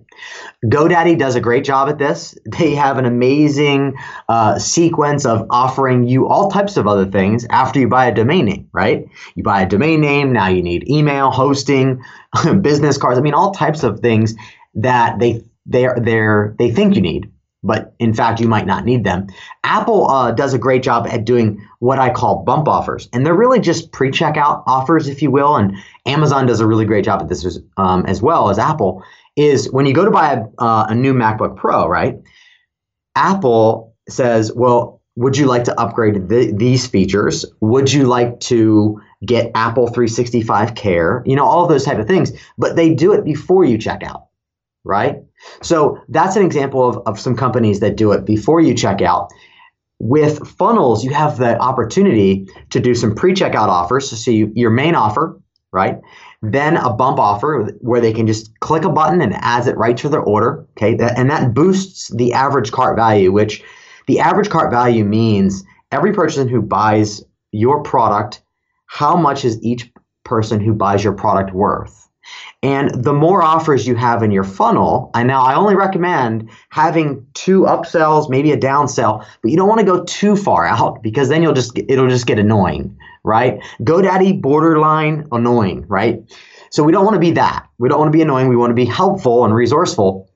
GoDaddy 0.65 1.17
does 1.17 1.35
a 1.35 1.39
great 1.39 1.63
job 1.63 1.87
at 1.87 1.97
this. 1.97 2.37
They 2.45 2.75
have 2.75 2.97
an 2.97 3.05
amazing 3.05 3.95
uh, 4.27 4.59
sequence 4.59 5.25
of 5.25 5.47
offering 5.49 6.07
you 6.07 6.27
all 6.27 6.51
types 6.51 6.75
of 6.75 6.85
other 6.85 7.05
things 7.05 7.45
after 7.49 7.79
you 7.79 7.87
buy 7.87 8.07
a 8.07 8.13
domain 8.13 8.45
name, 8.45 8.69
right? 8.73 9.07
You 9.35 9.43
buy 9.43 9.61
a 9.61 9.69
domain 9.69 10.01
name, 10.01 10.33
now 10.33 10.49
you 10.49 10.61
need 10.61 10.89
email, 10.89 11.31
hosting, 11.31 12.03
business 12.61 12.97
cards. 12.97 13.17
I 13.17 13.21
mean, 13.21 13.33
all 13.33 13.51
types 13.51 13.83
of 13.83 14.01
things 14.01 14.35
that 14.75 15.19
they 15.19 15.43
they're, 15.65 15.97
they're, 16.01 16.55
they 16.57 16.71
think 16.71 16.95
you 16.95 17.01
need 17.01 17.31
but 17.61 17.93
in 17.99 18.13
fact, 18.13 18.39
you 18.39 18.47
might 18.47 18.65
not 18.65 18.85
need 18.85 19.03
them. 19.03 19.27
Apple 19.63 20.09
uh, 20.09 20.31
does 20.31 20.53
a 20.53 20.57
great 20.57 20.81
job 20.81 21.05
at 21.07 21.25
doing 21.25 21.67
what 21.79 21.99
I 21.99 22.09
call 22.09 22.43
bump 22.43 22.67
offers, 22.67 23.09
and 23.11 23.25
they're 23.25 23.35
really 23.35 23.59
just 23.59 23.91
pre 23.91 24.11
checkout 24.11 24.63
offers, 24.65 25.07
if 25.07 25.21
you 25.21 25.29
will. 25.29 25.55
And 25.55 25.75
Amazon 26.05 26.45
does 26.45 26.61
a 26.61 26.67
really 26.67 26.85
great 26.85 27.03
job 27.03 27.21
at 27.21 27.27
this 27.27 27.45
as, 27.45 27.59
um, 27.77 28.05
as 28.05 28.21
well 28.21 28.49
as 28.49 28.59
Apple. 28.59 29.03
Is 29.35 29.71
when 29.71 29.85
you 29.85 29.93
go 29.93 30.05
to 30.05 30.11
buy 30.11 30.33
a, 30.33 30.43
uh, 30.61 30.87
a 30.89 30.95
new 30.95 31.13
MacBook 31.13 31.55
Pro, 31.55 31.87
right? 31.87 32.15
Apple 33.15 33.95
says, 34.09 34.51
well, 34.53 35.01
would 35.15 35.37
you 35.37 35.45
like 35.45 35.65
to 35.65 35.79
upgrade 35.79 36.29
the, 36.29 36.53
these 36.55 36.87
features? 36.87 37.45
Would 37.59 37.91
you 37.91 38.05
like 38.05 38.39
to 38.41 39.01
get 39.25 39.51
Apple 39.53 39.87
365 39.87 40.75
Care? 40.75 41.23
You 41.25 41.35
know, 41.35 41.45
all 41.45 41.67
those 41.67 41.83
type 41.83 41.99
of 41.99 42.07
things. 42.07 42.31
But 42.57 42.77
they 42.77 42.93
do 42.93 43.11
it 43.11 43.25
before 43.25 43.65
you 43.65 43.77
check 43.77 44.01
out, 44.01 44.27
right? 44.85 45.17
So 45.61 45.99
that's 46.07 46.35
an 46.35 46.45
example 46.45 46.87
of, 46.87 47.05
of 47.05 47.19
some 47.19 47.35
companies 47.35 47.81
that 47.81 47.97
do 47.97 48.13
it 48.13 48.25
before 48.25 48.61
you 48.61 48.73
check 48.73 49.01
out. 49.01 49.29
With 49.99 50.47
funnels, 50.47 51.03
you 51.03 51.13
have 51.13 51.37
the 51.37 51.59
opportunity 51.59 52.47
to 52.69 52.79
do 52.79 52.95
some 52.95 53.13
pre-checkout 53.13 53.67
offers. 53.67 54.09
So 54.09 54.31
you, 54.31 54.51
your 54.55 54.69
main 54.69 54.95
offer, 54.95 55.37
right? 55.73 55.97
Then 56.41 56.77
a 56.77 56.93
bump 56.93 57.19
offer 57.19 57.69
where 57.81 57.99
they 57.99 58.13
can 58.13 58.25
just 58.25 58.57
click 58.61 58.85
a 58.85 58.89
button 58.89 59.21
and 59.21 59.33
adds 59.35 59.67
it 59.67 59.77
right 59.77 59.97
to 59.97 60.09
their 60.09 60.21
order. 60.21 60.65
Okay, 60.71 60.97
and 61.15 61.29
that 61.29 61.53
boosts 61.53 62.09
the 62.15 62.33
average 62.33 62.71
cart 62.71 62.95
value, 62.95 63.31
which 63.31 63.61
the 64.07 64.19
average 64.19 64.49
cart 64.49 64.71
value 64.71 65.03
means 65.03 65.63
every 65.91 66.13
person 66.13 66.47
who 66.47 66.61
buys 66.61 67.23
your 67.51 67.83
product, 67.83 68.41
how 68.85 69.15
much 69.15 69.43
is 69.43 69.61
each 69.61 69.91
person 70.23 70.59
who 70.59 70.73
buys 70.73 71.03
your 71.03 71.13
product 71.13 71.53
worth? 71.53 72.09
And 72.61 73.03
the 73.03 73.13
more 73.13 73.41
offers 73.41 73.87
you 73.87 73.95
have 73.95 74.21
in 74.21 74.31
your 74.31 74.43
funnel, 74.43 75.11
and 75.13 75.27
now 75.27 75.41
I 75.41 75.55
only 75.55 75.75
recommend 75.75 76.49
having 76.69 77.25
two 77.33 77.61
upsells, 77.61 78.29
maybe 78.29 78.51
a 78.51 78.57
downsell, 78.57 79.25
but 79.41 79.51
you 79.51 79.57
don't 79.57 79.69
want 79.69 79.79
to 79.79 79.85
go 79.85 80.03
too 80.03 80.35
far 80.35 80.65
out 80.75 81.01
because 81.01 81.29
then 81.29 81.41
you'll 81.41 81.53
just 81.53 81.77
it'll 81.77 82.09
just 82.09 82.27
get 82.27 82.39
annoying, 82.39 82.97
right? 83.23 83.61
GoDaddy 83.81 84.41
borderline 84.41 85.27
annoying, 85.31 85.85
right? 85.87 86.21
So 86.71 86.83
we 86.83 86.91
don't 86.91 87.03
want 87.03 87.15
to 87.15 87.19
be 87.19 87.31
that. 87.31 87.67
We 87.77 87.89
don't 87.89 87.99
want 87.99 88.11
to 88.11 88.17
be 88.17 88.21
annoying. 88.21 88.47
We 88.47 88.55
want 88.55 88.71
to 88.71 88.75
be 88.75 88.85
helpful 88.85 89.45
and 89.45 89.53
resourceful. 89.53 90.29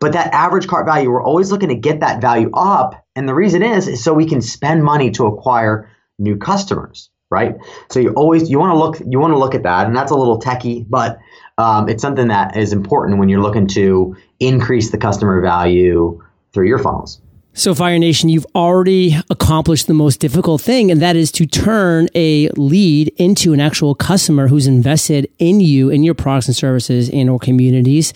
But 0.00 0.12
that 0.14 0.32
average 0.34 0.66
cart 0.66 0.86
value, 0.86 1.10
we're 1.10 1.22
always 1.22 1.52
looking 1.52 1.68
to 1.68 1.76
get 1.76 2.00
that 2.00 2.20
value 2.20 2.50
up. 2.52 3.06
And 3.14 3.28
the 3.28 3.34
reason 3.34 3.62
is, 3.62 3.86
is 3.86 4.02
so 4.02 4.12
we 4.12 4.26
can 4.26 4.40
spend 4.40 4.82
money 4.82 5.10
to 5.12 5.26
acquire 5.26 5.90
new 6.18 6.36
customers 6.36 7.10
right? 7.30 7.56
So 7.90 8.00
you 8.00 8.10
always 8.14 8.50
you 8.50 8.58
want 8.58 8.72
to 8.72 8.78
look 8.78 9.00
you 9.12 9.18
want 9.18 9.32
to 9.32 9.38
look 9.38 9.54
at 9.54 9.62
that, 9.62 9.86
and 9.86 9.96
that's 9.96 10.10
a 10.10 10.16
little 10.16 10.38
techy, 10.38 10.84
but 10.88 11.18
um, 11.58 11.88
it's 11.88 12.02
something 12.02 12.28
that 12.28 12.56
is 12.56 12.72
important 12.72 13.18
when 13.18 13.28
you're 13.28 13.40
looking 13.40 13.66
to 13.68 14.16
increase 14.40 14.90
the 14.90 14.98
customer 14.98 15.40
value 15.40 16.22
through 16.52 16.66
your 16.66 16.78
funnels. 16.78 17.20
So, 17.52 17.74
Fire 17.74 17.98
Nation, 17.98 18.28
you've 18.28 18.46
already 18.54 19.16
accomplished 19.28 19.88
the 19.88 19.94
most 19.94 20.20
difficult 20.20 20.60
thing, 20.60 20.90
and 20.90 21.02
that 21.02 21.16
is 21.16 21.32
to 21.32 21.46
turn 21.46 22.08
a 22.14 22.48
lead 22.50 23.08
into 23.16 23.52
an 23.52 23.60
actual 23.60 23.94
customer 23.94 24.46
who's 24.46 24.68
invested 24.68 25.28
in 25.38 25.60
you, 25.60 25.90
in 25.90 26.04
your 26.04 26.14
products 26.14 26.46
and 26.46 26.56
services, 26.56 27.10
and 27.10 27.28
or 27.28 27.40
communities. 27.40 28.14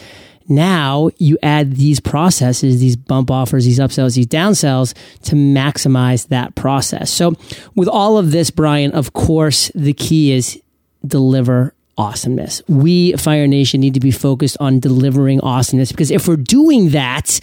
Now 0.49 1.11
you 1.19 1.39
add 1.43 1.77
these 1.77 2.01
processes, 2.01 2.79
these 2.79 2.97
bump 2.97 3.31
offers, 3.31 3.65
these 3.65 3.81
upsells, 3.81 4.15
these 4.15 4.27
downsells 4.27 4.95
to 5.23 5.35
maximize 5.35 6.29
that 6.29 6.55
process. 6.55 7.11
So 7.11 7.35
with 7.75 7.89
all 7.89 8.19
of 8.19 8.31
this, 8.31 8.51
Bryan, 8.51 8.93
of 8.93 9.15
course, 9.15 9.73
the 9.75 9.95
key 9.95 10.33
is 10.33 10.61
deliver 11.05 11.75
awesomeness. 11.97 12.63
We, 12.69 13.13
Fire 13.15 13.47
Nation, 13.47 13.81
need 13.81 13.95
to 13.95 14.01
be 14.01 14.11
focused 14.11 14.57
on 14.61 14.81
delivering 14.81 15.41
awesomeness 15.41 15.93
because 15.93 16.11
if 16.11 16.29
we're 16.29 16.37
doing 16.37 16.91
that, 16.91 17.41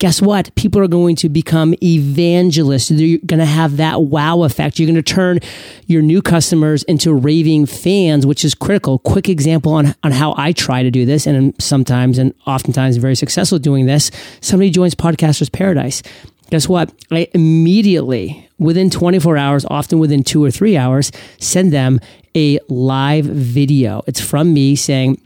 guess 0.00 0.20
what? 0.20 0.52
People 0.54 0.80
are 0.80 0.88
going 0.88 1.14
to 1.14 1.28
become 1.28 1.74
evangelists. 1.82 2.88
They're 2.88 3.18
going 3.18 3.38
to 3.38 3.44
have 3.44 3.76
that 3.76 4.02
wow 4.02 4.42
effect. 4.42 4.78
You're 4.78 4.86
going 4.86 4.96
to 4.96 5.02
turn 5.02 5.40
your 5.86 6.00
new 6.00 6.22
customers 6.22 6.82
into 6.84 7.14
raving 7.14 7.66
fans, 7.66 8.26
which 8.26 8.42
is 8.44 8.54
critical. 8.54 8.98
Quick 8.98 9.28
example 9.28 9.74
on, 9.74 9.94
on 10.02 10.10
how 10.10 10.34
I 10.36 10.52
try 10.52 10.82
to 10.82 10.90
do 10.90 11.04
this, 11.04 11.26
and 11.26 11.54
sometimes 11.62 12.18
and 12.18 12.34
oftentimes 12.46 12.96
very 12.96 13.14
successful 13.14 13.58
doing 13.58 13.86
this. 13.86 14.10
Somebody 14.40 14.70
joins 14.70 14.94
Podcasters 14.94 15.52
Paradise. 15.52 16.02
Guess 16.48 16.66
what? 16.66 16.92
I 17.10 17.28
immediately, 17.34 18.48
within 18.58 18.88
24 18.88 19.36
hours, 19.36 19.66
often 19.68 19.98
within 19.98 20.24
two 20.24 20.42
or 20.42 20.50
three 20.50 20.78
hours, 20.78 21.12
send 21.38 21.72
them 21.72 22.00
a 22.34 22.58
live 22.70 23.26
video. 23.26 24.02
It's 24.06 24.20
from 24.20 24.54
me 24.54 24.76
saying, 24.76 25.20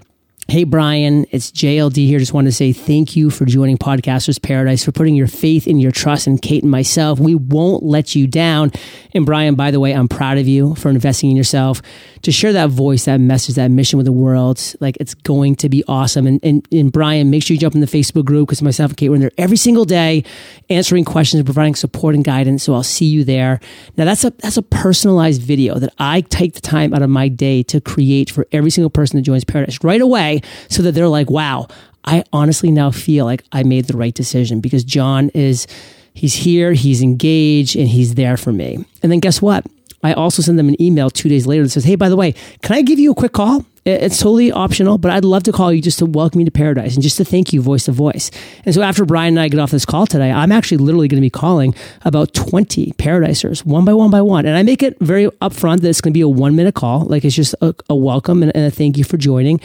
Hey, 0.46 0.64
Bryan, 0.64 1.24
it's 1.30 1.50
JLD 1.50 2.06
here. 2.06 2.18
Just 2.18 2.34
want 2.34 2.48
to 2.48 2.52
say 2.52 2.74
thank 2.74 3.16
you 3.16 3.30
for 3.30 3.46
joining 3.46 3.78
Podcasters 3.78 4.40
Paradise, 4.40 4.84
for 4.84 4.92
putting 4.92 5.14
your 5.14 5.26
faith 5.26 5.66
and 5.66 5.80
your 5.80 5.90
trust 5.90 6.26
in 6.26 6.36
Kate 6.36 6.62
and 6.62 6.70
myself. 6.70 7.18
We 7.18 7.34
won't 7.34 7.82
let 7.82 8.14
you 8.14 8.26
down. 8.26 8.70
And 9.14 9.24
Bryan, 9.24 9.54
by 9.54 9.70
the 9.70 9.80
way, 9.80 9.92
I'm 9.92 10.06
proud 10.06 10.36
of 10.36 10.46
you 10.46 10.74
for 10.74 10.90
investing 10.90 11.30
in 11.30 11.36
yourself 11.36 11.80
to 12.22 12.32
share 12.32 12.52
that 12.52 12.68
voice, 12.68 13.06
that 13.06 13.20
message, 13.20 13.54
that 13.54 13.70
mission 13.70 13.96
with 13.96 14.04
the 14.04 14.12
world. 14.12 14.60
Like 14.80 14.98
it's 15.00 15.14
going 15.14 15.56
to 15.56 15.70
be 15.70 15.82
awesome. 15.88 16.26
And, 16.26 16.40
and, 16.42 16.68
and 16.70 16.92
Bryan, 16.92 17.30
make 17.30 17.42
sure 17.42 17.54
you 17.54 17.60
jump 17.60 17.74
in 17.74 17.80
the 17.80 17.86
Facebook 17.86 18.26
group 18.26 18.48
because 18.48 18.60
myself 18.60 18.90
and 18.90 18.98
Kate 18.98 19.08
were 19.08 19.14
in 19.14 19.22
there 19.22 19.30
every 19.38 19.56
single 19.56 19.86
day 19.86 20.24
answering 20.68 21.06
questions 21.06 21.38
and 21.38 21.46
providing 21.46 21.74
support 21.74 22.14
and 22.14 22.22
guidance. 22.22 22.62
So 22.64 22.74
I'll 22.74 22.82
see 22.82 23.06
you 23.06 23.24
there. 23.24 23.60
Now 23.96 24.04
that's 24.04 24.24
a, 24.24 24.30
that's 24.30 24.58
a 24.58 24.62
personalized 24.62 25.40
video 25.40 25.78
that 25.78 25.92
I 25.98 26.20
take 26.20 26.52
the 26.52 26.60
time 26.60 26.92
out 26.92 27.00
of 27.00 27.08
my 27.08 27.28
day 27.28 27.62
to 27.64 27.80
create 27.80 28.30
for 28.30 28.46
every 28.52 28.70
single 28.70 28.90
person 28.90 29.16
that 29.16 29.22
joins 29.22 29.44
Paradise 29.44 29.82
right 29.82 30.02
away 30.02 30.33
so 30.68 30.82
that 30.82 30.92
they're 30.92 31.08
like, 31.08 31.30
wow, 31.30 31.68
I 32.04 32.24
honestly 32.32 32.70
now 32.70 32.90
feel 32.90 33.24
like 33.24 33.44
I 33.52 33.62
made 33.62 33.86
the 33.86 33.96
right 33.96 34.14
decision 34.14 34.60
because 34.60 34.84
John 34.84 35.30
is, 35.30 35.66
he's 36.12 36.34
here, 36.34 36.72
he's 36.72 37.02
engaged, 37.02 37.76
and 37.76 37.88
he's 37.88 38.14
there 38.14 38.36
for 38.36 38.52
me. 38.52 38.84
And 39.02 39.10
then 39.10 39.20
guess 39.20 39.40
what? 39.40 39.64
I 40.04 40.12
also 40.12 40.42
send 40.42 40.58
them 40.58 40.68
an 40.68 40.80
email 40.80 41.10
two 41.10 41.28
days 41.28 41.46
later 41.46 41.64
that 41.64 41.70
says, 41.70 41.84
hey, 41.84 41.96
by 41.96 42.10
the 42.10 42.16
way, 42.16 42.34
can 42.62 42.76
I 42.76 42.82
give 42.82 42.98
you 42.98 43.10
a 43.10 43.14
quick 43.14 43.32
call? 43.32 43.64
It's 43.86 44.18
totally 44.18 44.50
optional, 44.50 44.96
but 44.96 45.10
I'd 45.10 45.24
love 45.26 45.42
to 45.42 45.52
call 45.52 45.70
you 45.70 45.82
just 45.82 45.98
to 45.98 46.06
welcome 46.06 46.40
you 46.40 46.46
to 46.46 46.50
paradise 46.50 46.94
and 46.94 47.02
just 47.02 47.18
to 47.18 47.24
thank 47.24 47.52
you 47.52 47.60
voice 47.60 47.84
to 47.84 47.92
voice. 47.92 48.30
And 48.64 48.74
so 48.74 48.80
after 48.80 49.04
Bryan 49.04 49.34
and 49.34 49.40
I 49.40 49.48
get 49.48 49.60
off 49.60 49.70
this 49.70 49.84
call 49.84 50.06
today, 50.06 50.30
I'm 50.30 50.52
actually 50.52 50.78
literally 50.78 51.08
going 51.08 51.20
to 51.20 51.24
be 51.24 51.30
calling 51.30 51.74
about 52.02 52.32
20 52.32 52.92
paradisers 52.92 53.64
one 53.64 53.84
by 53.84 53.92
one 53.92 54.10
by 54.10 54.22
one. 54.22 54.46
And 54.46 54.56
I 54.56 54.62
make 54.62 54.82
it 54.82 54.98
very 55.00 55.26
upfront 55.42 55.80
that 55.80 55.88
it's 55.88 56.00
going 56.00 56.12
to 56.12 56.16
be 56.16 56.22
a 56.22 56.28
one 56.28 56.56
minute 56.56 56.74
call. 56.74 57.00
Like 57.00 57.24
it's 57.24 57.34
just 57.36 57.54
a, 57.60 57.74
a 57.90 57.96
welcome 57.96 58.42
and, 58.42 58.54
and 58.54 58.64
a 58.66 58.70
thank 58.70 58.96
you 58.96 59.04
for 59.04 59.18
joining. 59.18 59.60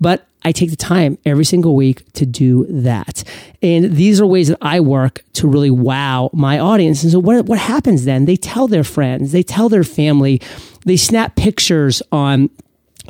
But 0.00 0.26
I 0.44 0.52
take 0.52 0.70
the 0.70 0.76
time 0.76 1.18
every 1.24 1.44
single 1.44 1.74
week 1.74 2.10
to 2.14 2.26
do 2.26 2.66
that. 2.68 3.24
And 3.62 3.96
these 3.96 4.20
are 4.20 4.26
ways 4.26 4.48
that 4.48 4.58
I 4.60 4.80
work 4.80 5.22
to 5.34 5.48
really 5.48 5.70
wow 5.70 6.30
my 6.32 6.58
audience. 6.58 7.02
And 7.02 7.12
so 7.12 7.18
what, 7.18 7.46
what 7.46 7.58
happens 7.58 8.04
then? 8.04 8.26
They 8.26 8.36
tell 8.36 8.68
their 8.68 8.84
friends, 8.84 9.32
they 9.32 9.42
tell 9.42 9.68
their 9.68 9.84
family, 9.84 10.40
they 10.84 10.96
snap 10.96 11.34
pictures 11.36 12.02
on 12.12 12.50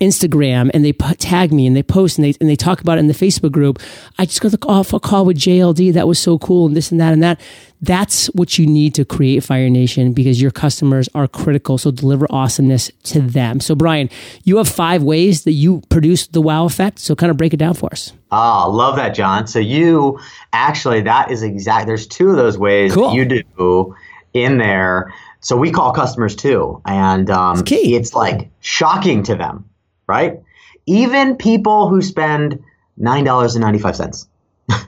Instagram 0.01 0.70
and 0.74 0.84
they 0.84 0.92
tag 0.92 1.53
me 1.53 1.66
and 1.66 1.76
they 1.76 1.82
post 1.82 2.18
and 2.18 2.24
they, 2.24 2.34
and 2.40 2.49
they 2.49 2.57
talk 2.57 2.80
about 2.80 2.99
it 2.99 3.01
in 3.01 3.07
the 3.07 3.14
Facebook 3.14 3.53
group. 3.53 3.80
I 4.18 4.26
just 4.26 4.40
got 4.40 4.55
off 4.68 4.92
a 4.92 5.01
call 5.01 5.24
with 5.24 5.36
JLD. 5.36 5.92
That 5.92 6.09
was 6.09 6.18
so 6.18 6.38
cool 6.38 6.66
and 6.66 6.76
this 6.76 6.90
and 6.90 7.01
that 7.01 7.12
and 7.12 7.22
that. 7.22 7.40
That's 7.80 8.26
what 8.28 8.59
you 8.59 8.66
need 8.66 8.95
to 8.95 9.05
create 9.05 9.45
Fire 9.45 9.68
Nation 9.68 10.12
because 10.12 10.40
your 10.40 10.51
customers 10.51 11.09
are 11.14 11.28
critical. 11.28 11.76
So 11.78 11.90
deliver 11.90 12.26
awesomeness 12.30 12.90
to 13.05 13.20
them. 13.20 13.61
So 13.61 13.74
Bryan, 13.74 14.09
you 14.45 14.57
have 14.57 14.68
five 14.68 15.03
ways 15.03 15.45
that 15.45 15.53
you 15.53 15.82
produce 15.90 16.26
the 16.26 16.40
wow 16.40 16.64
effect. 16.64 16.99
So 16.99 17.14
kind 17.14 17.30
of 17.30 17.36
break 17.36 17.53
it 17.53 17.59
down 17.59 17.74
for 17.74 17.90
us. 17.92 18.12
Ah, 18.30 18.66
love 18.66 18.97
that, 18.97 19.14
John. 19.14 19.47
So 19.47 19.59
you 19.59 20.18
actually, 20.53 21.03
that 21.03 21.30
is 21.30 21.42
exact. 21.42 21.86
There's 21.86 22.07
two 22.07 22.30
of 22.30 22.36
those 22.36 22.59
ways 22.59 22.95
cool. 22.95 23.14
you 23.14 23.24
do 23.26 23.95
in 24.32 24.59
there. 24.59 25.12
So 25.40 25.57
we 25.57 25.70
call 25.70 25.92
customers 25.92 26.34
too. 26.34 26.80
And 26.86 27.30
um, 27.30 27.62
it's 27.66 28.14
like 28.14 28.51
shocking 28.61 29.22
to 29.24 29.34
them 29.34 29.68
right? 30.07 30.40
Even 30.86 31.36
people 31.36 31.88
who 31.88 32.02
spend 32.02 32.62
$9.95, 33.00 34.26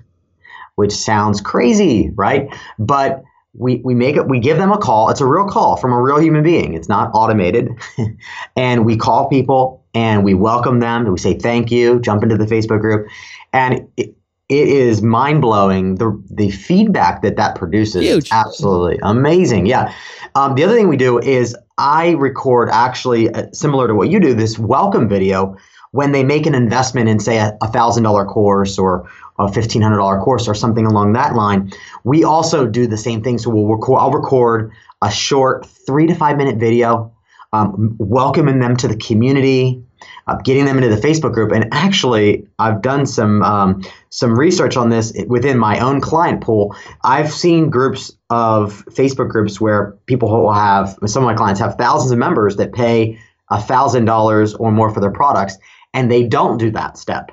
which 0.74 0.92
sounds 0.92 1.40
crazy, 1.40 2.10
right? 2.14 2.48
But 2.78 3.22
we, 3.54 3.76
we 3.76 3.94
make 3.94 4.16
it, 4.16 4.28
we 4.28 4.38
give 4.38 4.58
them 4.58 4.70
a 4.70 4.78
call. 4.78 5.08
It's 5.10 5.20
a 5.20 5.26
real 5.26 5.46
call 5.46 5.76
from 5.76 5.92
a 5.92 6.00
real 6.00 6.18
human 6.18 6.42
being. 6.42 6.74
It's 6.74 6.88
not 6.88 7.10
automated. 7.14 7.70
and 8.56 8.84
we 8.84 8.96
call 8.96 9.28
people 9.28 9.84
and 9.94 10.24
we 10.24 10.34
welcome 10.34 10.80
them. 10.80 11.02
and 11.02 11.12
We 11.12 11.18
say 11.18 11.34
thank 11.34 11.70
you, 11.70 12.00
jump 12.00 12.22
into 12.22 12.36
the 12.36 12.44
Facebook 12.44 12.80
group. 12.80 13.08
And 13.52 13.88
it, 13.96 14.14
it 14.48 14.68
is 14.68 15.02
mind 15.02 15.42
blowing 15.42 15.96
the 15.96 16.22
the 16.30 16.50
feedback 16.50 17.22
that 17.22 17.36
that 17.36 17.56
produces. 17.56 18.02
Huge. 18.02 18.28
Absolutely 18.30 18.98
amazing. 19.02 19.66
Yeah. 19.66 19.92
Um, 20.34 20.54
the 20.54 20.62
other 20.62 20.74
thing 20.74 20.88
we 20.88 20.96
do 20.96 21.18
is 21.18 21.56
I 21.78 22.12
record 22.12 22.70
actually 22.70 23.28
uh, 23.28 23.46
similar 23.52 23.86
to 23.86 23.94
what 23.94 24.08
you 24.08 24.18
do 24.18 24.34
this 24.34 24.58
welcome 24.58 25.08
video 25.08 25.56
when 25.92 26.12
they 26.12 26.24
make 26.24 26.46
an 26.46 26.54
investment 26.54 27.08
in, 27.08 27.18
say, 27.18 27.36
a 27.38 27.68
thousand 27.68 28.02
dollar 28.02 28.24
course 28.24 28.78
or 28.78 29.08
a 29.38 29.52
fifteen 29.52 29.82
hundred 29.82 29.98
dollar 29.98 30.20
course 30.20 30.48
or 30.48 30.54
something 30.54 30.86
along 30.86 31.12
that 31.12 31.34
line, 31.34 31.70
we 32.04 32.24
also 32.24 32.66
do 32.66 32.86
the 32.86 32.96
same 32.96 33.22
thing. 33.22 33.38
So 33.38 33.50
we'll 33.50 33.66
record. 33.66 34.00
I'll 34.00 34.10
record 34.10 34.72
a 35.02 35.10
short 35.10 35.66
three 35.66 36.06
to 36.06 36.14
five 36.14 36.38
minute 36.38 36.56
video, 36.56 37.12
um, 37.52 37.94
welcoming 37.98 38.58
them 38.58 38.76
to 38.78 38.88
the 38.88 38.96
community, 38.96 39.82
uh, 40.26 40.36
getting 40.36 40.64
them 40.64 40.78
into 40.78 40.88
the 40.88 41.00
Facebook 41.00 41.34
group. 41.34 41.52
And 41.52 41.68
actually, 41.72 42.46
I've 42.58 42.80
done 42.80 43.04
some 43.04 43.42
um, 43.42 43.84
some 44.08 44.38
research 44.38 44.78
on 44.78 44.88
this 44.88 45.12
within 45.26 45.58
my 45.58 45.78
own 45.80 46.00
client 46.00 46.40
pool. 46.40 46.74
I've 47.02 47.30
seen 47.30 47.68
groups 47.68 48.15
of 48.30 48.84
Facebook 48.86 49.28
groups 49.28 49.60
where 49.60 49.92
people 50.06 50.28
will 50.28 50.52
have 50.52 50.98
some 51.06 51.22
of 51.22 51.26
my 51.26 51.34
clients 51.34 51.60
have 51.60 51.76
thousands 51.76 52.10
of 52.10 52.18
members 52.18 52.56
that 52.56 52.72
pay 52.72 53.18
a 53.50 53.60
thousand 53.60 54.04
dollars 54.04 54.54
or 54.54 54.72
more 54.72 54.92
for 54.92 55.00
their 55.00 55.12
products, 55.12 55.56
and 55.94 56.10
they 56.10 56.24
don't 56.24 56.58
do 56.58 56.70
that 56.72 56.98
step. 56.98 57.30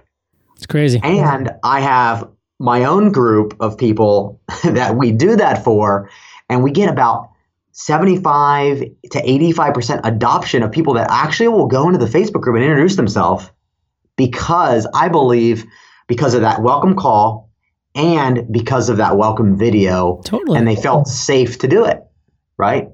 It's 0.55 0.67
crazy. 0.67 0.99
And 1.03 1.51
I 1.63 1.81
have 1.81 2.29
my 2.59 2.85
own 2.85 3.11
group 3.11 3.55
of 3.59 3.77
people 3.77 4.39
that 4.63 4.95
we 4.95 5.11
do 5.11 5.35
that 5.35 5.63
for, 5.63 6.09
and 6.49 6.63
we 6.63 6.71
get 6.71 6.89
about 6.89 7.29
75 7.71 8.79
to 8.79 9.21
85% 9.21 10.01
adoption 10.03 10.61
of 10.61 10.71
people 10.71 10.93
that 10.93 11.09
actually 11.09 11.47
will 11.47 11.65
go 11.65 11.87
into 11.87 11.97
the 11.97 12.05
Facebook 12.05 12.41
group 12.41 12.55
and 12.55 12.63
introduce 12.63 12.95
themselves 12.95 13.49
because 14.15 14.87
I 14.93 15.09
believe 15.09 15.65
because 16.07 16.35
of 16.35 16.41
that 16.41 16.61
welcome 16.61 16.95
call 16.95 17.49
and 17.95 18.51
because 18.51 18.89
of 18.89 18.97
that 18.97 19.17
welcome 19.17 19.57
video. 19.57 20.21
Totally. 20.25 20.57
And 20.57 20.67
they 20.67 20.75
felt 20.75 21.07
safe 21.07 21.59
to 21.59 21.67
do 21.67 21.85
it, 21.85 22.03
right? 22.57 22.89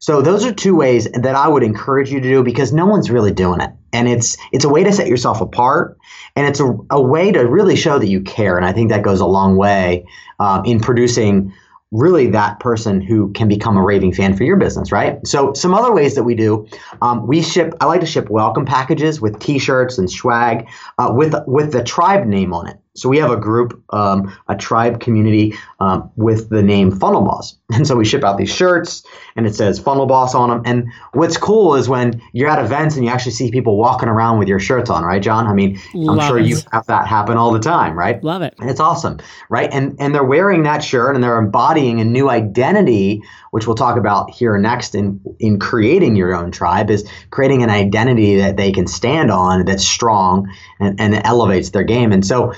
So 0.00 0.22
those 0.22 0.44
are 0.44 0.52
two 0.52 0.76
ways 0.76 1.08
that 1.12 1.34
I 1.34 1.48
would 1.48 1.64
encourage 1.64 2.12
you 2.12 2.20
to 2.20 2.28
do 2.28 2.44
because 2.44 2.72
no 2.72 2.86
one's 2.86 3.10
really 3.10 3.32
doing 3.32 3.60
it. 3.60 3.70
And 3.92 4.06
it's 4.08 4.36
it's 4.52 4.64
a 4.64 4.68
way 4.68 4.84
to 4.84 4.92
set 4.92 5.08
yourself 5.08 5.40
apart 5.40 5.98
and 6.36 6.46
it's 6.46 6.60
a, 6.60 6.72
a 6.90 7.00
way 7.00 7.32
to 7.32 7.40
really 7.40 7.74
show 7.74 7.98
that 7.98 8.06
you 8.06 8.20
care. 8.20 8.56
And 8.56 8.64
I 8.64 8.72
think 8.72 8.90
that 8.90 9.02
goes 9.02 9.20
a 9.20 9.26
long 9.26 9.56
way 9.56 10.06
um, 10.38 10.64
in 10.64 10.78
producing 10.78 11.52
really 11.90 12.28
that 12.30 12.60
person 12.60 13.00
who 13.00 13.32
can 13.32 13.48
become 13.48 13.76
a 13.76 13.82
raving 13.82 14.12
fan 14.12 14.36
for 14.36 14.44
your 14.44 14.56
business, 14.56 14.92
right? 14.92 15.26
So 15.26 15.54
some 15.54 15.72
other 15.72 15.92
ways 15.92 16.14
that 16.16 16.24
we 16.24 16.34
do, 16.34 16.68
um, 17.00 17.26
we 17.26 17.42
ship. 17.42 17.74
I 17.80 17.86
like 17.86 18.00
to 18.00 18.06
ship 18.06 18.28
welcome 18.28 18.66
packages 18.66 19.20
with 19.20 19.40
T-shirts 19.40 19.98
and 19.98 20.10
swag 20.10 20.68
uh, 20.98 21.10
with 21.12 21.34
with 21.46 21.72
the 21.72 21.82
tribe 21.82 22.26
name 22.26 22.52
on 22.52 22.68
it. 22.68 22.76
So 23.00 23.08
we 23.08 23.18
have 23.18 23.30
a 23.30 23.36
group, 23.36 23.82
um, 23.90 24.34
a 24.48 24.56
tribe 24.56 25.00
community 25.00 25.54
um, 25.80 26.10
with 26.16 26.48
the 26.48 26.62
name 26.62 26.90
Funnel 26.90 27.22
Boss, 27.22 27.56
and 27.72 27.86
so 27.86 27.96
we 27.96 28.04
ship 28.04 28.24
out 28.24 28.38
these 28.38 28.54
shirts, 28.54 29.04
and 29.36 29.46
it 29.46 29.54
says 29.54 29.78
Funnel 29.78 30.06
Boss 30.06 30.34
on 30.34 30.50
them. 30.50 30.62
And 30.64 30.92
what's 31.12 31.36
cool 31.36 31.74
is 31.74 31.88
when 31.88 32.20
you're 32.32 32.48
at 32.48 32.64
events 32.64 32.96
and 32.96 33.04
you 33.04 33.10
actually 33.10 33.32
see 33.32 33.50
people 33.50 33.76
walking 33.76 34.08
around 34.08 34.38
with 34.38 34.48
your 34.48 34.60
shirts 34.60 34.90
on, 34.90 35.04
right, 35.04 35.22
John? 35.22 35.46
I 35.46 35.52
mean, 35.52 35.80
Love 35.94 36.18
I'm 36.18 36.28
sure 36.28 36.38
it. 36.38 36.46
you 36.46 36.58
have 36.72 36.86
that 36.86 37.06
happen 37.06 37.36
all 37.36 37.52
the 37.52 37.60
time, 37.60 37.96
right? 37.98 38.22
Love 38.22 38.42
it. 38.42 38.54
And 38.58 38.68
it's 38.70 38.80
awesome, 38.80 39.18
right? 39.48 39.68
And 39.72 39.96
and 39.98 40.14
they're 40.14 40.24
wearing 40.24 40.62
that 40.64 40.82
shirt 40.82 41.14
and 41.14 41.22
they're 41.22 41.38
embodying 41.38 42.00
a 42.00 42.04
new 42.04 42.28
identity, 42.30 43.22
which 43.50 43.66
we'll 43.66 43.76
talk 43.76 43.96
about 43.96 44.30
here 44.30 44.56
next 44.58 44.94
in 44.94 45.20
in 45.38 45.58
creating 45.58 46.16
your 46.16 46.34
own 46.34 46.50
tribe 46.50 46.90
is 46.90 47.08
creating 47.30 47.62
an 47.62 47.70
identity 47.70 48.36
that 48.36 48.56
they 48.56 48.72
can 48.72 48.86
stand 48.86 49.30
on 49.30 49.64
that's 49.64 49.84
strong 49.84 50.48
and, 50.80 50.98
and 51.00 51.14
elevates 51.24 51.70
their 51.70 51.84
game. 51.84 52.12
And 52.12 52.24
so 52.26 52.52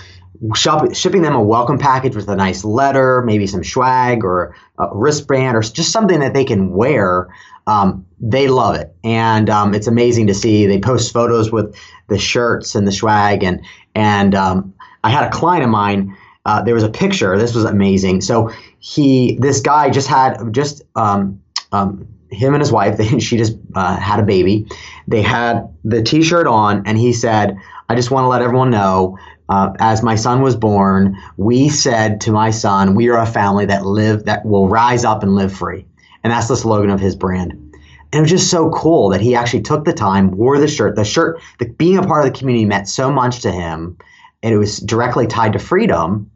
shop, 0.54 0.94
shipping 0.94 1.22
them 1.22 1.34
a 1.34 1.42
welcome 1.42 1.78
package 1.78 2.16
with 2.16 2.28
a 2.28 2.36
nice 2.36 2.64
letter, 2.64 3.22
maybe 3.22 3.46
some 3.46 3.62
swag 3.62 4.24
or 4.24 4.54
a 4.78 4.88
wristband 4.92 5.56
or 5.56 5.62
just 5.62 5.92
something 5.92 6.20
that 6.20 6.34
they 6.34 6.44
can 6.44 6.70
wear. 6.70 7.28
Um, 7.66 8.06
they 8.20 8.48
love 8.48 8.74
it, 8.76 8.94
and 9.04 9.48
um, 9.50 9.74
it's 9.74 9.86
amazing 9.86 10.26
to 10.28 10.34
see. 10.34 10.66
They 10.66 10.80
post 10.80 11.12
photos 11.12 11.52
with 11.52 11.76
the 12.08 12.18
shirts 12.18 12.74
and 12.74 12.86
the 12.86 12.92
swag, 12.92 13.42
and 13.42 13.64
and 13.94 14.34
um, 14.34 14.74
I 15.04 15.10
had 15.10 15.24
a 15.24 15.30
client 15.30 15.64
of 15.64 15.70
mine. 15.70 16.16
Uh, 16.46 16.62
there 16.62 16.74
was 16.74 16.82
a 16.82 16.88
picture. 16.88 17.38
This 17.38 17.54
was 17.54 17.64
amazing. 17.64 18.22
So 18.22 18.50
he, 18.78 19.36
this 19.40 19.60
guy, 19.60 19.90
just 19.90 20.08
had 20.08 20.52
just 20.52 20.82
um, 20.96 21.40
um, 21.70 22.08
him 22.30 22.54
and 22.54 22.62
his 22.62 22.72
wife. 22.72 22.96
They, 22.98 23.20
she 23.20 23.36
just 23.36 23.56
uh, 23.74 23.96
had 23.96 24.20
a 24.20 24.24
baby. 24.24 24.66
They 25.06 25.22
had 25.22 25.68
the 25.84 26.02
T-shirt 26.02 26.46
on, 26.46 26.86
and 26.86 26.96
he 26.96 27.12
said, 27.12 27.56
"I 27.88 27.94
just 27.94 28.10
want 28.10 28.24
to 28.24 28.28
let 28.28 28.42
everyone 28.42 28.70
know 28.70 29.18
uh, 29.50 29.72
as 29.80 30.00
my 30.02 30.14
son 30.14 30.42
was 30.42 30.54
born, 30.54 31.18
we 31.36 31.68
said 31.68 32.20
to 32.20 32.30
my 32.30 32.50
son, 32.50 32.94
we 32.94 33.08
are 33.08 33.20
a 33.20 33.26
family 33.26 33.66
that 33.66 33.84
live 33.84 34.24
that 34.24 34.46
will 34.46 34.68
rise 34.68 35.04
up 35.04 35.24
and 35.24 35.34
live 35.34 35.52
free. 35.52 35.84
And 36.22 36.32
that's 36.32 36.46
the 36.46 36.56
slogan 36.56 36.88
of 36.88 37.00
his 37.00 37.16
brand. 37.16 37.52
And 37.52 38.18
it 38.18 38.20
was 38.20 38.30
just 38.30 38.50
so 38.50 38.70
cool 38.70 39.08
that 39.10 39.20
he 39.20 39.34
actually 39.34 39.62
took 39.62 39.84
the 39.84 39.92
time, 39.92 40.30
wore 40.30 40.58
the 40.58 40.68
shirt. 40.68 40.94
The 40.94 41.04
shirt, 41.04 41.40
the, 41.58 41.66
being 41.66 41.98
a 41.98 42.02
part 42.02 42.24
of 42.24 42.32
the 42.32 42.38
community 42.38 42.64
meant 42.64 42.88
so 42.88 43.10
much 43.10 43.40
to 43.40 43.50
him, 43.50 43.98
and 44.42 44.54
it 44.54 44.58
was 44.58 44.78
directly 44.78 45.26
tied 45.26 45.52
to 45.54 45.58
freedom. 45.58 46.30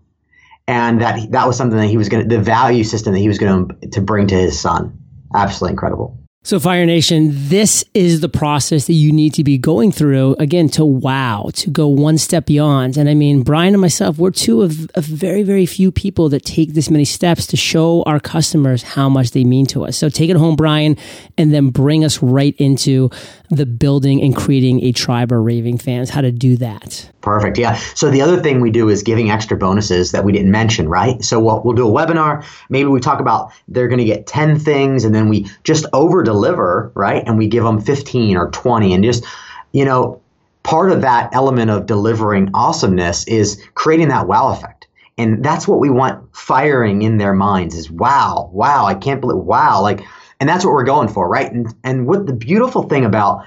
And 0.67 1.01
that 1.01 1.31
that 1.31 1.47
was 1.47 1.57
something 1.57 1.79
that 1.79 1.87
he 1.87 1.97
was 1.97 2.09
going 2.09 2.29
to, 2.29 2.37
the 2.37 2.43
value 2.43 2.83
system 2.83 3.12
that 3.12 3.21
he 3.21 3.29
was 3.29 3.39
going 3.39 3.69
to, 3.69 3.89
to 3.91 4.01
bring 4.01 4.27
to 4.29 4.35
his 4.35 4.59
son. 4.59 4.99
Absolutely 5.35 5.75
incredible. 5.75 6.19
So, 6.47 6.61
Fire 6.61 6.84
Nation, 6.84 7.30
this 7.32 7.86
is 7.95 8.20
the 8.20 8.28
process 8.28 8.86
that 8.86 8.92
you 8.92 9.12
need 9.12 9.32
to 9.32 9.42
be 9.42 9.57
going 9.57 9.90
through 9.90 10.36
again 10.38 10.68
to 10.72 10.84
wow, 10.84 11.49
to 11.55 11.70
go 11.70 11.88
one 11.88 12.18
step 12.18 12.45
beyond. 12.45 12.99
And 12.99 13.09
I 13.09 13.14
mean, 13.14 13.40
Bryan 13.40 13.72
and 13.72 13.80
myself, 13.80 14.18
we're 14.18 14.30
two 14.30 14.61
of, 14.61 14.90
of 14.95 15.05
very, 15.07 15.42
very 15.42 15.64
few 15.64 15.90
people 15.90 16.28
that 16.28 16.45
take 16.45 16.74
this 16.74 16.90
many 16.90 17.07
steps 17.07 17.47
to 17.47 17.57
show 17.57 18.03
our 18.03 18.20
customers 18.20 18.82
how 18.82 19.09
much 19.09 19.30
they 19.30 19.42
mean 19.42 19.64
to 19.68 19.86
us. 19.86 19.97
So, 19.97 20.11
take 20.11 20.28
it 20.28 20.36
home, 20.36 20.55
Bryan, 20.55 20.99
and 21.38 21.51
then 21.51 21.70
bring 21.70 22.05
us 22.05 22.22
right 22.22 22.55
into 22.59 23.09
the 23.49 23.66
building 23.66 24.22
and 24.22 24.36
creating 24.36 24.84
a 24.84 24.92
tribe 24.92 25.32
of 25.32 25.38
raving 25.38 25.78
fans, 25.78 26.11
how 26.11 26.20
to 26.20 26.32
do 26.32 26.57
that. 26.59 27.11
Perfect. 27.20 27.57
Yeah. 27.57 27.74
So 27.95 28.11
the 28.11 28.20
other 28.20 28.42
thing 28.42 28.61
we 28.61 28.70
do 28.70 28.88
is 28.88 29.03
giving 29.03 29.30
extra 29.30 29.57
bonuses 29.57 30.12
that 30.12 30.24
we 30.24 30.32
didn't 30.32 30.51
mention, 30.51 30.88
right? 30.88 31.22
So 31.24 31.40
we'll, 31.40 31.62
we'll 31.62 31.74
do 31.74 31.88
a 31.88 31.90
webinar. 31.90 32.45
Maybe 32.68 32.88
we 32.88 33.01
talk 33.01 33.20
about 33.20 33.53
they're 33.68 33.88
going 33.88 33.99
to 33.99 34.05
get 34.05 34.26
10 34.26 34.59
things 34.59 35.05
and 35.05 35.14
then 35.14 35.28
we 35.28 35.47
just 35.62 35.86
over 35.92 36.22
deliver, 36.35 36.91
right? 36.95 37.22
And 37.24 37.39
we 37.39 37.47
give 37.47 37.62
them 37.62 37.80
15 37.80 38.37
or 38.37 38.51
20 38.51 38.93
and 38.93 39.05
just, 39.05 39.24
you 39.72 39.85
know, 39.85 40.20
part 40.64 40.91
of 40.91 41.03
that 41.03 41.32
element 41.32 41.70
of 41.70 41.87
delivering 41.87 42.51
awesomeness 42.55 43.24
is 43.28 43.62
creating 43.74 44.09
that 44.09 44.26
wow 44.26 44.49
effect. 44.49 44.89
And 45.16 45.45
that's 45.45 45.68
what 45.68 45.78
we 45.78 45.91
want 45.91 46.37
firing 46.37 47.03
in 47.03 47.18
their 47.18 47.35
minds 47.35 47.76
is 47.76 47.89
wow, 47.89 48.51
wow, 48.53 48.85
I 48.85 48.95
can't 48.95 49.20
believe, 49.20 49.45
wow. 49.45 49.80
Like, 49.80 50.01
and 50.41 50.49
that's 50.49 50.64
what 50.64 50.74
we're 50.74 50.85
going 50.85 51.09
for, 51.09 51.28
right? 51.28 51.51
And, 51.53 51.72
and 51.85 52.07
what 52.09 52.26
the 52.26 52.32
beautiful 52.32 52.82
thing 52.82 53.05
about 53.05 53.47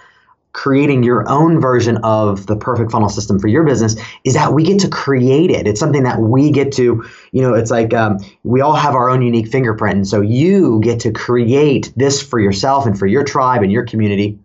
creating 0.58 1.04
your 1.04 1.24
own 1.30 1.62
version 1.62 1.98
of 1.98 2.48
the 2.48 2.56
perfect 2.56 2.92
funnel 2.92 3.10
system 3.10 3.38
for 3.38 3.48
your 3.48 3.64
business 3.64 3.96
is 4.24 4.34
that 4.34 4.54
we 4.54 4.64
get 4.64 4.80
to 4.80 4.90
create 4.90 5.52
it. 5.52 5.68
It's 5.68 5.80
something 5.80 6.02
that 6.02 6.20
we 6.20 6.50
get 6.50 6.72
to, 6.74 7.06
you 7.32 7.42
know, 7.44 7.54
it's 7.54 7.70
like 7.70 7.94
um, 7.94 8.18
we 8.44 8.60
all 8.60 8.74
have 8.74 8.96
our 8.96 9.08
own 9.08 9.22
unique 9.22 9.50
fingerprint. 9.50 9.98
And 9.98 10.08
so 10.08 10.20
you 10.20 10.80
get 10.82 11.00
to 11.02 11.12
create 11.12 11.94
this 11.96 12.24
for 12.24 12.40
yourself 12.40 12.88
and 12.88 12.98
for 12.98 13.06
your 13.06 13.24
tribe 13.24 13.62
and 13.62 13.72
your 13.72 13.86
community. 13.86 14.40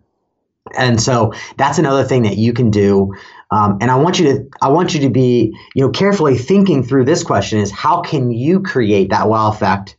And 0.77 1.01
so 1.01 1.33
that's 1.57 1.79
another 1.79 2.03
thing 2.03 2.21
that 2.23 2.37
you 2.37 2.53
can 2.53 2.69
do. 2.69 3.15
Um, 3.49 3.79
and 3.81 3.89
I 3.89 3.95
want 3.95 4.19
you 4.19 4.25
to, 4.33 4.47
I 4.61 4.69
want 4.69 4.93
you 4.93 4.99
to 5.01 5.09
be, 5.09 5.57
you 5.73 5.83
know, 5.83 5.89
carefully 5.89 6.37
thinking 6.37 6.83
through 6.83 7.05
this 7.05 7.23
question: 7.23 7.57
is 7.59 7.71
how 7.71 8.01
can 8.01 8.31
you 8.31 8.59
create 8.61 9.09
that 9.09 9.27
wow 9.27 9.49
effect 9.49 9.97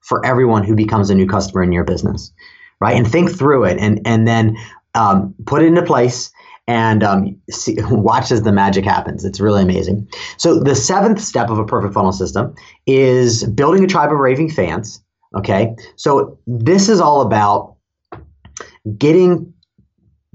for 0.00 0.26
everyone 0.26 0.64
who 0.64 0.74
becomes 0.74 1.08
a 1.08 1.14
new 1.14 1.26
customer 1.26 1.62
in 1.62 1.72
your 1.72 1.84
business, 1.84 2.32
right? 2.80 2.96
And 2.96 3.10
think 3.10 3.30
through 3.30 3.64
it, 3.64 3.78
and 3.78 4.00
and 4.04 4.26
then 4.26 4.56
um, 4.94 5.34
put 5.46 5.62
it 5.62 5.66
into 5.66 5.82
place 5.82 6.30
and 6.68 7.02
um, 7.02 7.40
see, 7.50 7.76
watch 7.90 8.30
as 8.30 8.42
the 8.42 8.52
magic 8.52 8.84
happens. 8.84 9.24
It's 9.24 9.40
really 9.40 9.62
amazing. 9.62 10.08
So 10.36 10.58
the 10.58 10.74
seventh 10.74 11.20
step 11.20 11.50
of 11.50 11.58
a 11.58 11.64
perfect 11.64 11.94
funnel 11.94 12.12
system 12.12 12.54
is 12.86 13.44
building 13.44 13.84
a 13.84 13.86
tribe 13.86 14.12
of 14.12 14.18
raving 14.18 14.50
fans. 14.50 15.02
Okay, 15.34 15.74
so 15.96 16.38
this 16.46 16.90
is 16.90 17.00
all 17.00 17.22
about 17.22 17.76
getting 18.98 19.52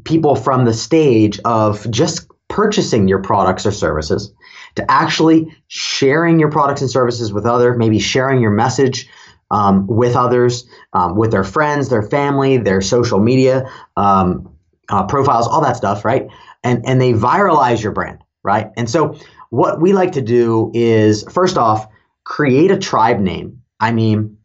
people 0.06 0.36
from 0.36 0.66
the 0.66 0.74
stage 0.74 1.40
of 1.46 1.90
just 1.92 2.28
purchasing 2.48 3.08
your 3.08 3.22
products 3.22 3.66
or 3.66 3.72
services 3.72 4.34
to 4.76 4.92
actually 4.92 5.56
sharing 5.68 6.40
your 6.40 6.50
products 6.50 6.82
and 6.82 6.90
services 6.90 7.32
with 7.32 7.46
other, 7.46 7.76
maybe 7.76 8.00
sharing 8.00 8.42
your 8.42 8.52
message 8.52 9.08
um, 9.52 9.88
with 9.88 10.16
others, 10.16 10.66
um, 10.94 11.16
with 11.16 11.32
their 11.32 11.44
friends, 11.44 11.90
their 11.90 12.04
family, 12.04 12.58
their 12.58 12.82
social 12.82 13.20
media 13.20 13.70
um, 13.96 14.50
uh, 14.90 15.06
profiles, 15.06 15.48
all 15.48 15.62
that 15.62 15.78
stuff, 15.78 16.06
right? 16.06 16.28
And 16.64 16.86
and 16.86 17.00
they 17.00 17.14
viralize 17.14 17.82
your 17.82 17.92
brand, 17.92 18.20
right? 18.44 18.72
And 18.78 18.90
so 18.90 19.18
what 19.50 19.82
we 19.82 19.94
like 19.94 20.12
to 20.14 20.22
do 20.22 20.72
is 20.74 21.24
first 21.32 21.58
off 21.58 21.88
create 22.24 22.72
a 22.72 22.78
tribe 22.78 23.20
name. 23.20 23.62
I 23.80 23.92
mean, 23.92 24.38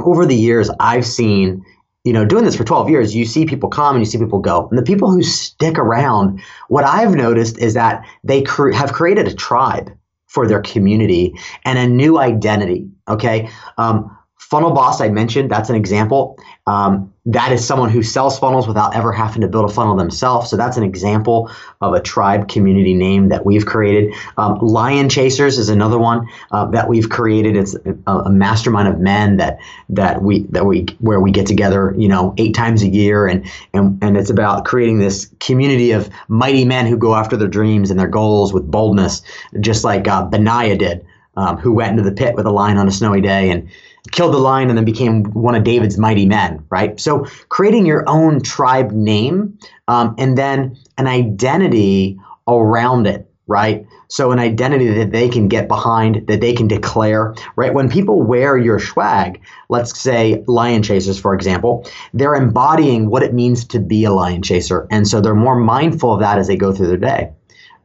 over 0.00 0.26
the 0.26 0.36
years, 0.36 0.70
I've 0.80 1.06
seen. 1.06 1.64
You 2.02 2.14
know, 2.14 2.24
doing 2.24 2.44
this 2.44 2.56
for 2.56 2.64
12 2.64 2.88
years, 2.88 3.14
you 3.14 3.26
see 3.26 3.44
people 3.44 3.68
come 3.68 3.94
and 3.94 4.02
you 4.02 4.10
see 4.10 4.16
people 4.16 4.38
go. 4.38 4.66
And 4.70 4.78
the 4.78 4.82
people 4.82 5.10
who 5.10 5.22
stick 5.22 5.76
around, 5.76 6.40
what 6.68 6.82
I've 6.82 7.14
noticed 7.14 7.58
is 7.58 7.74
that 7.74 8.06
they 8.24 8.40
cre- 8.40 8.70
have 8.70 8.94
created 8.94 9.28
a 9.28 9.34
tribe 9.34 9.94
for 10.26 10.48
their 10.48 10.62
community 10.62 11.34
and 11.66 11.78
a 11.78 11.86
new 11.86 12.18
identity. 12.18 12.88
Okay. 13.06 13.50
Um, 13.76 14.16
Funnel 14.40 14.72
Boss, 14.72 15.00
I 15.00 15.10
mentioned, 15.10 15.50
that's 15.50 15.68
an 15.68 15.76
example. 15.76 16.36
Um, 16.66 17.12
that 17.26 17.52
is 17.52 17.64
someone 17.64 17.90
who 17.90 18.02
sells 18.02 18.38
funnels 18.38 18.66
without 18.66 18.96
ever 18.96 19.12
having 19.12 19.42
to 19.42 19.48
build 19.48 19.70
a 19.70 19.72
funnel 19.72 19.96
themselves. 19.96 20.48
So 20.48 20.56
that's 20.56 20.78
an 20.78 20.82
example 20.82 21.50
of 21.82 21.92
a 21.92 22.00
tribe 22.00 22.48
community 22.48 22.94
name 22.94 23.28
that 23.28 23.44
we've 23.44 23.66
created. 23.66 24.14
Um, 24.38 24.58
Lion 24.58 25.10
Chasers 25.10 25.58
is 25.58 25.68
another 25.68 25.98
one 25.98 26.26
uh, 26.50 26.64
that 26.70 26.88
we've 26.88 27.10
created. 27.10 27.54
It's 27.54 27.76
a, 28.06 28.12
a, 28.12 28.30
mastermind 28.30 28.88
of 28.88 28.98
men 28.98 29.36
that 29.36 29.58
that 29.90 30.22
we 30.22 30.44
that 30.44 30.64
we 30.64 30.86
where 31.00 31.20
we 31.20 31.30
get 31.30 31.46
together, 31.46 31.94
you 31.96 32.08
know, 32.08 32.34
eight 32.38 32.54
times 32.54 32.82
a 32.82 32.88
year, 32.88 33.26
and 33.26 33.48
and 33.74 34.02
and 34.02 34.16
it's 34.16 34.30
about 34.30 34.64
creating 34.64 34.98
this 34.98 35.30
community 35.38 35.92
of 35.92 36.08
mighty 36.28 36.64
men 36.64 36.86
who 36.86 36.96
go 36.96 37.14
after 37.14 37.36
their 37.36 37.46
dreams 37.46 37.90
and 37.90 38.00
their 38.00 38.08
goals 38.08 38.54
with 38.54 38.68
boldness, 38.68 39.22
just 39.60 39.84
like 39.84 40.08
uh, 40.08 40.24
Benaiah 40.24 40.78
did, 40.78 41.06
um, 41.36 41.58
who 41.58 41.72
went 41.72 41.90
into 41.90 42.02
the 42.02 42.16
pit 42.16 42.34
with 42.34 42.46
a 42.46 42.50
lion 42.50 42.78
on 42.78 42.88
a 42.88 42.92
snowy 42.92 43.20
day 43.20 43.50
and 43.50 43.68
killed 44.10 44.34
the 44.34 44.38
lion 44.38 44.68
and 44.68 44.78
then 44.78 44.84
became 44.84 45.24
one 45.32 45.54
of 45.54 45.64
David's 45.64 45.98
mighty 45.98 46.26
men, 46.26 46.64
right? 46.70 46.98
So 46.98 47.26
creating 47.48 47.86
your 47.86 48.04
own 48.08 48.42
tribe 48.42 48.92
name 48.92 49.58
um, 49.88 50.14
and 50.18 50.36
then 50.36 50.76
an 50.98 51.06
identity 51.06 52.18
around 52.48 53.06
it, 53.06 53.30
right? 53.46 53.86
So 54.08 54.32
an 54.32 54.40
identity 54.40 54.88
that 54.94 55.12
they 55.12 55.28
can 55.28 55.46
get 55.46 55.68
behind, 55.68 56.26
that 56.26 56.40
they 56.40 56.52
can 56.52 56.66
declare, 56.66 57.34
right? 57.54 57.72
When 57.72 57.88
people 57.88 58.22
wear 58.22 58.56
your 58.56 58.80
swag, 58.80 59.40
let's 59.68 59.98
say 59.98 60.42
lion 60.48 60.82
chasers, 60.82 61.18
for 61.18 61.34
example, 61.34 61.86
they're 62.12 62.34
embodying 62.34 63.08
what 63.08 63.22
it 63.22 63.34
means 63.34 63.64
to 63.66 63.78
be 63.78 64.04
a 64.04 64.12
lion 64.12 64.42
chaser. 64.42 64.88
And 64.90 65.06
so 65.06 65.20
they're 65.20 65.34
more 65.34 65.58
mindful 65.58 66.14
of 66.14 66.20
that 66.20 66.38
as 66.38 66.48
they 66.48 66.56
go 66.56 66.72
through 66.72 66.88
their 66.88 66.96
day, 66.96 67.30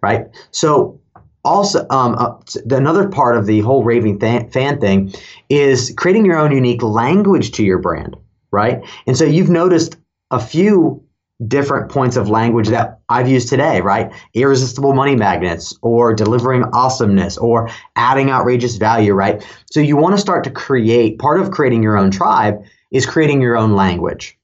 right? 0.02 0.26
So 0.50 1.00
also 1.46 1.88
um, 1.90 2.16
uh, 2.18 2.34
another 2.70 3.08
part 3.08 3.38
of 3.38 3.46
the 3.46 3.62
whole 3.62 3.84
raving 3.84 4.20
fan, 4.20 4.50
fan 4.50 4.80
thing 4.80 5.14
is 5.50 5.94
creating 5.96 6.26
your 6.26 6.38
own 6.38 6.52
unique 6.52 6.84
language 6.84 7.52
to 7.52 7.64
your 7.64 7.80
brand 7.80 8.18
right 8.52 8.84
and 9.08 9.16
so 9.16 9.24
you've 9.24 9.50
noticed 9.50 9.98
a 10.32 10.40
few 10.40 11.06
different 11.48 11.92
points 11.92 12.16
of 12.16 12.30
language 12.30 12.70
that 12.70 13.00
I've 13.10 13.28
used 13.28 13.50
today, 13.50 13.82
right? 13.82 14.12
Irresistible 14.34 14.94
money 14.94 15.16
magnets 15.16 15.78
or 15.82 16.14
delivering 16.14 16.64
awesomeness 16.74 17.38
or 17.38 17.70
adding 17.96 18.30
outrageous 18.30 18.78
value, 18.78 19.14
right? 19.14 19.46
So 19.70 19.82
you 19.82 19.98
want 19.98 20.16
to 20.16 20.22
start 20.22 20.46
to 20.46 20.52
create 20.52 21.20
part 21.20 21.42
of 21.42 21.52
creating 21.52 21.84
your 21.84 21.98
own 21.98 22.12
tribe 22.12 22.64
is 22.92 23.06
creating 23.06 23.42
your 23.42 23.58
own 23.58 23.76
language. 23.76 24.38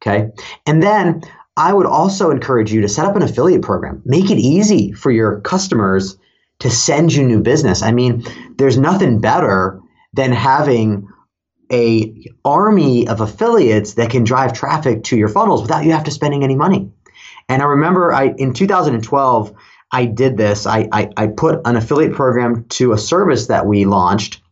Okay. 0.00 0.30
And 0.64 0.80
then 0.80 1.22
I 1.56 1.72
would 1.72 1.86
also 1.86 2.30
encourage 2.30 2.72
you 2.72 2.80
to 2.82 2.88
set 2.88 3.04
up 3.04 3.16
an 3.16 3.22
affiliate 3.22 3.62
program. 3.62 4.00
Make 4.04 4.30
it 4.30 4.38
easy 4.38 4.92
for 4.92 5.10
your 5.10 5.40
customers 5.40 6.16
to 6.60 6.70
send 6.70 7.12
you 7.12 7.24
new 7.24 7.40
business. 7.40 7.82
I 7.82 7.92
mean, 7.92 8.24
there's 8.56 8.78
nothing 8.78 9.20
better 9.20 9.80
than 10.12 10.32
having 10.32 11.08
a 11.70 12.24
army 12.44 13.06
of 13.08 13.20
affiliates 13.20 13.94
that 13.94 14.10
can 14.10 14.24
drive 14.24 14.52
traffic 14.52 15.04
to 15.04 15.16
your 15.16 15.28
funnels 15.28 15.62
without 15.62 15.84
you 15.84 15.92
have 15.92 16.04
to 16.04 16.10
spending 16.10 16.42
any 16.42 16.56
money. 16.56 16.90
And 17.48 17.62
I 17.62 17.66
remember 17.66 18.12
I 18.12 18.34
in 18.36 18.54
2012 18.54 19.54
I 19.90 20.04
did 20.04 20.36
this. 20.36 20.66
I, 20.66 20.88
I, 20.92 21.10
I 21.16 21.26
put 21.28 21.60
an 21.64 21.76
affiliate 21.76 22.14
program 22.14 22.64
to 22.70 22.92
a 22.92 22.98
service 22.98 23.46
that 23.46 23.66
we 23.66 23.84
launched 23.84 24.42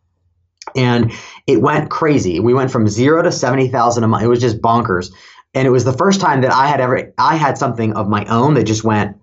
and 0.75 1.13
it 1.47 1.61
went 1.61 1.91
crazy. 1.91 2.41
We 2.41 2.55
went 2.55 2.71
from 2.71 2.89
zero 2.89 3.23
to 3.23 3.31
70,000 3.31 4.03
a 4.03 4.09
month. 4.09 4.25
It 4.25 4.29
was 4.29 4.41
just 4.41 4.61
bonkers. 4.61 5.13
And 5.55 5.67
it 5.67 5.71
was 5.71 5.85
the 5.85 5.93
first 5.93 6.21
time 6.21 6.43
that 6.43 6.53
I 6.53 6.67
had 6.67 6.81
ever, 6.81 7.13
I 7.19 7.37
had 7.37 7.57
something 7.57 7.95
of 7.95 8.09
my 8.09 8.25
own 8.27 8.55
that 8.55 8.65
just 8.65 8.85
went 8.85 9.17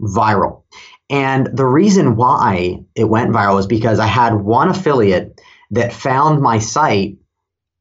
viral. 0.00 0.62
And 1.08 1.48
the 1.56 1.66
reason 1.66 2.16
why 2.16 2.80
it 2.94 3.04
went 3.04 3.30
viral 3.30 3.60
is 3.60 3.66
because 3.66 3.98
I 3.98 4.06
had 4.06 4.34
one 4.34 4.68
affiliate 4.68 5.40
that 5.70 5.92
found 5.92 6.40
my 6.42 6.58
site 6.58 7.16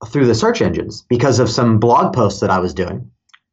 through 0.07 0.27
the 0.27 0.35
search 0.35 0.61
engines 0.61 1.03
because 1.09 1.39
of 1.39 1.49
some 1.49 1.79
blog 1.79 2.13
posts 2.13 2.39
that 2.41 2.49
I 2.49 2.59
was 2.59 2.73
doing. 2.73 3.09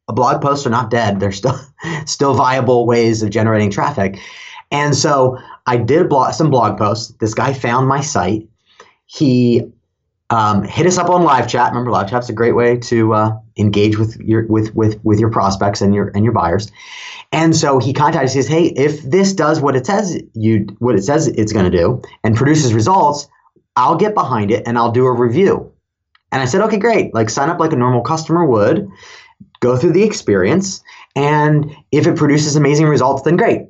Blog 0.08 0.42
posts 0.42 0.66
are 0.66 0.70
not 0.70 0.90
dead; 0.90 1.20
they're 1.20 1.32
still 1.32 1.58
still 2.04 2.34
viable 2.34 2.86
ways 2.86 3.22
of 3.22 3.30
generating 3.30 3.70
traffic. 3.70 4.18
And 4.70 4.94
so 4.94 5.38
I 5.66 5.76
did 5.76 6.08
blog, 6.08 6.34
some 6.34 6.50
blog 6.50 6.78
posts. 6.78 7.14
This 7.20 7.34
guy 7.34 7.52
found 7.52 7.88
my 7.88 8.00
site. 8.00 8.48
He 9.06 9.62
um, 10.30 10.64
hit 10.64 10.86
us 10.86 10.98
up 10.98 11.08
on 11.08 11.22
live 11.22 11.48
chat. 11.48 11.70
Remember, 11.70 11.90
live 11.90 12.10
chat's 12.10 12.28
a 12.28 12.32
great 12.32 12.54
way 12.54 12.78
to 12.78 13.14
uh, 13.14 13.38
engage 13.56 13.98
with 13.98 14.16
your 14.16 14.46
with 14.46 14.74
with 14.74 14.98
with 15.04 15.20
your 15.20 15.30
prospects 15.30 15.80
and 15.80 15.94
your 15.94 16.10
and 16.14 16.24
your 16.24 16.32
buyers. 16.32 16.70
And 17.32 17.56
so 17.56 17.78
he 17.78 17.92
contacted 17.92 18.30
says, 18.30 18.46
"Hey, 18.46 18.66
if 18.76 19.02
this 19.02 19.32
does 19.32 19.60
what 19.60 19.76
it 19.76 19.86
says 19.86 20.20
you 20.34 20.66
what 20.78 20.94
it 20.94 21.04
says 21.04 21.28
it's 21.28 21.52
going 21.52 21.70
to 21.70 21.76
do 21.76 22.02
and 22.24 22.36
produces 22.36 22.74
results, 22.74 23.28
I'll 23.76 23.96
get 23.96 24.14
behind 24.14 24.50
it 24.50 24.62
and 24.66 24.78
I'll 24.78 24.92
do 24.92 25.06
a 25.06 25.12
review." 25.12 25.70
And 26.30 26.40
I 26.40 26.46
said, 26.46 26.60
"Okay, 26.62 26.78
great. 26.78 27.14
Like 27.14 27.30
sign 27.30 27.50
up 27.50 27.60
like 27.60 27.72
a 27.72 27.76
normal 27.76 28.02
customer 28.02 28.44
would, 28.44 28.88
go 29.60 29.76
through 29.76 29.92
the 29.92 30.02
experience, 30.02 30.82
and 31.14 31.74
if 31.90 32.06
it 32.06 32.16
produces 32.16 32.56
amazing 32.56 32.86
results, 32.86 33.22
then 33.22 33.36
great." 33.36 33.62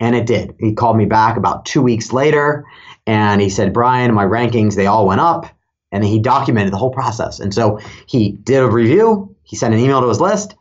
And 0.00 0.16
it 0.16 0.26
did. 0.26 0.54
He 0.58 0.72
called 0.72 0.96
me 0.96 1.04
back 1.04 1.36
about 1.36 1.66
2 1.66 1.82
weeks 1.82 2.10
later 2.12 2.64
and 3.06 3.40
he 3.40 3.50
said, 3.50 3.72
"Bryan, 3.72 4.14
my 4.14 4.24
rankings 4.24 4.74
they 4.74 4.86
all 4.86 5.06
went 5.06 5.20
up." 5.20 5.46
And 5.92 6.04
he 6.04 6.18
documented 6.18 6.72
the 6.72 6.76
whole 6.76 6.90
process. 6.90 7.40
And 7.40 7.52
so 7.52 7.80
he 8.06 8.32
did 8.32 8.62
a 8.62 8.68
review, 8.68 9.34
he 9.42 9.56
sent 9.56 9.74
an 9.74 9.80
email 9.80 10.00
to 10.00 10.08
his 10.08 10.20
list, 10.20 10.54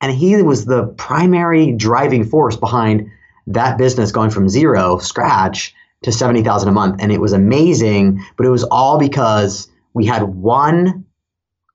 and 0.00 0.12
he 0.12 0.42
was 0.42 0.64
the 0.64 0.86
primary 0.96 1.72
driving 1.72 2.24
force 2.24 2.56
behind 2.56 3.10
that 3.46 3.76
business 3.76 4.12
going 4.12 4.30
from 4.30 4.48
zero, 4.48 4.98
scratch, 4.98 5.74
to 6.02 6.12
70,000 6.12 6.68
a 6.68 6.72
month. 6.72 6.96
And 7.00 7.12
it 7.12 7.20
was 7.20 7.32
amazing, 7.32 8.24
but 8.36 8.46
it 8.46 8.50
was 8.50 8.64
all 8.64 8.98
because 8.98 9.68
we 9.92 10.06
had 10.06 10.22
one 10.22 11.04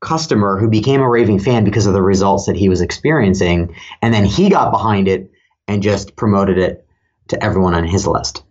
customer 0.02 0.58
who 0.58 0.70
became 0.70 1.02
a 1.02 1.10
raving 1.10 1.40
fan 1.40 1.64
because 1.64 1.86
of 1.86 1.94
the 1.94 2.02
results 2.02 2.46
that 2.46 2.56
he 2.56 2.70
was 2.70 2.82
experiencing. 2.82 3.76
And 4.02 4.14
then 4.14 4.26
he 4.26 4.50
got 4.50 4.72
behind 4.72 5.08
it 5.08 5.32
and 5.68 5.84
just 5.84 6.16
promoted 6.16 6.58
it 6.58 6.86
to 7.28 7.44
everyone 7.44 7.74
on 7.74 7.86
his 7.86 8.08
list. 8.08 8.44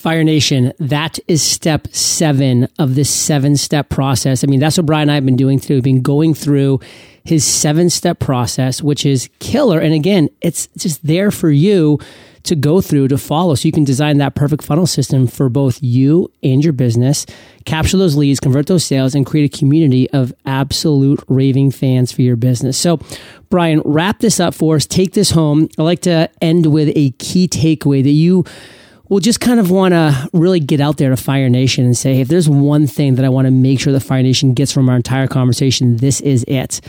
Fire 0.00 0.24
Nation, 0.24 0.72
that 0.78 1.18
is 1.28 1.42
step 1.42 1.86
seven 1.88 2.66
of 2.78 2.94
this 2.94 3.10
seven 3.10 3.54
step 3.58 3.90
process. 3.90 4.42
I 4.42 4.46
mean, 4.46 4.58
that's 4.58 4.78
what 4.78 4.86
Bryan 4.86 5.02
and 5.02 5.10
I 5.10 5.16
have 5.16 5.26
been 5.26 5.36
doing 5.36 5.58
through. 5.58 5.76
We've 5.76 5.84
been 5.84 6.00
going 6.00 6.32
through 6.32 6.80
his 7.22 7.44
seven 7.44 7.90
step 7.90 8.18
process, 8.18 8.82
which 8.82 9.04
is 9.04 9.28
killer. 9.40 9.78
And 9.78 9.92
again, 9.92 10.30
it's 10.40 10.68
just 10.78 11.06
there 11.06 11.30
for 11.30 11.50
you 11.50 11.98
to 12.44 12.56
go 12.56 12.80
through 12.80 13.08
to 13.08 13.18
follow 13.18 13.54
so 13.54 13.68
you 13.68 13.72
can 13.72 13.84
design 13.84 14.16
that 14.16 14.34
perfect 14.34 14.64
funnel 14.64 14.86
system 14.86 15.26
for 15.26 15.50
both 15.50 15.82
you 15.82 16.32
and 16.42 16.64
your 16.64 16.72
business, 16.72 17.26
capture 17.66 17.98
those 17.98 18.16
leads, 18.16 18.40
convert 18.40 18.68
those 18.68 18.86
sales, 18.86 19.14
and 19.14 19.26
create 19.26 19.54
a 19.54 19.58
community 19.58 20.08
of 20.12 20.32
absolute 20.46 21.22
raving 21.28 21.70
fans 21.72 22.10
for 22.10 22.22
your 22.22 22.36
business. 22.36 22.78
So, 22.78 23.00
Bryan, 23.50 23.82
wrap 23.84 24.20
this 24.20 24.40
up 24.40 24.54
for 24.54 24.76
us. 24.76 24.86
Take 24.86 25.12
this 25.12 25.32
home. 25.32 25.68
I 25.78 25.82
like 25.82 26.00
to 26.02 26.30
end 26.40 26.72
with 26.72 26.90
a 26.96 27.10
key 27.18 27.48
takeaway 27.48 28.02
that 28.02 28.08
you 28.08 28.46
We'll 29.10 29.18
just 29.18 29.40
kind 29.40 29.58
of 29.58 29.72
want 29.72 29.92
to 29.92 30.30
really 30.32 30.60
get 30.60 30.80
out 30.80 30.96
there 30.96 31.10
to 31.10 31.16
Fire 31.16 31.48
Nation 31.48 31.84
and 31.84 31.98
say, 31.98 32.20
if 32.20 32.28
there's 32.28 32.48
one 32.48 32.86
thing 32.86 33.16
that 33.16 33.24
I 33.24 33.28
want 33.28 33.46
to 33.46 33.50
make 33.50 33.80
sure 33.80 33.92
the 33.92 33.98
Fire 33.98 34.22
Nation 34.22 34.54
gets 34.54 34.70
from 34.70 34.88
our 34.88 34.94
entire 34.94 35.26
conversation, 35.26 35.96
this 35.96 36.20
is 36.20 36.44
it. 36.46 36.80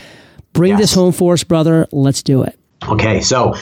Bring 0.52 0.70
yes. 0.70 0.80
this 0.80 0.94
home 0.94 1.10
for 1.10 1.32
us, 1.32 1.42
brother. 1.42 1.88
Let's 1.90 2.22
do 2.22 2.44
it. 2.44 2.56
Okay, 2.88 3.22
so 3.22 3.56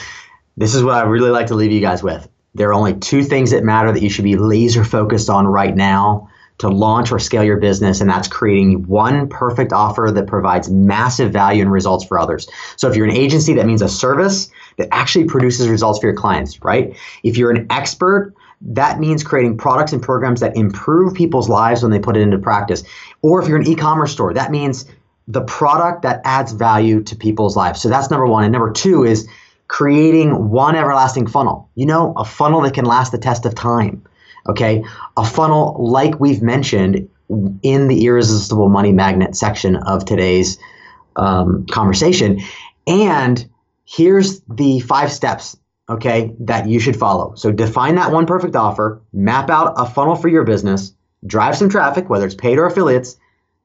this 0.57 0.75
is 0.75 0.83
what 0.83 0.93
I 0.93 1.01
really 1.01 1.31
like 1.31 1.47
to 1.47 1.55
leave 1.55 1.71
you 1.71 1.81
guys 1.81 2.03
with. 2.03 2.29
There 2.53 2.69
are 2.69 2.73
only 2.73 2.93
two 2.93 3.23
things 3.23 3.49
that 3.49 3.63
matter 3.63 3.91
that 3.91 4.03
you 4.03 4.11
should 4.11 4.25
be 4.25 4.35
laser 4.35 4.83
focused 4.83 5.27
on 5.27 5.47
right 5.47 5.75
now 5.75 6.29
to 6.59 6.69
launch 6.69 7.11
or 7.11 7.17
scale 7.17 7.43
your 7.43 7.57
business, 7.57 7.99
and 7.99 8.07
that's 8.07 8.27
creating 8.27 8.87
one 8.87 9.27
perfect 9.27 9.73
offer 9.73 10.11
that 10.13 10.27
provides 10.27 10.69
massive 10.69 11.33
value 11.33 11.63
and 11.63 11.71
results 11.71 12.05
for 12.05 12.19
others. 12.19 12.47
So, 12.75 12.87
if 12.87 12.95
you're 12.95 13.07
an 13.07 13.11
agency, 13.11 13.55
that 13.55 13.65
means 13.65 13.81
a 13.81 13.89
service 13.89 14.51
that 14.77 14.87
actually 14.91 15.25
produces 15.25 15.67
results 15.67 15.97
for 15.97 16.05
your 16.05 16.15
clients, 16.15 16.63
right? 16.63 16.95
If 17.23 17.37
you're 17.37 17.49
an 17.49 17.65
expert, 17.71 18.35
that 18.61 18.99
means 18.99 19.23
creating 19.23 19.57
products 19.57 19.91
and 19.91 20.01
programs 20.01 20.39
that 20.39 20.55
improve 20.55 21.13
people's 21.13 21.49
lives 21.49 21.81
when 21.81 21.91
they 21.91 21.99
put 21.99 22.15
it 22.15 22.21
into 22.21 22.37
practice. 22.37 22.83
Or 23.21 23.41
if 23.41 23.47
you're 23.47 23.57
an 23.57 23.67
e 23.67 23.75
commerce 23.75 24.11
store, 24.11 24.33
that 24.33 24.51
means 24.51 24.85
the 25.27 25.41
product 25.41 26.03
that 26.03 26.21
adds 26.25 26.51
value 26.51 27.01
to 27.03 27.15
people's 27.15 27.55
lives. 27.55 27.81
So 27.81 27.89
that's 27.89 28.09
number 28.09 28.27
one. 28.27 28.43
And 28.43 28.51
number 28.51 28.71
two 28.71 29.03
is 29.03 29.27
creating 29.67 30.49
one 30.49 30.75
everlasting 30.75 31.27
funnel. 31.27 31.69
You 31.75 31.85
know, 31.85 32.13
a 32.17 32.25
funnel 32.25 32.61
that 32.61 32.73
can 32.73 32.85
last 32.85 33.11
the 33.11 33.17
test 33.17 33.45
of 33.45 33.55
time. 33.55 34.03
Okay. 34.47 34.83
A 35.17 35.25
funnel 35.25 35.75
like 35.79 36.19
we've 36.19 36.41
mentioned 36.41 37.07
in 37.63 37.87
the 37.87 38.05
irresistible 38.05 38.69
money 38.69 38.91
magnet 38.91 39.35
section 39.35 39.77
of 39.77 40.03
today's 40.05 40.59
um, 41.15 41.65
conversation. 41.67 42.41
And 42.87 43.47
here's 43.85 44.41
the 44.41 44.81
five 44.81 45.11
steps 45.11 45.55
okay, 45.91 46.33
that 46.39 46.67
you 46.67 46.79
should 46.79 46.95
follow. 46.95 47.35
So 47.35 47.51
define 47.51 47.95
that 47.95 48.11
one 48.11 48.25
perfect 48.25 48.55
offer, 48.55 49.01
map 49.13 49.49
out 49.49 49.73
a 49.77 49.85
funnel 49.85 50.15
for 50.15 50.27
your 50.27 50.43
business, 50.43 50.93
drive 51.25 51.57
some 51.57 51.69
traffic, 51.69 52.09
whether 52.09 52.25
it's 52.25 52.35
paid 52.35 52.57
or 52.57 52.65
affiliates, 52.65 53.17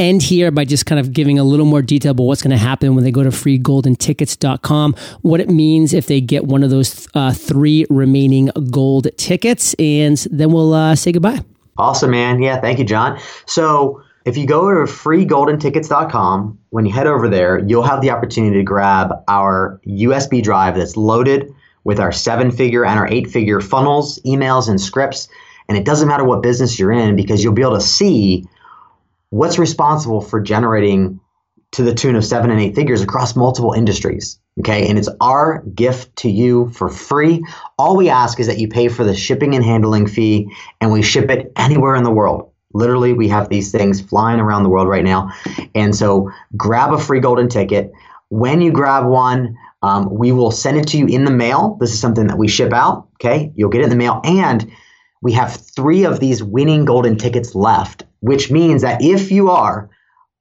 end 0.00 0.22
here 0.22 0.50
by 0.50 0.64
just 0.64 0.86
kind 0.86 0.98
of 0.98 1.12
giving 1.12 1.38
a 1.38 1.44
little 1.44 1.66
more 1.66 1.82
detail 1.82 2.12
about 2.12 2.24
what's 2.24 2.42
going 2.42 2.50
to 2.50 2.56
happen 2.56 2.94
when 2.94 3.04
they 3.04 3.10
go 3.12 3.22
to 3.22 3.28
freegoldentickets.com, 3.28 4.94
what 5.22 5.40
it 5.40 5.50
means 5.50 5.92
if 5.92 6.06
they 6.06 6.20
get 6.20 6.46
one 6.46 6.62
of 6.62 6.70
those 6.70 7.06
uh, 7.14 7.32
three 7.32 7.86
remaining 7.90 8.50
gold 8.70 9.08
tickets, 9.16 9.74
and 9.78 10.16
then 10.30 10.50
we'll 10.50 10.72
uh, 10.72 10.96
say 10.96 11.12
goodbye. 11.12 11.40
Awesome, 11.76 12.10
man. 12.10 12.42
Yeah, 12.42 12.60
thank 12.60 12.78
you, 12.78 12.84
John. 12.84 13.20
So 13.46 14.02
if 14.24 14.36
you 14.36 14.46
go 14.46 14.68
to 14.70 14.90
freegoldentickets.com, 14.90 16.58
when 16.70 16.86
you 16.86 16.92
head 16.92 17.06
over 17.06 17.28
there, 17.28 17.58
you'll 17.66 17.82
have 17.82 18.00
the 18.00 18.10
opportunity 18.10 18.56
to 18.56 18.62
grab 18.62 19.12
our 19.28 19.80
USB 19.86 20.42
drive 20.42 20.76
that's 20.76 20.96
loaded 20.96 21.54
with 21.84 21.98
our 21.98 22.12
seven 22.12 22.50
figure 22.50 22.84
and 22.84 22.98
our 22.98 23.08
eight 23.08 23.30
figure 23.30 23.60
funnels, 23.60 24.20
emails, 24.26 24.68
and 24.68 24.80
scripts. 24.80 25.28
And 25.68 25.78
it 25.78 25.84
doesn't 25.84 26.08
matter 26.08 26.24
what 26.24 26.42
business 26.42 26.78
you're 26.78 26.92
in 26.92 27.16
because 27.16 27.42
you'll 27.42 27.54
be 27.54 27.62
able 27.62 27.76
to 27.76 27.80
see 27.80 28.46
what's 29.30 29.58
responsible 29.58 30.20
for 30.20 30.40
generating 30.40 31.20
to 31.72 31.82
the 31.82 31.94
tune 31.94 32.16
of 32.16 32.24
seven 32.24 32.50
and 32.50 32.60
eight 32.60 32.74
figures 32.74 33.00
across 33.00 33.36
multiple 33.36 33.72
industries. 33.72 34.38
Okay. 34.58 34.88
And 34.88 34.98
it's 34.98 35.08
our 35.20 35.62
gift 35.74 36.14
to 36.16 36.30
you 36.30 36.70
for 36.70 36.88
free. 36.88 37.44
All 37.78 37.96
we 37.96 38.08
ask 38.08 38.40
is 38.40 38.46
that 38.48 38.58
you 38.58 38.68
pay 38.68 38.88
for 38.88 39.04
the 39.04 39.14
shipping 39.14 39.54
and 39.54 39.64
handling 39.64 40.06
fee 40.06 40.50
and 40.80 40.92
we 40.92 41.02
ship 41.02 41.30
it 41.30 41.52
anywhere 41.56 41.94
in 41.94 42.02
the 42.02 42.10
world. 42.10 42.50
Literally, 42.72 43.12
we 43.12 43.28
have 43.28 43.48
these 43.48 43.72
things 43.72 44.00
flying 44.00 44.38
around 44.38 44.62
the 44.62 44.68
world 44.68 44.88
right 44.88 45.04
now. 45.04 45.30
And 45.74 45.94
so 45.94 46.30
grab 46.56 46.92
a 46.92 46.98
free 46.98 47.20
golden 47.20 47.48
ticket. 47.48 47.92
When 48.28 48.60
you 48.60 48.70
grab 48.70 49.06
one, 49.06 49.56
um, 49.82 50.12
we 50.12 50.30
will 50.30 50.50
send 50.50 50.76
it 50.76 50.86
to 50.88 50.98
you 50.98 51.06
in 51.06 51.24
the 51.24 51.30
mail. 51.30 51.76
This 51.80 51.92
is 51.92 52.00
something 52.00 52.26
that 52.26 52.38
we 52.38 52.48
ship 52.48 52.72
out. 52.72 53.08
Okay. 53.14 53.52
You'll 53.54 53.70
get 53.70 53.80
it 53.80 53.84
in 53.84 53.90
the 53.90 53.96
mail. 53.96 54.20
And 54.24 54.70
we 55.22 55.32
have 55.32 55.54
three 55.74 56.04
of 56.04 56.20
these 56.20 56.42
winning 56.42 56.84
golden 56.84 57.16
tickets 57.16 57.54
left 57.54 58.04
which 58.20 58.50
means 58.50 58.82
that 58.82 59.02
if 59.02 59.30
you 59.30 59.50
are 59.50 59.90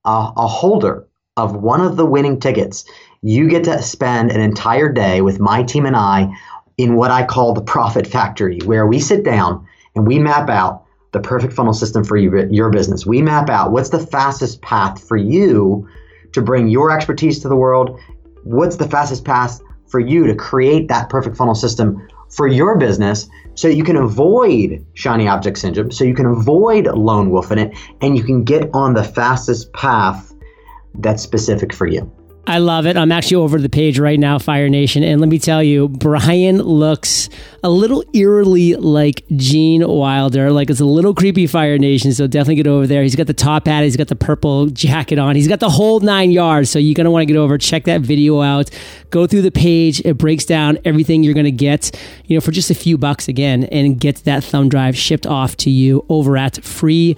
a, 0.05 0.31
a 0.37 0.47
holder 0.47 1.07
of 1.37 1.55
one 1.55 1.81
of 1.81 1.95
the 1.95 2.05
winning 2.05 2.39
tickets, 2.39 2.85
you 3.21 3.49
get 3.49 3.63
to 3.63 3.81
spend 3.81 4.31
an 4.31 4.41
entire 4.41 4.89
day 4.89 5.21
with 5.21 5.39
my 5.39 5.63
team 5.63 5.85
and 5.85 5.95
I 5.95 6.33
in 6.77 6.95
what 6.95 7.11
I 7.11 7.25
call 7.25 7.53
the 7.53 7.61
profit 7.61 8.07
factory, 8.07 8.59
where 8.65 8.85
we 8.85 8.99
sit 8.99 9.23
down 9.23 9.65
and 9.95 10.05
we 10.05 10.19
map 10.19 10.49
out 10.49 10.85
the 11.11 11.19
perfect 11.19 11.53
funnel 11.53 11.73
system 11.73 12.03
for 12.03 12.15
you, 12.15 12.47
your 12.51 12.69
business. 12.69 13.05
We 13.05 13.21
map 13.21 13.49
out 13.49 13.71
what's 13.71 13.89
the 13.89 13.99
fastest 13.99 14.61
path 14.61 15.05
for 15.05 15.17
you 15.17 15.87
to 16.33 16.41
bring 16.41 16.67
your 16.67 16.91
expertise 16.91 17.39
to 17.39 17.49
the 17.49 17.55
world. 17.55 17.99
What's 18.43 18.75
the 18.75 18.87
fastest 18.87 19.25
path 19.25 19.59
for 19.87 19.99
you 19.99 20.27
to 20.27 20.35
create 20.35 20.87
that 20.89 21.09
perfect 21.09 21.35
funnel 21.35 21.55
system 21.55 22.07
for 22.29 22.47
your 22.47 22.77
business 22.77 23.27
so 23.59 23.67
you 23.67 23.83
can 23.83 23.97
avoid 23.97 24.85
shiny 24.93 25.27
object 25.27 25.57
syndrome, 25.57 25.91
so 25.91 26.05
you 26.05 26.15
can 26.15 26.25
avoid 26.25 26.87
lone 26.87 27.29
wolf 27.29 27.51
in 27.51 27.59
it, 27.59 27.77
and 27.99 28.17
you 28.17 28.23
can 28.23 28.45
get 28.45 28.69
on 28.73 28.93
the 28.93 29.03
fastest 29.03 29.73
path 29.73 30.33
that's 30.99 31.21
specific 31.21 31.73
for 31.73 31.85
you. 31.85 32.09
I 32.49 32.57
love 32.57 32.87
it. 32.87 32.97
I'm 32.97 33.11
actually 33.11 33.35
over 33.35 33.59
the 33.59 33.69
page 33.69 33.99
right 33.99 34.19
now, 34.19 34.39
Fire 34.39 34.69
Nation. 34.69 35.03
And 35.03 35.21
let 35.21 35.29
me 35.29 35.37
tell 35.37 35.61
you, 35.61 35.87
Bryan 35.87 36.57
looks 36.57 37.29
a 37.63 37.69
little 37.69 38.03
eerily 38.11 38.73
like 38.73 39.23
Gene 39.35 39.87
Wilder. 39.87 40.51
Like 40.51 40.71
it's 40.71 40.79
a 40.79 40.85
little 40.85 41.13
creepy, 41.13 41.45
Fire 41.45 41.77
Nation. 41.77 42.11
So 42.11 42.25
definitely 42.25 42.55
get 42.55 42.65
over 42.65 42.87
there. 42.87 43.03
He's 43.03 43.15
got 43.15 43.27
the 43.27 43.35
top 43.35 43.67
hat, 43.67 43.83
he's 43.83 43.97
got 43.97 44.07
the 44.07 44.15
purple 44.15 44.65
jacket 44.65 45.19
on, 45.19 45.35
he's 45.35 45.47
got 45.47 45.59
the 45.59 45.69
whole 45.69 45.99
nine 45.99 46.31
yards. 46.31 46.71
So 46.71 46.79
you're 46.79 46.95
going 46.95 47.05
to 47.05 47.11
want 47.11 47.21
to 47.21 47.31
get 47.31 47.37
over, 47.37 47.55
check 47.59 47.83
that 47.83 48.01
video 48.01 48.41
out, 48.41 48.71
go 49.11 49.27
through 49.27 49.43
the 49.43 49.51
page. 49.51 50.01
It 50.03 50.17
breaks 50.17 50.43
down 50.43 50.79
everything 50.85 51.21
you're 51.21 51.35
going 51.35 51.43
to 51.43 51.51
get, 51.51 51.91
you 52.25 52.35
know, 52.35 52.41
for 52.41 52.49
just 52.49 52.71
a 52.71 52.75
few 52.75 52.97
bucks 52.97 53.27
again, 53.27 53.65
and 53.65 53.99
get 53.99 54.23
that 54.23 54.43
thumb 54.43 54.69
drive 54.69 54.97
shipped 54.97 55.27
off 55.27 55.55
to 55.57 55.69
you 55.69 56.03
over 56.09 56.35
at 56.35 56.63
free 56.63 57.15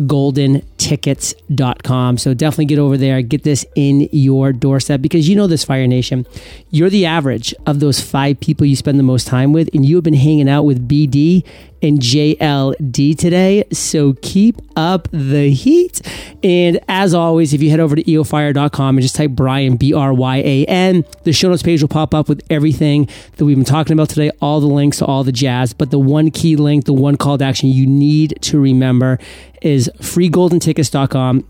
goldentickets.com. 0.00 2.18
So 2.18 2.34
definitely 2.34 2.66
get 2.66 2.78
over 2.78 2.96
there, 2.96 3.20
get 3.22 3.42
this 3.42 3.66
in 3.74 4.08
your 4.12 4.52
doorstep 4.52 5.00
because 5.00 5.28
you 5.28 5.34
know 5.36 5.46
this 5.46 5.64
Fire 5.64 5.86
Nation. 5.86 6.26
You're 6.70 6.90
the 6.90 7.06
average 7.06 7.54
of 7.66 7.80
those 7.80 8.00
five 8.00 8.40
people 8.40 8.66
you 8.66 8.76
spend 8.76 8.98
the 8.98 9.04
most 9.04 9.26
time 9.26 9.52
with, 9.52 9.68
and 9.74 9.86
you 9.86 9.96
have 9.96 10.04
been 10.04 10.14
hanging 10.14 10.48
out 10.48 10.64
with 10.64 10.88
BD 10.88 11.44
and 11.84 12.00
JLD 12.00 13.16
today. 13.16 13.64
So 13.70 14.14
keep 14.22 14.56
up 14.74 15.08
the 15.12 15.50
heat. 15.50 16.00
And 16.42 16.80
as 16.88 17.14
always, 17.14 17.52
if 17.52 17.62
you 17.62 17.70
head 17.70 17.80
over 17.80 17.94
to 17.94 18.02
eofire.com 18.02 18.96
and 18.96 19.02
just 19.02 19.14
type 19.14 19.30
Bryan, 19.30 19.76
B 19.76 19.92
R 19.92 20.12
Y 20.12 20.36
A 20.38 20.64
N, 20.64 21.04
the 21.22 21.32
show 21.32 21.50
notes 21.50 21.62
page 21.62 21.82
will 21.82 21.88
pop 21.88 22.14
up 22.14 22.28
with 22.28 22.42
everything 22.50 23.08
that 23.36 23.44
we've 23.44 23.56
been 23.56 23.64
talking 23.64 23.92
about 23.92 24.08
today, 24.08 24.30
all 24.40 24.60
the 24.60 24.66
links 24.66 24.98
to 24.98 25.04
all 25.04 25.22
the 25.22 25.32
jazz. 25.32 25.72
But 25.72 25.90
the 25.90 25.98
one 25.98 26.30
key 26.30 26.56
link, 26.56 26.86
the 26.86 26.92
one 26.92 27.16
call 27.16 27.38
to 27.38 27.44
action 27.44 27.68
you 27.68 27.86
need 27.86 28.38
to 28.42 28.58
remember 28.58 29.18
is 29.62 29.90
freegoldentickets.com 30.00 31.44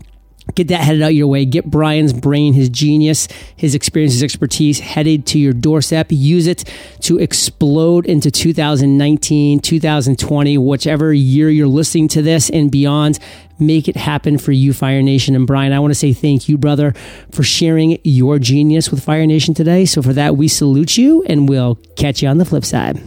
Get 0.53 0.67
that 0.67 0.81
headed 0.81 1.01
out 1.01 1.15
your 1.15 1.27
way. 1.27 1.43
Get 1.45 1.65
Bryan's 1.65 2.13
brain, 2.13 2.53
his 2.53 2.69
genius, 2.69 3.27
his 3.55 3.73
experience, 3.73 4.13
his 4.13 4.23
expertise 4.23 4.79
headed 4.79 5.25
to 5.27 5.39
your 5.39 5.53
doorstep. 5.53 6.07
Use 6.11 6.45
it 6.45 6.63
to 7.01 7.17
explode 7.17 8.05
into 8.05 8.29
2019, 8.29 9.59
2020, 9.59 10.57
whichever 10.59 11.11
year 11.11 11.49
you're 11.49 11.67
listening 11.67 12.07
to 12.09 12.21
this 12.21 12.49
and 12.51 12.71
beyond. 12.71 13.19
Make 13.57 13.87
it 13.87 13.95
happen 13.95 14.37
for 14.37 14.51
you, 14.51 14.71
Fire 14.71 15.01
Nation. 15.01 15.35
And 15.35 15.47
Bryan, 15.47 15.73
I 15.73 15.79
want 15.79 15.91
to 15.91 15.95
say 15.95 16.13
thank 16.13 16.47
you, 16.47 16.57
brother, 16.57 16.93
for 17.31 17.41
sharing 17.41 17.99
your 18.03 18.37
genius 18.37 18.91
with 18.91 19.03
Fire 19.03 19.25
Nation 19.25 19.53
today. 19.53 19.85
So 19.85 20.01
for 20.01 20.13
that, 20.13 20.37
we 20.37 20.47
salute 20.47 20.97
you 20.97 21.23
and 21.23 21.49
we'll 21.49 21.75
catch 21.95 22.21
you 22.21 22.29
on 22.29 22.37
the 22.37 22.45
flip 22.45 22.65
side. 22.65 23.01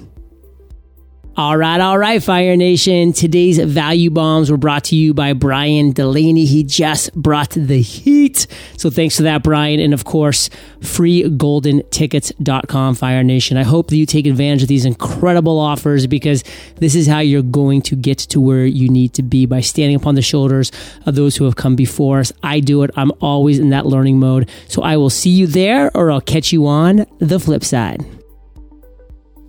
All 1.39 1.57
right, 1.57 1.81
all 1.81 1.97
right, 1.97 2.21
Fire 2.21 2.57
Nation. 2.57 3.13
Today's 3.13 3.61
value 3.61 4.11
bombs 4.11 4.51
were 4.51 4.57
brought 4.57 4.83
to 4.87 4.97
you 4.97 5.15
by 5.15 5.35
Bryan 5.35 5.95
Dulaney. 5.95 6.47
He 6.47 6.65
just 6.65 7.15
brought 7.15 7.51
the 7.51 7.81
heat. 7.81 8.49
So 8.77 8.91
thanks 8.91 9.19
for 9.19 9.23
that, 9.23 9.45
Bryan. 9.45 9.79
And 9.79 9.95
of 9.95 10.05
course, 10.05 10.51
freegoldentickets.com, 10.81 12.97
Fire 12.97 13.23
Nation. 13.23 13.57
I 13.57 13.63
hope 13.63 13.87
that 13.87 13.97
you 13.97 14.05
take 14.05 14.27
advantage 14.27 14.63
of 14.63 14.69
these 14.69 14.85
incredible 14.85 15.61
offers 15.61 16.09
because 16.09 16.43
this 16.79 16.97
is 16.97 17.07
how 17.07 17.21
you're 17.21 17.43
going 17.43 17.83
to 17.83 17.95
get 17.95 18.19
to 18.19 18.41
where 18.41 18.67
you 18.67 18.89
need 18.89 19.15
to 19.15 19.23
be 19.23 19.47
by 19.47 19.61
standing 19.61 19.95
upon 19.95 20.17
the 20.17 20.23
shoulders 20.23 20.73
of 21.07 21.15
those 21.15 21.37
who 21.37 21.45
have 21.45 21.55
come 21.55 21.77
before 21.77 22.19
us. 22.19 22.33
I 22.43 22.59
do 22.59 22.83
it. 22.83 22.91
I'm 22.97 23.13
always 23.21 23.61
in 23.61 23.71
that 23.71 23.87
learning 23.87 24.19
mode. 24.19 24.51
So 24.67 24.83
I 24.83 24.97
will 24.97 25.09
see 25.09 25.31
you 25.31 25.47
there 25.47 25.97
or 25.97 26.11
I'll 26.11 26.21
catch 26.21 26.53
you 26.53 26.67
on 26.67 27.07
the 27.21 27.39
flip 27.39 27.63
side. 27.63 28.05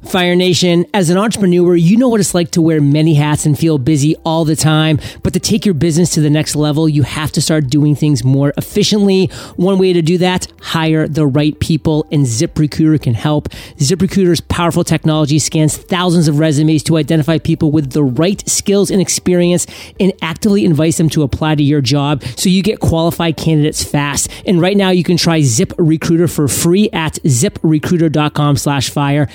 Fire 0.05 0.35
Nation, 0.35 0.85
as 0.93 1.09
an 1.09 1.17
entrepreneur, 1.17 1.75
you 1.75 1.97
know 1.97 2.07
what 2.07 2.19
it's 2.19 2.33
like 2.33 2.51
to 2.51 2.61
wear 2.61 2.79
many 2.81 3.15
hats 3.15 3.45
and 3.45 3.57
feel 3.57 3.77
busy 3.77 4.15
all 4.25 4.45
the 4.45 4.55
time. 4.55 4.97
But 5.23 5.33
to 5.33 5.39
take 5.39 5.65
your 5.65 5.73
business 5.73 6.13
to 6.13 6.21
the 6.21 6.29
next 6.29 6.55
level, 6.55 6.87
you 6.87 7.03
have 7.03 7.31
to 7.33 7.41
start 7.41 7.67
doing 7.67 7.95
things 7.95 8.23
more 8.23 8.53
efficiently. 8.57 9.27
One 9.57 9.77
way 9.77 9.93
to 9.93 10.01
do 10.01 10.17
that, 10.19 10.47
hire 10.61 11.07
the 11.07 11.27
right 11.27 11.59
people, 11.59 12.07
and 12.11 12.25
ZipRecruiter 12.25 13.01
can 13.01 13.13
help. 13.13 13.49
ZipRecruiter's 13.77 14.41
powerful 14.41 14.83
technology 14.83 15.37
scans 15.37 15.77
thousands 15.77 16.27
of 16.27 16.39
resumes 16.39 16.81
to 16.83 16.97
identify 16.97 17.37
people 17.37 17.69
with 17.69 17.91
the 17.91 18.03
right 18.03 18.47
skills 18.49 18.89
and 18.89 19.01
experience 19.01 19.67
and 19.99 20.13
actively 20.21 20.65
invites 20.65 20.97
them 20.97 21.09
to 21.09 21.23
apply 21.23 21.55
to 21.55 21.63
your 21.63 21.81
job 21.81 22.23
so 22.35 22.49
you 22.49 22.63
get 22.63 22.79
qualified 22.79 23.37
candidates 23.37 23.83
fast. 23.83 24.29
And 24.45 24.61
right 24.61 24.77
now 24.77 24.89
you 24.89 25.03
can 25.03 25.17
try 25.17 25.41
ZipRecruiter 25.41 26.33
for 26.33 26.47
free 26.47 26.89
at 26.91 27.15
ziprecruiter.com 27.23 28.57
slash 28.57 28.89
fire. 28.89 29.27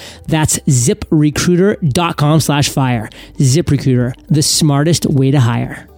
That's 0.54 0.88
ziprecruiter.com 0.88 2.40
slash 2.40 2.68
fire. 2.68 3.08
ZipRecruiter, 3.34 4.14
the 4.28 4.42
smartest 4.42 5.06
way 5.06 5.30
to 5.30 5.40
hire. 5.40 5.88